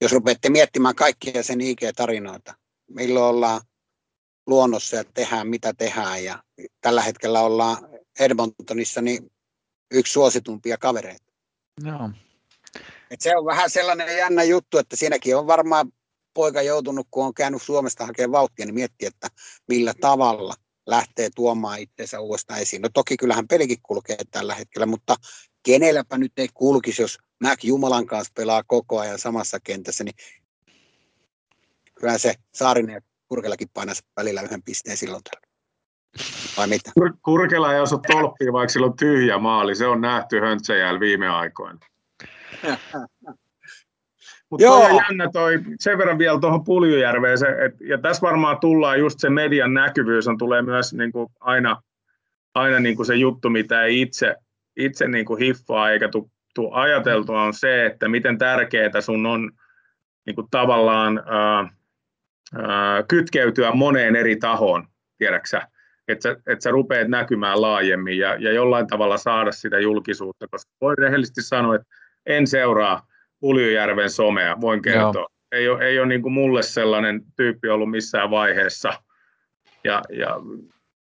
Jos 0.00 0.12
rupeatte 0.12 0.48
miettimään 0.48 0.94
kaikkia 0.94 1.42
sen 1.42 1.60
IG-tarinoita, 1.60 2.54
milloin 2.88 3.34
ollaan 3.34 3.60
luonnossa 4.46 4.96
ja 4.96 5.04
tehdään 5.04 5.48
mitä 5.48 5.74
tehdään 5.74 6.24
ja 6.24 6.42
tällä 6.80 7.02
hetkellä 7.02 7.40
ollaan 7.40 7.88
Edmontonissa 8.20 9.02
niin 9.02 9.32
yksi 9.90 10.12
suositumpia 10.12 10.78
kavereita. 10.78 11.32
Joo. 11.84 12.10
Et 13.10 13.20
se 13.20 13.36
on 13.36 13.46
vähän 13.46 13.70
sellainen 13.70 14.16
jännä 14.16 14.42
juttu, 14.42 14.78
että 14.78 14.96
siinäkin 14.96 15.36
on 15.36 15.46
varmaan 15.46 15.92
poika 16.34 16.62
joutunut, 16.62 17.06
kun 17.10 17.26
on 17.26 17.34
käynyt 17.34 17.62
Suomesta 17.62 18.06
hakemaan 18.06 18.32
vauhtia, 18.32 18.66
niin 18.66 18.74
miettiä, 18.74 19.08
että 19.08 19.28
millä 19.68 19.94
tavalla 20.00 20.54
lähtee 20.86 21.30
tuomaan 21.34 21.80
itseensä 21.80 22.20
uudestaan 22.20 22.60
esiin. 22.60 22.82
No 22.82 22.88
toki 22.94 23.16
kyllähän 23.16 23.48
pelikin 23.48 23.82
kulkee 23.82 24.16
tällä 24.30 24.54
hetkellä, 24.54 24.86
mutta 24.86 25.16
kenelläpä 25.62 26.18
nyt 26.18 26.32
ei 26.36 26.48
kulkisi, 26.54 27.02
jos 27.02 27.18
Mac 27.42 27.64
Jumalan 27.64 28.06
kanssa 28.06 28.32
pelaa 28.36 28.62
koko 28.66 28.98
ajan 29.00 29.18
samassa 29.18 29.60
kentässä, 29.60 30.04
niin 30.04 30.14
kyllä 31.94 32.18
se 32.18 32.34
Saarinen 32.54 33.02
Kurkelakin 33.28 33.68
painaisi 33.74 34.02
välillä 34.16 34.42
yhden 34.42 34.62
pisteen 34.62 34.96
silloin 34.96 35.22
tällä. 35.24 35.46
Vai 36.56 36.66
mitä? 36.66 36.90
Kurkela 37.22 37.74
ei 37.74 37.80
osaa 37.80 37.98
tolppia, 38.12 38.52
vaikka 38.52 38.72
sillä 38.72 38.86
on 38.86 38.96
tyhjä 38.96 39.38
maali. 39.38 39.74
Se 39.74 39.86
on 39.86 40.00
nähty 40.00 40.40
Höntsäjällä 40.40 41.00
viime 41.00 41.28
aikoina. 41.28 41.78
Mutta 44.50 44.66
toi 44.66 44.90
on 44.90 44.96
jännä 44.96 45.28
toi, 45.32 45.58
sen 45.80 45.98
verran 45.98 46.18
vielä 46.18 46.40
tuohon 46.40 46.64
Puljujärveen, 46.64 47.38
se, 47.38 47.46
et, 47.46 47.80
ja 47.80 47.98
tässä 47.98 48.22
varmaan 48.22 48.60
tullaan 48.60 48.98
just 48.98 49.20
se 49.20 49.30
median 49.30 49.74
näkyvyys, 49.74 50.28
on 50.28 50.38
tulee 50.38 50.62
myös 50.62 50.94
niin 50.94 51.12
kuin 51.12 51.28
aina, 51.40 51.82
aina 52.54 52.80
niin 52.80 52.96
kuin 52.96 53.06
se 53.06 53.14
juttu, 53.14 53.50
mitä 53.50 53.82
ei 53.82 54.00
itse, 54.00 54.34
itse 54.76 55.08
niin 55.08 55.26
kuin 55.26 55.38
hiffaa 55.38 55.90
eikä 55.90 56.08
tule 56.54 56.70
ajateltua, 56.72 57.42
on 57.42 57.54
se, 57.54 57.86
että 57.86 58.08
miten 58.08 58.38
tärkeää 58.38 59.00
sun 59.00 59.26
on 59.26 59.52
niin 60.26 60.34
kuin 60.34 60.46
tavallaan 60.50 61.18
ää, 61.26 61.68
ää, 62.54 63.02
kytkeytyä 63.08 63.70
moneen 63.72 64.16
eri 64.16 64.36
tahoon, 64.36 64.86
tiedäksä, 65.18 65.62
että 66.08 66.22
sä, 66.22 66.36
et 66.46 66.62
sä 66.62 66.70
rupeat 66.70 67.08
näkymään 67.08 67.62
laajemmin 67.62 68.18
ja, 68.18 68.36
ja 68.38 68.52
jollain 68.52 68.86
tavalla 68.86 69.16
saada 69.16 69.52
sitä 69.52 69.78
julkisuutta, 69.78 70.46
koska 70.50 70.70
voi 70.80 70.94
rehellisesti 70.98 71.42
sanoa, 71.42 71.74
että 71.74 71.86
en 72.26 72.46
seuraa 72.46 73.06
Puljujärven 73.40 74.10
somea, 74.10 74.60
voin 74.60 74.82
kertoa. 74.82 75.12
Joo. 75.14 75.28
Ei 75.52 75.68
ole, 75.68 75.84
ei 75.84 75.98
ole 75.98 76.06
niin 76.06 76.22
kuin 76.22 76.32
mulle 76.32 76.62
sellainen 76.62 77.22
tyyppi 77.36 77.68
ollut 77.68 77.90
missään 77.90 78.30
vaiheessa. 78.30 78.92
Ja, 79.84 80.02
ja 80.10 80.36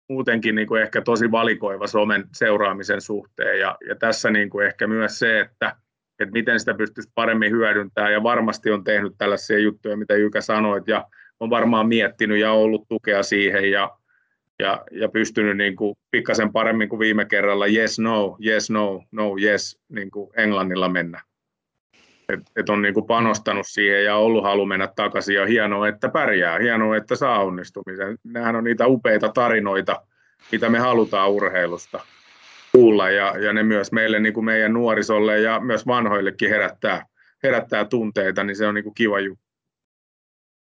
muutenkin 0.08 0.54
niin 0.54 0.68
kuin 0.68 0.82
ehkä 0.82 1.02
tosi 1.02 1.30
valikoiva 1.30 1.86
somen 1.86 2.24
seuraamisen 2.32 3.00
suhteen. 3.00 3.60
Ja, 3.60 3.76
ja 3.88 3.96
tässä 3.96 4.30
niin 4.30 4.50
kuin 4.50 4.66
ehkä 4.66 4.86
myös 4.86 5.18
se, 5.18 5.40
että, 5.40 5.76
että 6.18 6.32
miten 6.32 6.60
sitä 6.60 6.74
pystyisi 6.74 7.10
paremmin 7.14 7.52
hyödyntämään. 7.52 8.12
Ja 8.12 8.22
varmasti 8.22 8.70
on 8.70 8.84
tehnyt 8.84 9.12
tällaisia 9.18 9.58
juttuja, 9.58 9.96
mitä 9.96 10.16
Jykä 10.16 10.40
sanoit, 10.40 10.88
ja 10.88 11.06
on 11.42 11.50
varmaan 11.50 11.88
miettinyt 11.88 12.38
ja 12.38 12.52
ollut 12.52 12.88
tukea 12.88 13.22
siihen. 13.22 13.70
Ja, 13.70 13.90
ja, 14.58 14.84
ja 14.90 15.08
pystynyt 15.08 15.56
niin 15.56 15.76
kuin 15.76 15.94
pikkasen 16.10 16.52
paremmin 16.52 16.88
kuin 16.88 17.00
viime 17.00 17.24
kerralla 17.24 17.66
yes, 17.66 17.98
no, 17.98 18.36
yes, 18.46 18.70
no, 18.70 19.02
no, 19.12 19.36
yes, 19.42 19.78
niin 19.88 20.10
kuin 20.10 20.30
englannilla 20.36 20.88
mennä 20.88 21.20
että 22.28 22.50
et 22.56 22.68
on 22.68 22.82
niin 22.82 22.94
kuin 22.94 23.06
panostanut 23.06 23.66
siihen 23.66 24.04
ja 24.04 24.16
ollut 24.16 24.44
halu 24.44 24.66
mennä 24.66 24.88
takaisin 24.96 25.34
ja 25.34 25.46
hienoa, 25.46 25.88
että 25.88 26.08
pärjää, 26.08 26.58
hienoa, 26.58 26.96
että 26.96 27.16
saa 27.16 27.44
onnistumisen. 27.44 28.18
Nämähän 28.24 28.56
on 28.56 28.64
niitä 28.64 28.86
upeita 28.86 29.28
tarinoita, 29.28 30.02
mitä 30.52 30.68
me 30.68 30.78
halutaan 30.78 31.30
urheilusta 31.30 32.00
kuulla 32.72 33.10
ja, 33.10 33.38
ja 33.38 33.52
ne 33.52 33.62
myös 33.62 33.92
meille 33.92 34.20
niin 34.20 34.34
kuin 34.34 34.44
meidän 34.44 34.72
nuorisolle 34.72 35.40
ja 35.40 35.60
myös 35.60 35.86
vanhoillekin 35.86 36.50
herättää, 36.50 37.06
herättää 37.42 37.84
tunteita, 37.84 38.44
niin 38.44 38.56
se 38.56 38.66
on 38.66 38.74
niin 38.74 38.84
kuin 38.84 38.94
kiva 38.94 39.20
juttu. 39.20 39.41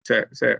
Se, 0.07 0.25
se 0.33 0.57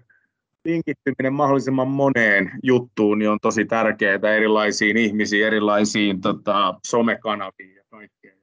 linkittyminen 0.66 1.34
mahdollisimman 1.34 1.88
moneen 1.88 2.52
juttuun 2.64 3.20
niin 3.20 3.30
on 3.30 3.40
tosi 3.42 3.66
tärkeää 3.66 4.36
erilaisiin 4.36 4.98
ihmisiin, 4.98 5.48
erilaisiin 5.48 6.22
tota, 6.22 6.80
somekanaviin 6.88 7.76
ja 7.76 7.84
kaikkeen 7.90 8.38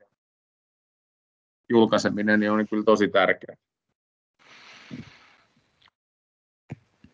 julkaiseminen 1.71 2.41
niin 2.41 2.51
on 2.51 2.69
kyllä 2.69 2.85
tosi 2.85 3.09
tärkeää. 3.09 3.57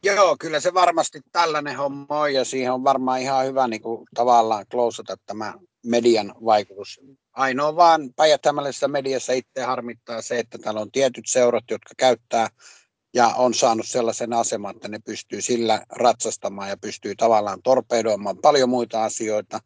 Joo, 0.02 0.36
kyllä 0.40 0.60
se 0.60 0.74
varmasti 0.74 1.20
tällainen 1.32 1.76
homma 1.76 2.06
on 2.20 2.34
ja 2.34 2.44
siihen 2.44 2.72
on 2.72 2.84
varmaan 2.84 3.20
ihan 3.20 3.46
hyvä 3.46 3.68
niin 3.68 3.82
kuin, 3.82 4.06
tavallaan 4.14 4.64
klousata 4.70 5.16
tämä 5.26 5.54
median 5.86 6.34
vaikutus. 6.44 7.00
Ainoa 7.32 7.76
vaan 7.76 8.00
päijät 8.16 8.42
mediassa 8.88 9.32
itse 9.32 9.62
harmittaa 9.62 10.22
se, 10.22 10.38
että 10.38 10.58
täällä 10.58 10.80
on 10.80 10.92
tietyt 10.92 11.24
seurat, 11.26 11.64
jotka 11.70 11.90
käyttää 11.96 12.48
ja 13.14 13.28
on 13.28 13.54
saanut 13.54 13.88
sellaisen 13.88 14.32
aseman, 14.32 14.76
että 14.76 14.88
ne 14.88 14.98
pystyy 14.98 15.42
sillä 15.42 15.86
ratsastamaan 15.90 16.68
ja 16.68 16.76
pystyy 16.76 17.14
tavallaan 17.14 17.62
torpedoimaan 17.62 18.38
paljon 18.38 18.68
muita 18.68 19.04
asioita 19.04 19.60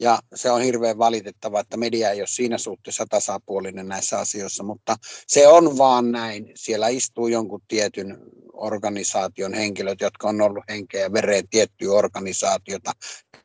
ja 0.00 0.18
se 0.34 0.50
on 0.50 0.62
hirveän 0.62 0.98
valitettava, 0.98 1.60
että 1.60 1.76
media 1.76 2.10
ei 2.10 2.20
ole 2.20 2.26
siinä 2.26 2.58
suhteessa 2.58 3.06
tasapuolinen 3.08 3.88
näissä 3.88 4.18
asioissa, 4.18 4.62
mutta 4.62 4.96
se 5.26 5.48
on 5.48 5.78
vaan 5.78 6.12
näin. 6.12 6.52
Siellä 6.54 6.88
istuu 6.88 7.26
jonkun 7.26 7.60
tietyn 7.68 8.18
organisaation 8.52 9.54
henkilöt, 9.54 10.00
jotka 10.00 10.28
on 10.28 10.40
ollut 10.40 10.64
henkeä 10.68 11.00
ja 11.00 11.12
vereen 11.12 11.48
tiettyä 11.48 11.92
organisaatiota, 11.92 12.92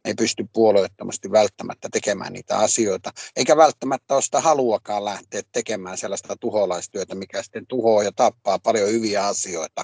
ei 0.06 0.14
pysty 0.14 0.46
puolueettomasti 0.54 1.32
välttämättä 1.32 1.90
tekemään 1.92 2.34
niitä 2.34 2.58
asioita, 2.58 3.12
eikä 3.36 3.58
välttämättä 3.58 4.14
ole 4.14 4.22
sitä 4.22 4.42
haluakaan 4.42 5.06
lähteä 5.06 5.42
tekemään 5.52 5.98
sellaista 5.98 6.36
tuholaistyötä, 6.40 7.16
mikä 7.16 7.44
sitten 7.44 7.68
tuhoaa 7.68 8.04
ja 8.04 8.12
tappaa 8.16 8.60
paljon 8.60 8.90
hyviä 8.90 9.28
asioita. 9.28 9.84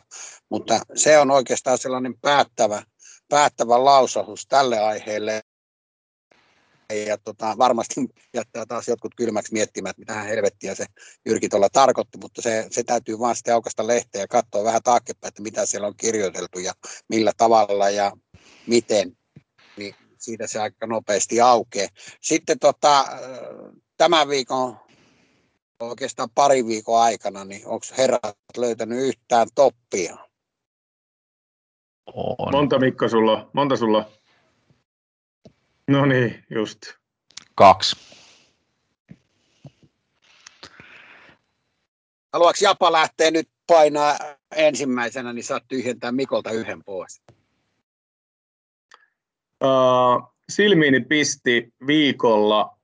Mutta 0.50 0.80
se 0.96 1.18
on 1.18 1.32
oikeastaan 1.32 1.78
sellainen 1.78 2.20
päättävä, 2.22 2.84
päättävä 3.30 3.86
lausahus 3.86 4.46
tälle 4.48 4.80
aiheelle, 4.80 5.42
ja 6.94 7.18
tota, 7.18 7.56
varmasti 7.58 7.96
jättää 8.34 8.66
taas 8.66 8.88
jotkut 8.88 9.16
kylmäksi 9.16 9.54
miettimään, 9.54 9.90
että 9.90 10.00
mitä 10.00 10.24
helvettiä 10.24 10.76
se 10.76 10.86
Jyrki 11.26 11.50
tuolla 11.50 11.70
tarkoitti, 11.70 12.18
mutta 12.18 12.42
se, 12.42 12.68
se 12.72 12.84
täytyy 12.84 13.20
vaan 13.20 13.36
sitten 13.36 13.54
aukasta 13.54 13.88
lehteä 13.88 14.22
ja 14.22 14.28
katsoa 14.28 14.64
vähän 14.64 14.84
taaksepäin, 14.84 15.30
että 15.30 15.42
mitä 15.42 15.66
siellä 15.66 15.88
on 15.88 15.98
kirjoiteltu 15.98 16.60
ja 16.60 16.74
millä 17.10 17.32
tavalla 17.38 17.90
ja 17.90 18.12
miten, 18.68 19.18
niin 19.78 19.96
siitä 20.18 20.48
se 20.48 20.60
aika 20.60 20.88
nopeasti 20.88 21.42
aukeaa. 21.42 21.90
Sitten 22.22 22.60
tota, 22.60 23.06
tämän 23.98 24.30
viikon, 24.30 24.78
oikeastaan 25.80 26.30
pari 26.36 26.66
viikon 26.66 27.02
aikana, 27.02 27.46
niin 27.46 27.68
onko 27.68 27.86
herrat 27.98 28.38
löytänyt 28.58 29.00
yhtään 29.00 29.48
toppia? 29.56 30.18
On. 32.14 32.52
Monta 32.52 32.80
Mikko 32.80 33.10
sulla? 33.10 33.50
Monta 33.54 33.78
sulla? 33.78 34.12
No 35.92 36.06
niin, 36.06 36.44
just. 36.50 36.82
Kaksi. 37.56 37.96
Haluatko 42.34 42.60
Japa 42.62 42.92
lähteä 42.92 43.32
nyt 43.32 43.50
painaa 43.68 44.18
ensimmäisenä, 44.56 45.34
niin 45.34 45.44
saat 45.44 45.64
tyhjentää 45.68 46.12
Mikolta 46.12 46.52
yhden 46.52 46.84
pois. 46.84 47.22
Uh, 49.64 50.34
silmiini 50.50 51.00
pisti 51.00 51.74
viikolla 51.88 52.78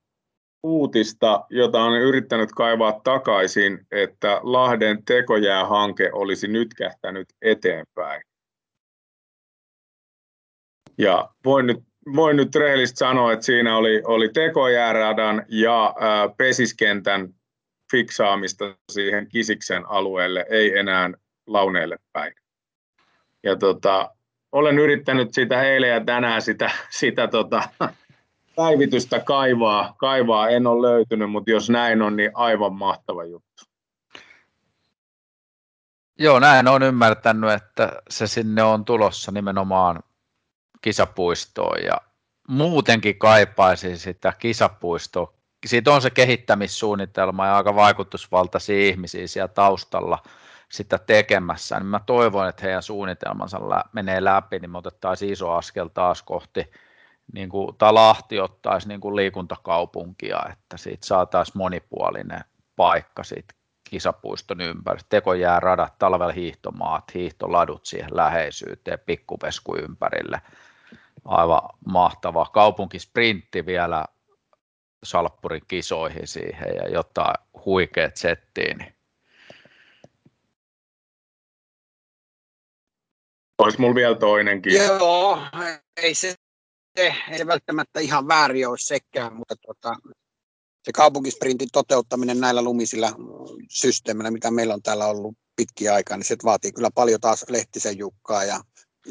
uutista, 0.63 1.45
jota 1.49 1.83
on 1.83 2.01
yrittänyt 2.01 2.51
kaivaa 2.51 2.99
takaisin, 3.03 3.87
että 3.91 4.39
Lahden 4.43 5.05
tekojäähanke 5.05 6.09
olisi 6.13 6.47
nyt 6.47 6.73
kähtänyt 6.73 7.27
eteenpäin. 7.41 8.21
Ja 10.97 11.29
voin 11.45 11.67
nyt 11.67 11.86
voin 12.15 12.37
nyt 12.37 12.55
rehellisesti 12.55 12.97
sanoa, 12.97 13.33
että 13.33 13.45
siinä 13.45 13.77
oli, 13.77 14.01
oli 14.05 14.29
tekojääradan 14.29 15.45
ja 15.47 15.95
ää, 15.99 16.29
pesiskentän 16.37 17.33
fiksaamista 17.91 18.75
siihen 18.91 19.27
Kisiksen 19.27 19.89
alueelle, 19.89 20.45
ei 20.49 20.77
enää 20.77 21.09
launeelle 21.47 21.97
päin. 22.13 22.33
Ja 23.43 23.55
tota, 23.55 24.11
olen 24.51 24.79
yrittänyt 24.79 25.33
sitä 25.33 25.61
eilen 25.63 25.89
ja 25.89 26.05
tänään 26.05 26.41
sitä, 26.41 26.71
sitä 26.89 27.27
tota, 27.27 27.69
päivitystä 28.55 29.19
kaivaa, 29.19 29.95
kaivaa, 29.97 30.49
en 30.49 30.67
ole 30.67 30.87
löytynyt, 30.87 31.31
mutta 31.31 31.51
jos 31.51 31.69
näin 31.69 32.01
on, 32.01 32.15
niin 32.15 32.31
aivan 32.33 32.73
mahtava 32.73 33.23
juttu. 33.23 33.63
Joo, 36.19 36.39
näin 36.39 36.67
on 36.67 36.83
ymmärtänyt, 36.83 37.51
että 37.51 38.01
se 38.09 38.27
sinne 38.27 38.63
on 38.63 38.85
tulossa 38.85 39.31
nimenomaan 39.31 40.03
kisapuistoon 40.81 41.83
ja 41.83 42.01
muutenkin 42.47 43.17
kaipaisin 43.17 43.97
sitä 43.97 44.33
kisapuistoa. 44.39 45.33
Siitä 45.65 45.91
on 45.91 46.01
se 46.01 46.09
kehittämissuunnitelma 46.09 47.45
ja 47.45 47.57
aika 47.57 47.75
vaikutusvaltaisia 47.75 48.79
ihmisiä 48.79 49.27
siellä 49.27 49.47
taustalla 49.47 50.23
sitä 50.69 50.97
tekemässä, 50.97 51.79
niin 51.79 51.87
mä 51.87 51.99
toivon, 52.05 52.49
että 52.49 52.63
heidän 52.63 52.83
suunnitelmansa 52.83 53.69
lä- 53.69 53.83
menee 53.93 54.23
läpi, 54.23 54.59
niin 54.59 54.71
me 54.71 54.77
otettaisiin 54.77 55.33
iso 55.33 55.51
askel 55.51 55.87
taas 55.87 56.23
kohti, 56.23 56.71
niin 57.33 57.49
kuin, 57.49 57.75
tai 57.75 57.93
Lahti 57.93 58.39
ottaisi 58.39 58.87
niin 58.87 59.01
kuin 59.01 59.15
liikuntakaupunkia, 59.15 60.39
että 60.51 60.77
siitä 60.77 61.07
saataisiin 61.07 61.57
monipuolinen 61.57 62.41
paikka 62.75 63.23
siitä 63.23 63.53
kisapuiston 63.89 64.61
ympäri. 64.61 64.99
Tekojää 65.09 65.59
radat, 65.59 65.97
talvella 65.99 66.33
hiihtomaat, 66.33 67.13
hiihtoladut 67.13 67.85
siihen 67.85 68.17
läheisyyteen, 68.17 68.99
pikkupesku 69.05 69.75
ympärille– 69.75 70.41
aivan 71.27 71.61
mahtava 71.85 72.45
kaupunkisprintti 72.45 73.65
vielä 73.65 74.05
Salppurin 75.03 75.61
kisoihin 75.67 76.27
siihen 76.27 76.75
ja 76.75 76.89
jotain 76.89 77.35
huikeet 77.65 78.17
settiin. 78.17 78.77
Niin 78.77 78.97
Olisi 83.57 83.81
mulla 83.81 83.95
vielä 83.95 84.15
toinenkin. 84.15 84.73
Joo, 84.73 85.39
ei 85.97 86.15
se, 86.15 86.35
ei 86.97 87.37
se 87.37 87.47
välttämättä 87.47 87.99
ihan 87.99 88.27
väärin 88.27 88.67
olisi 88.67 88.85
sekään, 88.85 89.35
mutta 89.35 89.55
tuota, 89.55 89.95
se 90.83 90.91
kaupunkisprintin 90.91 91.69
toteuttaminen 91.73 92.39
näillä 92.39 92.61
lumisilla 92.61 93.11
systeemillä, 93.69 94.31
mitä 94.31 94.51
meillä 94.51 94.73
on 94.73 94.81
täällä 94.81 95.05
ollut 95.05 95.37
pitkiä 95.55 95.93
aikaa, 95.93 96.17
niin 96.17 96.25
se 96.25 96.35
vaatii 96.43 96.71
kyllä 96.71 96.89
paljon 96.95 97.21
taas 97.21 97.45
Lehtisen 97.49 97.97
Jukkaa 97.97 98.43
ja 98.43 98.61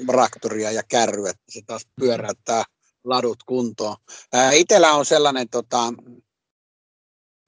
traktoria 0.07 0.71
ja 0.71 0.83
kärryä, 0.89 1.31
että 1.31 1.45
se 1.49 1.61
taas 1.67 1.87
pyöräyttää 2.01 2.65
ladut 3.05 3.43
kuntoon. 3.47 3.97
Itellä 4.53 4.93
on 4.93 5.05
sellainen 5.07 5.49
tota, 5.49 5.93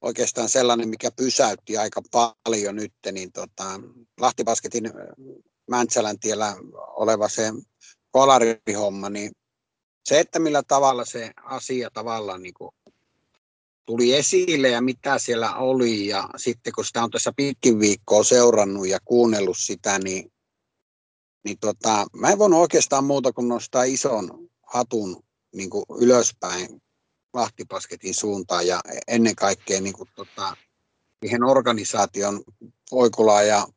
oikeastaan 0.01 0.49
sellainen, 0.49 0.89
mikä 0.89 1.11
pysäytti 1.11 1.77
aika 1.77 2.01
paljon 2.43 2.75
nyt, 2.75 2.93
niin 3.11 3.31
tota, 3.31 3.81
Lahtipasketin 4.19 4.93
Mäntsälän 5.69 6.19
tiellä 6.19 6.55
oleva 6.77 7.29
se 7.29 7.51
kolarihomma, 8.11 9.09
niin 9.09 9.31
se, 10.05 10.19
että 10.19 10.39
millä 10.39 10.63
tavalla 10.67 11.05
se 11.05 11.31
asia 11.43 11.89
tavallaan 11.93 12.43
niin 12.43 12.53
kuin 12.53 12.71
tuli 13.85 14.15
esille 14.15 14.69
ja 14.69 14.81
mitä 14.81 15.19
siellä 15.19 15.55
oli 15.55 16.07
ja 16.07 16.29
sitten 16.37 16.73
kun 16.73 16.85
sitä 16.85 17.03
on 17.03 17.11
tässä 17.11 17.33
pitkin 17.35 17.79
viikkoa 17.79 18.23
seurannut 18.23 18.87
ja 18.87 18.99
kuunnellut 19.05 19.57
sitä, 19.59 19.99
niin 19.99 20.31
niin 21.49 21.59
tota, 21.59 22.05
mä 22.15 22.29
en 22.29 22.39
voinut 22.39 22.59
oikeastaan 22.59 23.03
muuta 23.03 23.33
kuin 23.33 23.47
nostaa 23.47 23.83
ison 23.83 24.49
hatun 24.61 25.23
niin 25.55 25.69
kuin 25.69 25.85
ylöspäin 25.99 26.81
Lahtipasketin 27.33 28.13
suuntaan 28.13 28.67
ja 28.67 28.81
ennen 29.07 29.35
kaikkea 29.35 29.81
niin 29.81 29.93
kuin, 29.93 30.09
tota, 30.15 30.57
siihen 31.21 31.43
organisaation 31.43 32.43
Oikulaan 32.91 33.47
ja 33.47 33.67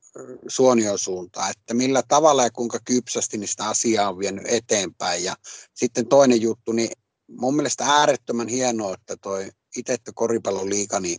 Suonion 0.49 0.99
suuntaan, 0.99 1.51
että 1.51 1.75
millä 1.75 2.03
tavalla 2.09 2.43
ja 2.43 2.51
kuinka 2.51 2.79
kypsästi 2.85 3.39
niistä 3.39 3.69
asiaa 3.69 4.09
on 4.09 4.19
vienyt 4.19 4.45
eteenpäin. 4.47 5.25
Ja 5.25 5.37
sitten 5.75 6.07
toinen 6.07 6.43
juttu, 6.43 6.73
niin 6.73 6.91
mun 7.29 7.57
mielestä 7.57 7.85
äärettömän 7.85 8.49
hienoa, 8.49 8.95
että 8.95 9.17
toi 9.17 9.51
itse 9.77 9.97
koripalloliiga 10.15 11.01
niin 11.01 11.19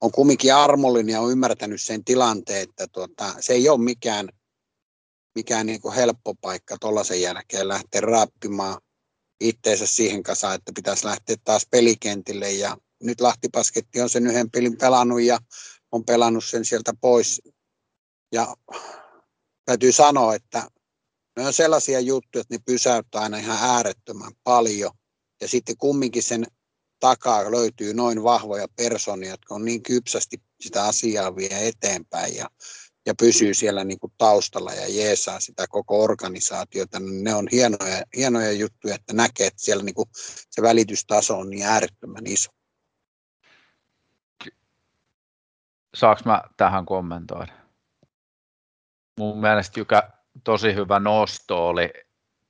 on 0.00 0.12
kumminkin 0.12 0.54
armollinen 0.54 1.12
ja 1.12 1.20
on 1.20 1.32
ymmärtänyt 1.32 1.82
sen 1.82 2.04
tilanteen, 2.04 2.62
että 2.62 2.86
tuota, 2.86 3.34
se 3.40 3.52
ei 3.52 3.68
ole 3.68 3.80
mikään 3.80 4.28
mikään 5.34 5.66
niin 5.66 5.80
kuin 5.80 5.94
helppo 5.94 6.34
paikka 6.34 6.76
tuollaisen 6.80 7.20
jälkeen 7.20 7.68
lähteä 7.68 8.00
rappimaan 8.00 8.80
itteensä 9.40 9.86
siihen 9.86 10.22
kasaan, 10.22 10.54
että 10.54 10.72
pitäisi 10.74 11.04
lähteä 11.06 11.36
taas 11.44 11.66
pelikentille. 11.70 12.52
Ja 12.52 12.76
nyt 13.02 13.20
Lahtipasketti 13.20 14.00
on 14.00 14.08
sen 14.08 14.26
yhden 14.26 14.50
pelin 14.50 14.78
pelannut 14.78 15.22
ja 15.22 15.38
on 15.92 16.04
pelannut 16.04 16.44
sen 16.44 16.64
sieltä 16.64 16.94
pois. 17.00 17.42
Ja 18.32 18.56
täytyy 19.64 19.92
sanoa, 19.92 20.34
että 20.34 20.70
ne 21.36 21.46
on 21.46 21.52
sellaisia 21.52 22.00
juttuja, 22.00 22.40
että 22.40 22.54
ne 22.54 22.62
pysäyttää 22.66 23.20
aina 23.22 23.38
ihan 23.38 23.70
äärettömän 23.70 24.32
paljon. 24.44 24.90
Ja 25.40 25.48
sitten 25.48 25.76
kumminkin 25.76 26.22
sen 26.22 26.46
takaa 27.00 27.50
löytyy 27.50 27.94
noin 27.94 28.22
vahvoja 28.22 28.68
personia, 28.76 29.30
jotka 29.30 29.54
on 29.54 29.64
niin 29.64 29.82
kypsästi 29.82 30.42
sitä 30.60 30.84
asiaa 30.84 31.36
vie 31.36 31.68
eteenpäin. 31.68 32.36
Ja 32.36 32.50
ja 33.06 33.14
pysyy 33.14 33.54
siellä 33.54 33.84
niin 33.84 33.98
kuin 33.98 34.12
taustalla 34.18 34.72
ja 34.72 34.88
jeesaa 34.88 35.40
sitä 35.40 35.66
koko 35.68 36.02
organisaatiota, 36.02 37.00
niin 37.00 37.24
ne 37.24 37.34
on 37.34 37.48
hienoja, 37.52 38.02
hienoja 38.16 38.52
juttuja, 38.52 38.94
että 38.94 39.12
näkee, 39.12 39.46
että 39.46 39.62
siellä 39.62 39.84
niin 39.84 39.94
kuin 39.94 40.08
se 40.50 40.62
välitystaso 40.62 41.38
on 41.38 41.50
niin 41.50 41.66
äärettömän 41.66 42.26
iso. 42.26 42.50
Saanko 45.94 46.22
mä 46.24 46.42
tähän 46.56 46.86
kommentoida? 46.86 47.52
Mun 49.18 49.40
mielestä 49.40 49.80
joka 49.80 50.10
tosi 50.44 50.74
hyvä 50.74 51.00
nosto 51.00 51.68
oli 51.68 51.92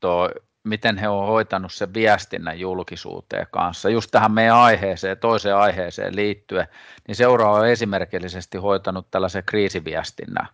tuo 0.01 0.30
miten 0.64 0.98
he 0.98 1.08
ovat 1.08 1.28
hoitanut 1.28 1.72
sen 1.72 1.94
viestinnän 1.94 2.61
julkisuuteen 2.61 3.46
kanssa. 3.50 3.88
Just 3.88 4.11
tähän 4.11 4.32
meidän 4.32 4.56
aiheeseen, 4.56 5.18
toiseen 5.18 5.56
aiheeseen 5.56 6.16
liittyen, 6.16 6.68
niin 7.08 7.16
seura 7.16 7.50
on 7.50 7.68
esimerkillisesti 7.68 8.58
hoitanut 8.58 9.11
tällaisen 9.11 9.44
kriisiviestinnän. 9.46 10.48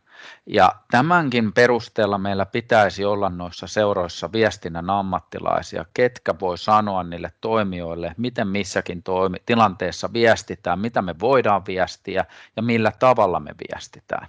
Ja 0.47 0.73
tämänkin 0.91 1.53
perusteella 1.53 2.19
meillä 2.19 2.47
pitäisi 2.47 3.05
olla 3.05 3.29
noissa 3.29 3.67
seuroissa 3.67 4.33
viestinnän 4.33 4.91
ammattilaisia, 4.91 5.85
ketkä 5.95 6.35
voi 6.41 6.59
sanoa 6.59 7.03
niille 7.03 7.33
toimijoille, 7.41 8.15
miten 8.17 8.49
missäkin 8.49 9.03
toimi, 9.03 9.37
tilanteessa 9.47 10.13
viestitään, 10.13 10.79
mitä 10.79 11.03
me 11.03 11.15
voidaan 11.21 11.67
viestiä 11.67 12.25
ja 12.57 12.63
millä 12.63 12.93
tavalla 12.99 13.41
me 13.41 13.55
viestitään. 13.59 14.29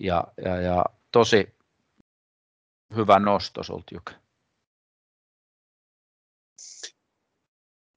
Ja, 0.00 0.24
ja, 0.44 0.56
ja 0.56 0.84
tosi 1.12 1.54
hyvä 2.96 3.18
nosto 3.18 3.62
sulta. 3.62 4.00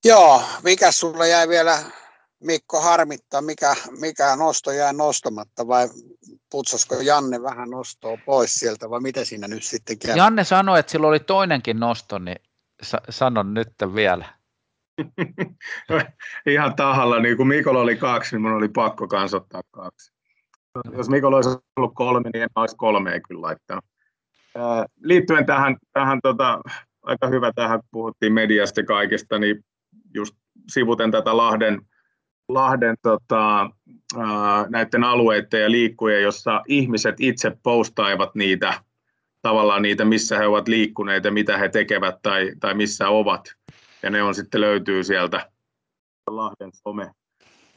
Joo, 0.05 0.41
mikä 0.63 0.91
sulla 0.91 1.25
jäi 1.25 1.47
vielä 1.47 1.77
Mikko 2.43 2.81
harmittaa, 2.81 3.41
mikä, 3.41 3.75
mikä 3.99 4.35
nosto 4.35 4.71
jäi 4.71 4.93
nostamatta 4.93 5.67
vai 5.67 5.87
putsasko 6.51 6.95
Janne 6.95 7.41
vähän 7.43 7.69
nostoa 7.69 8.17
pois 8.25 8.53
sieltä 8.53 8.89
vai 8.89 8.99
miten 8.99 9.25
siinä 9.25 9.47
nyt 9.47 9.63
sitten 9.63 9.99
käy? 9.99 10.17
Janne 10.17 10.43
sanoi, 10.43 10.79
että 10.79 10.91
sillä 10.91 11.07
oli 11.07 11.19
toinenkin 11.19 11.79
nosto, 11.79 12.19
niin 12.19 12.37
sa- 12.81 13.01
sanon 13.09 13.53
nyt 13.53 13.73
vielä. 13.95 14.25
Ihan 16.45 16.75
tahalla, 16.75 17.19
niin 17.19 17.37
kun 17.37 17.47
Mikolla 17.47 17.79
oli 17.79 17.95
kaksi, 17.95 18.35
niin 18.35 18.41
minun 18.41 18.57
oli 18.57 18.69
pakko 18.69 19.07
kansottaa 19.07 19.61
kaksi. 19.71 20.13
Jos 20.97 21.09
Mikolla 21.09 21.35
olisi 21.35 21.49
ollut 21.49 21.91
kolme, 21.95 22.29
niin 22.33 22.43
en 22.43 22.49
olisi 22.55 22.75
kolmea 22.75 23.19
kyllä 23.19 23.41
laittanut. 23.41 23.85
Liittyen 25.03 25.45
tähän, 25.45 25.77
tähän 25.93 26.19
tota, 26.23 26.61
aika 27.03 27.27
hyvä 27.27 27.51
tähän, 27.55 27.79
puhuttiin 27.91 28.33
mediasta 28.33 28.83
kaikesta, 28.83 29.39
niin 29.39 29.65
just 30.13 30.35
sivuten 30.67 31.11
tätä 31.11 31.37
Lahden, 31.37 31.81
Lahden 32.49 32.95
tota, 33.01 33.69
näiden 34.69 35.03
alueiden 35.03 35.61
ja 35.61 35.71
liikkuja, 35.71 36.19
jossa 36.19 36.61
ihmiset 36.67 37.15
itse 37.19 37.57
postaivat 37.63 38.35
niitä, 38.35 38.73
tavallaan 39.41 39.81
niitä, 39.81 40.05
missä 40.05 40.37
he 40.37 40.47
ovat 40.47 40.67
liikkuneet 40.67 41.23
ja 41.23 41.31
mitä 41.31 41.57
he 41.57 41.69
tekevät 41.69 42.15
tai, 42.21 42.51
tai 42.59 42.73
missä 42.73 43.09
ovat. 43.09 43.55
Ja 44.03 44.09
ne 44.09 44.23
on 44.23 44.35
sitten 44.35 44.61
löytyy 44.61 45.03
sieltä 45.03 45.49
Lahden 46.27 46.71
some, 46.73 47.11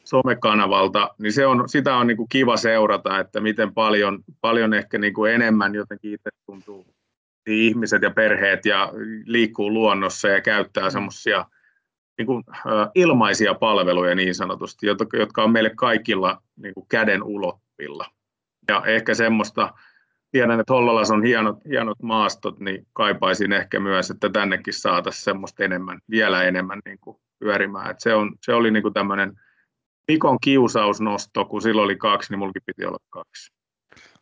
somekanavalta, 0.04 1.14
niin 1.18 1.32
se 1.32 1.46
on, 1.46 1.68
sitä 1.68 1.96
on 1.96 2.06
niin 2.06 2.16
kuin 2.16 2.28
kiva 2.28 2.56
seurata, 2.56 3.18
että 3.18 3.40
miten 3.40 3.74
paljon, 3.74 4.24
paljon 4.40 4.74
ehkä 4.74 4.98
niin 4.98 5.14
kuin 5.14 5.32
enemmän 5.32 5.74
jotenkin 5.74 6.12
itse 6.14 6.30
tuntuu 6.46 6.86
ihmiset 7.46 8.02
ja 8.02 8.10
perheet 8.10 8.66
ja 8.66 8.92
liikkuu 9.24 9.72
luonnossa 9.72 10.28
ja 10.28 10.40
käyttää 10.40 10.90
semmoisia 10.90 11.44
niin 12.18 12.26
kuin, 12.26 12.44
ilmaisia 12.94 13.54
palveluja 13.54 14.14
niin 14.14 14.34
sanotusti, 14.34 14.86
jotka 15.18 15.42
on 15.42 15.52
meille 15.52 15.70
kaikilla 15.70 16.42
niin 16.56 16.74
kuin 16.74 16.86
käden 16.88 17.22
ulottuvilla. 17.22 18.06
Ja 18.68 18.82
ehkä 18.86 19.14
semmoista, 19.14 19.74
tiedän, 20.30 20.60
että 20.60 20.72
Hollolassa 20.72 21.14
on 21.14 21.24
hienot, 21.24 21.56
hienot 21.68 22.02
maastot, 22.02 22.60
niin 22.60 22.86
kaipaisin 22.92 23.52
ehkä 23.52 23.80
myös, 23.80 24.10
että 24.10 24.28
tännekin 24.28 24.74
saataisiin 24.74 25.24
semmoista 25.24 25.64
enemmän, 25.64 25.98
vielä 26.10 26.42
enemmän 26.42 26.80
niin 26.84 26.98
kuin 27.00 27.16
pyörimään. 27.38 27.90
Et 27.90 28.00
se, 28.00 28.14
on, 28.14 28.34
se 28.42 28.54
oli 28.54 28.70
niin 28.70 28.82
kuin 28.82 28.94
tämmöinen 28.94 29.40
Mikon 30.08 30.38
kiusausnosto, 30.40 31.44
kun 31.44 31.62
silloin 31.62 31.84
oli 31.84 31.96
kaksi, 31.96 32.32
niin 32.32 32.38
mullakin 32.38 32.62
piti 32.66 32.86
olla 32.86 32.98
kaksi. 33.10 33.52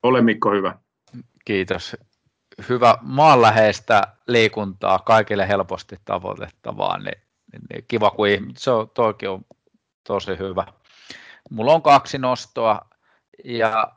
Ole 0.02 0.20
Mikko 0.20 0.50
hyvä. 0.50 0.78
Kiitos. 1.44 1.96
Hyvä 2.68 2.98
maanläheistä 3.02 4.02
liikuntaa 4.26 4.98
kaikille 4.98 5.48
helposti 5.48 5.96
tavoitettavaa, 6.04 6.98
niin 6.98 7.23
kiva, 7.88 8.10
kun 8.10 8.26
se 8.56 8.70
on, 8.70 8.90
toikin 8.90 9.28
on 9.28 9.44
tosi 10.04 10.38
hyvä. 10.38 10.66
Mulla 11.50 11.72
on 11.72 11.82
kaksi 11.82 12.18
nostoa 12.18 12.80
ja 13.44 13.92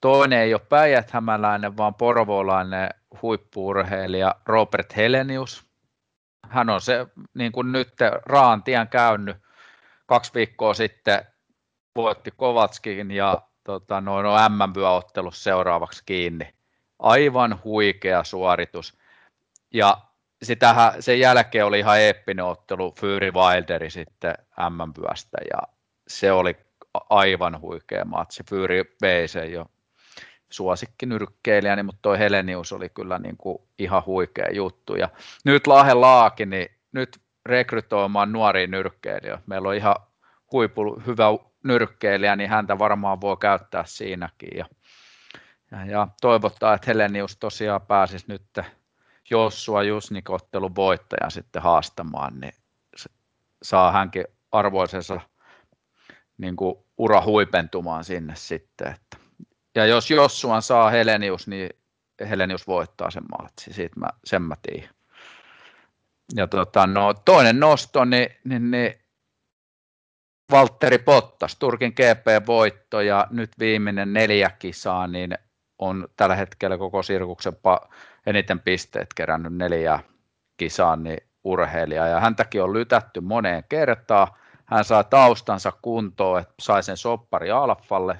toinen 0.00 0.38
ei 0.38 0.54
ole 0.54 0.62
päijät-hämäläinen, 0.68 1.76
vaan 1.76 1.94
porvoolainen 1.94 2.90
huippuurheilija 3.22 4.34
Robert 4.46 4.96
Helenius. 4.96 5.66
Hän 6.48 6.70
on 6.70 6.80
se 6.80 7.06
niin 7.34 7.52
kuin 7.52 7.72
nyt 7.72 7.94
Raantien 8.26 8.88
käynyt 8.88 9.36
kaksi 10.06 10.34
viikkoa 10.34 10.74
sitten 10.74 11.26
voitti 11.96 12.30
Kovatskin 12.36 13.10
ja 13.10 13.42
tota, 13.64 14.00
noin 14.00 14.26
on 14.26 14.52
M-vyöottelussa 14.52 15.42
seuraavaksi 15.42 16.02
kiinni. 16.06 16.54
Aivan 16.98 17.60
huikea 17.64 18.24
suoritus. 18.24 18.98
Ja 19.74 19.98
sitähän, 20.46 21.02
sen 21.02 21.20
jälkeen 21.20 21.66
oli 21.66 21.78
ihan 21.78 22.00
eeppinen 22.00 22.44
ottelu 22.44 22.94
Fury 23.00 23.32
Wilderi 23.32 23.90
sitten 23.90 24.34
M-pyöstä 24.70 25.38
ja 25.50 25.58
se 26.08 26.32
oli 26.32 26.56
aivan 27.10 27.60
huikea 27.60 28.04
matsi. 28.04 28.42
Fury 28.50 28.96
vei 29.02 29.28
sen 29.28 29.52
jo 29.52 29.66
suosikki 30.50 31.06
nyrkkeilijäni, 31.06 31.82
mutta 31.82 32.02
toi 32.02 32.18
Helenius 32.18 32.72
oli 32.72 32.88
kyllä 32.88 33.18
niin 33.18 33.36
kuin 33.36 33.58
ihan 33.78 34.02
huikea 34.06 34.50
juttu. 34.52 34.94
Ja 34.94 35.08
nyt 35.44 35.66
Lahe 35.66 35.94
Laaki, 35.94 36.46
niin 36.46 36.68
nyt 36.92 37.20
rekrytoimaan 37.46 38.32
nuoria 38.32 38.66
nyrkkeilijöitä. 38.66 39.42
Meillä 39.46 39.68
on 39.68 39.74
ihan 39.74 39.96
huipu 40.52 41.02
hyvä 41.06 41.26
nyrkkeilijä, 41.64 42.36
niin 42.36 42.50
häntä 42.50 42.78
varmaan 42.78 43.20
voi 43.20 43.36
käyttää 43.36 43.84
siinäkin. 43.86 44.58
Ja, 44.58 44.66
ja, 45.70 45.86
ja 45.86 46.08
toivottaa, 46.20 46.74
että 46.74 46.86
Helenius 46.86 47.36
tosiaan 47.36 47.80
pääsisi 47.80 48.24
nyt 48.28 48.42
Jossua 49.30 49.82
Jusnik-ottelun 49.82 50.74
voittajan 50.74 51.30
sitten 51.30 51.62
haastamaan, 51.62 52.40
niin 52.40 52.52
saa 53.62 53.92
hänkin 53.92 54.24
arvoisensa 54.52 55.20
niin 56.38 56.56
kuin 56.56 56.76
ura 56.98 57.22
huipentumaan 57.24 58.04
sinne 58.04 58.36
sitten. 58.36 58.86
Että. 58.86 59.16
Ja 59.74 59.86
jos 59.86 60.10
Jossuan 60.10 60.62
saa 60.62 60.90
Helenius, 60.90 61.48
niin 61.48 61.70
Helenius 62.28 62.66
voittaa 62.66 63.10
sen 63.10 63.24
matsin, 63.38 63.74
siitä 63.74 64.00
mä, 64.00 64.08
sen 64.24 64.42
mä 64.42 64.54
tiedän. 64.62 64.94
Ja 66.34 66.46
tota, 66.46 66.86
no, 66.86 67.14
toinen 67.14 67.60
nosto, 67.60 68.04
niin, 68.04 68.28
niin, 68.44 68.70
niin 68.70 68.94
Valtteri 70.52 70.98
Pottas, 70.98 71.56
Turkin 71.56 71.92
GP-voitto 71.92 73.00
ja 73.00 73.26
nyt 73.30 73.50
viimeinen 73.58 74.12
neljä 74.12 74.50
kisaa, 74.50 75.06
niin 75.06 75.38
on 75.78 76.08
tällä 76.16 76.36
hetkellä 76.36 76.78
koko 76.78 77.02
sirkuksen 77.02 77.52
pa- 77.52 77.88
eniten 78.26 78.60
pisteet 78.60 79.14
kerännyt 79.14 79.54
neljä 79.54 80.00
kisaan 80.56 81.02
niin 81.02 81.18
urheilija 81.44 82.06
ja 82.06 82.20
häntäkin 82.20 82.62
on 82.62 82.72
lytätty 82.72 83.20
moneen 83.20 83.64
kertaan. 83.68 84.28
Hän 84.64 84.84
saa 84.84 85.04
taustansa 85.04 85.72
kuntoon, 85.82 86.40
että 86.40 86.54
sai 86.60 86.82
sen 86.82 86.96
soppari 86.96 87.50
alfalle, 87.50 88.18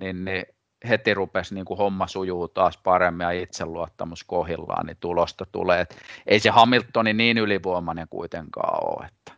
niin, 0.00 0.24
niin 0.24 0.44
heti 0.88 1.14
rupesi 1.14 1.54
niin 1.54 1.64
kuin 1.64 1.78
homma 1.78 2.06
sujuu 2.06 2.48
taas 2.48 2.76
paremmin 2.76 3.24
ja 3.24 3.30
itseluottamus 3.30 4.24
kohillaan, 4.24 4.86
niin 4.86 4.96
tulosta 5.00 5.46
tulee. 5.52 5.80
Et 5.80 5.96
ei 6.26 6.40
se 6.40 6.50
Hamiltoni 6.50 7.12
niin 7.12 7.38
ylivoimainen 7.38 8.08
kuitenkaan 8.10 8.86
ole. 8.86 9.06
Että, 9.06 9.32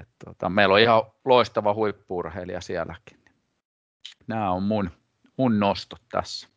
et 0.00 0.08
tota, 0.24 0.48
meillä 0.48 0.74
on 0.74 0.80
ihan 0.80 1.02
loistava 1.24 1.74
huippurheilija 1.74 2.60
sielläkin. 2.60 3.24
Nämä 4.26 4.50
on 4.50 4.62
mun, 4.62 4.90
mun 5.36 5.60
nostot 5.60 6.02
tässä. 6.12 6.48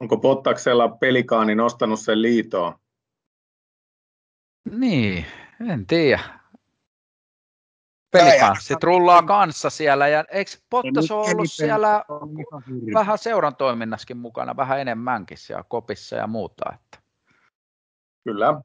Onko 0.00 0.18
Pottaksella 0.18 0.88
pelikaani 0.88 1.54
nostanut 1.54 2.00
sen 2.00 2.22
liitoon? 2.22 2.74
Niin, 4.70 5.26
en 5.70 5.86
tiedä. 5.86 6.20
Pelikanssit 8.10 8.82
rullaa 8.82 9.22
kanssa 9.22 9.70
siellä 9.70 10.08
ja 10.08 10.24
eikö 10.30 10.50
Pottas 10.70 11.10
ole 11.10 11.30
ollut 11.30 11.52
siellä 11.52 12.04
vähän 12.94 13.18
seuran 13.18 13.56
toiminnassakin 13.56 14.16
mukana 14.16 14.56
vähän 14.56 14.80
enemmänkin 14.80 15.38
siellä 15.38 15.64
kopissa 15.68 16.16
ja 16.16 16.26
muuta? 16.26 16.64
Että. 16.74 16.98
Kyllä. 18.24 18.60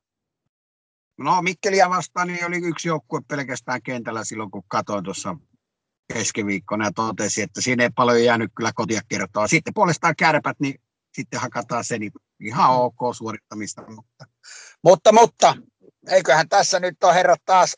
No 1.18 1.42
Mikkeliä 1.42 1.90
vastaan 1.90 2.28
niin 2.28 2.46
oli 2.46 2.58
yksi 2.68 2.88
joukkue 2.88 3.22
pelkästään 3.28 3.82
kentällä 3.82 4.24
silloin, 4.24 4.52
kun 4.52 4.64
katsoin 4.68 5.04
tuossa 5.04 5.36
keskiviikkona 6.14 6.86
ja 6.86 6.92
totesi, 6.96 7.42
että 7.42 7.62
siinä 7.62 7.84
ei 7.84 7.90
paljon 7.90 8.24
jäänyt 8.24 8.52
kyllä 8.56 8.72
kotia 8.76 9.02
kertoa. 9.10 9.48
Sitten 9.48 9.74
puolestaan 9.74 10.16
kärpät, 10.18 10.60
niin 10.60 10.82
sitten 11.16 11.40
hakataan 11.40 11.84
se, 11.84 11.98
niin 11.98 12.12
ihan 12.40 12.76
ok 12.76 13.16
suorittamista. 13.18 13.82
Mutta, 13.88 14.26
mutta, 14.84 15.12
mutta 15.12 15.56
eiköhän 16.10 16.50
tässä 16.50 16.80
nyt 16.80 17.04
ole 17.04 17.14
herrat 17.14 17.42
taas 17.46 17.76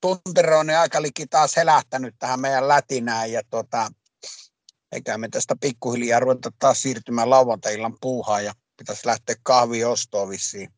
tunteroinen 0.00 0.78
aika 0.78 1.02
liki 1.02 1.26
taas 1.26 1.56
helähtänyt 1.56 2.14
tähän 2.18 2.40
meidän 2.40 2.68
lätinään 2.68 3.32
ja 3.32 3.42
tota, 3.50 3.90
eikä 4.92 5.18
me 5.18 5.28
tästä 5.28 5.56
pikkuhiljaa 5.60 6.20
ruveta 6.20 6.50
taas 6.58 6.82
siirtymään 6.82 7.30
lauantaillan 7.30 7.96
puuhaan 8.00 8.44
ja 8.44 8.54
pitäisi 8.76 9.06
lähteä 9.06 9.36
kahvi 9.42 9.84
ostoon 9.84 10.28
vissiin. 10.28 10.70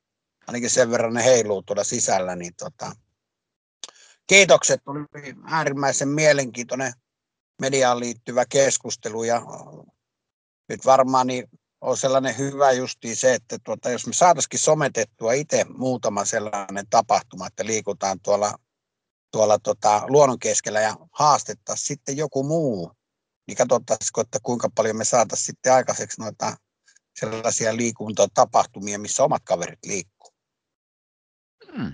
Ainakin 0.47 0.71
sen 0.71 0.91
verran 0.91 1.15
ne 1.15 1.25
heiluu 1.25 1.63
tuolla 1.63 1.85
sisällä, 1.85 2.37
niin 2.37 2.55
tota, 2.57 2.93
kiitokset, 4.27 4.81
oli 4.87 5.35
äärimmäisen 5.45 6.09
mielenkiintoinen 6.09 6.93
mediaan 7.61 8.01
liittyvä 8.01 8.45
keskustelu 8.47 9.25
ja 9.25 9.43
nyt 10.69 10.87
varmaan 10.87 11.27
niin 11.27 11.49
on 11.81 11.97
sellainen 11.97 12.39
hyvä 12.39 12.73
justiin 12.73 13.17
se, 13.17 13.35
että 13.35 13.59
tuota, 13.65 13.91
jos 13.91 14.07
me 14.07 14.13
saataisiin 14.13 14.61
sometettua 14.61 15.33
itse 15.33 15.65
muutama 15.65 16.25
sellainen 16.25 16.87
tapahtuma, 16.91 17.47
että 17.47 17.67
liikutaan 17.67 18.21
tuolla, 18.21 18.59
tuolla 19.33 19.59
tota, 19.59 20.03
luonnon 20.09 20.39
keskellä 20.39 20.81
ja 20.81 20.97
haastettaisiin 21.13 21.87
sitten 21.87 22.17
joku 22.17 22.43
muu, 22.43 22.93
niin 23.47 23.57
katsottaisiko, 23.57 24.21
että 24.21 24.39
kuinka 24.43 24.69
paljon 24.75 24.97
me 24.97 25.05
saataisiin 25.05 25.47
sitten 25.47 25.73
aikaiseksi 25.73 26.21
noita 26.21 26.57
sellaisia 27.21 27.77
liikuntatapahtumia, 27.77 28.99
missä 28.99 29.25
omat 29.25 29.43
kaverit 29.45 29.79
liikkuu. 29.85 30.33
Hmm. 31.77 31.93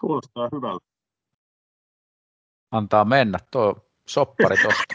Kuulostaa 0.00 0.48
hyvältä. 0.52 0.86
Antaa 2.70 3.04
mennä 3.04 3.38
tuo 3.50 3.91
soppari 4.08 4.56
tosta. 4.62 4.94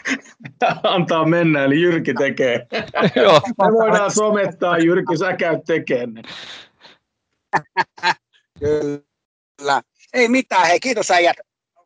Antaa 0.94 1.24
mennä, 1.24 1.64
eli 1.64 1.80
Jyrki 1.80 2.14
tekee. 2.14 2.66
Joo. 3.22 3.40
Me 3.46 3.72
voidaan 3.72 4.10
somettaa, 4.10 4.78
Jyrki, 4.78 5.16
sä 5.18 5.36
käyt 5.36 5.64
tekemään. 5.66 6.24
Kyllä. 8.60 9.82
Ei 10.12 10.28
mitään, 10.28 10.66
hei 10.66 10.80
kiitos 10.80 11.10
äijät. 11.10 11.36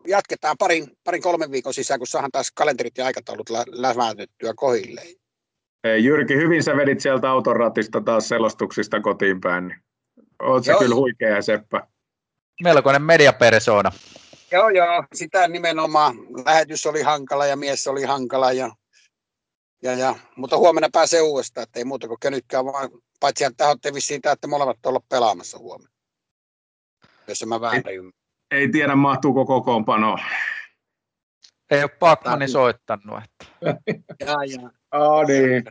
Jatketaan 0.07 0.57
parin, 0.59 0.87
parin 1.05 1.23
kolmen 1.23 1.51
viikon 1.51 1.75
sisään, 1.75 2.01
kun 2.01 2.07
saadaan 2.07 2.31
taas 2.31 2.53
kalenterit 2.55 2.99
ja 2.99 3.07
aikataulut 3.07 3.51
lä- 3.51 3.65
läväytettyä 3.69 4.53
kohilleen. 4.57 5.17
Hei, 5.85 6.05
Jyrki, 6.05 6.35
hyvin 6.35 6.63
sä 6.63 6.77
vedit 6.77 7.01
sieltä 7.01 7.31
autoratista 7.31 8.01
taas 8.01 8.29
selostuksista 8.29 9.01
kotiin 9.01 9.41
päin. 9.41 9.69
Niin 9.69 9.81
oot 10.43 10.65
sä 10.65 10.75
kyllä 10.79 10.95
huikea 10.95 11.43
seppä. 11.43 11.87
Melkoinen 12.63 13.03
mediapersona. 13.03 13.93
Joo, 14.53 14.69
joo, 14.69 15.05
sitä 15.15 15.49
nimenomaan. 15.49 16.17
Lähetys 16.47 16.87
oli 16.87 17.03
hankala 17.03 17.47
ja 17.47 17.57
mies 17.57 17.87
oli 17.87 18.03
hankala. 18.03 18.53
Ja, 18.53 18.71
ja, 19.83 19.93
ja, 19.93 20.15
mutta 20.37 20.57
huomenna 20.57 20.89
pääsee 20.93 21.21
uudestaan, 21.21 21.63
että 21.63 21.79
ei 21.79 21.85
muuta 21.85 22.09
kuin 22.09 22.21
kenytkään 22.21 22.65
vaan, 22.65 22.91
paitsi 23.21 23.45
että 23.45 23.69
olette 23.69 23.93
siitä, 23.99 24.33
että 24.33 24.47
molemmat 24.47 24.87
olla 24.87 25.01
pelaamassa 25.09 25.59
huomenna. 25.59 25.93
Jos 27.29 27.47
mä 27.47 27.61
vähän 27.61 27.83
ei, 27.87 27.95
ymmärrän. 27.95 28.21
Ei 28.51 28.69
tiedä, 28.69 28.97
mahtuuko 28.97 29.47
kokoonpano. 29.47 30.19
Ei 31.71 31.83
ole 31.83 31.89
Pakmani 31.89 32.49
soittanut. 32.49 33.21
Että. 33.25 33.47
ja, 34.21 34.37
ja. 34.45 34.71
Oh, 35.01 35.27
niin. 35.27 35.65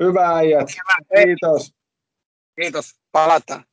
Hyvä 0.00 0.36
äijät. 0.36 0.68
Kiitos. 1.16 1.72
Kiitos. 2.56 3.00
Palataan. 3.12 3.64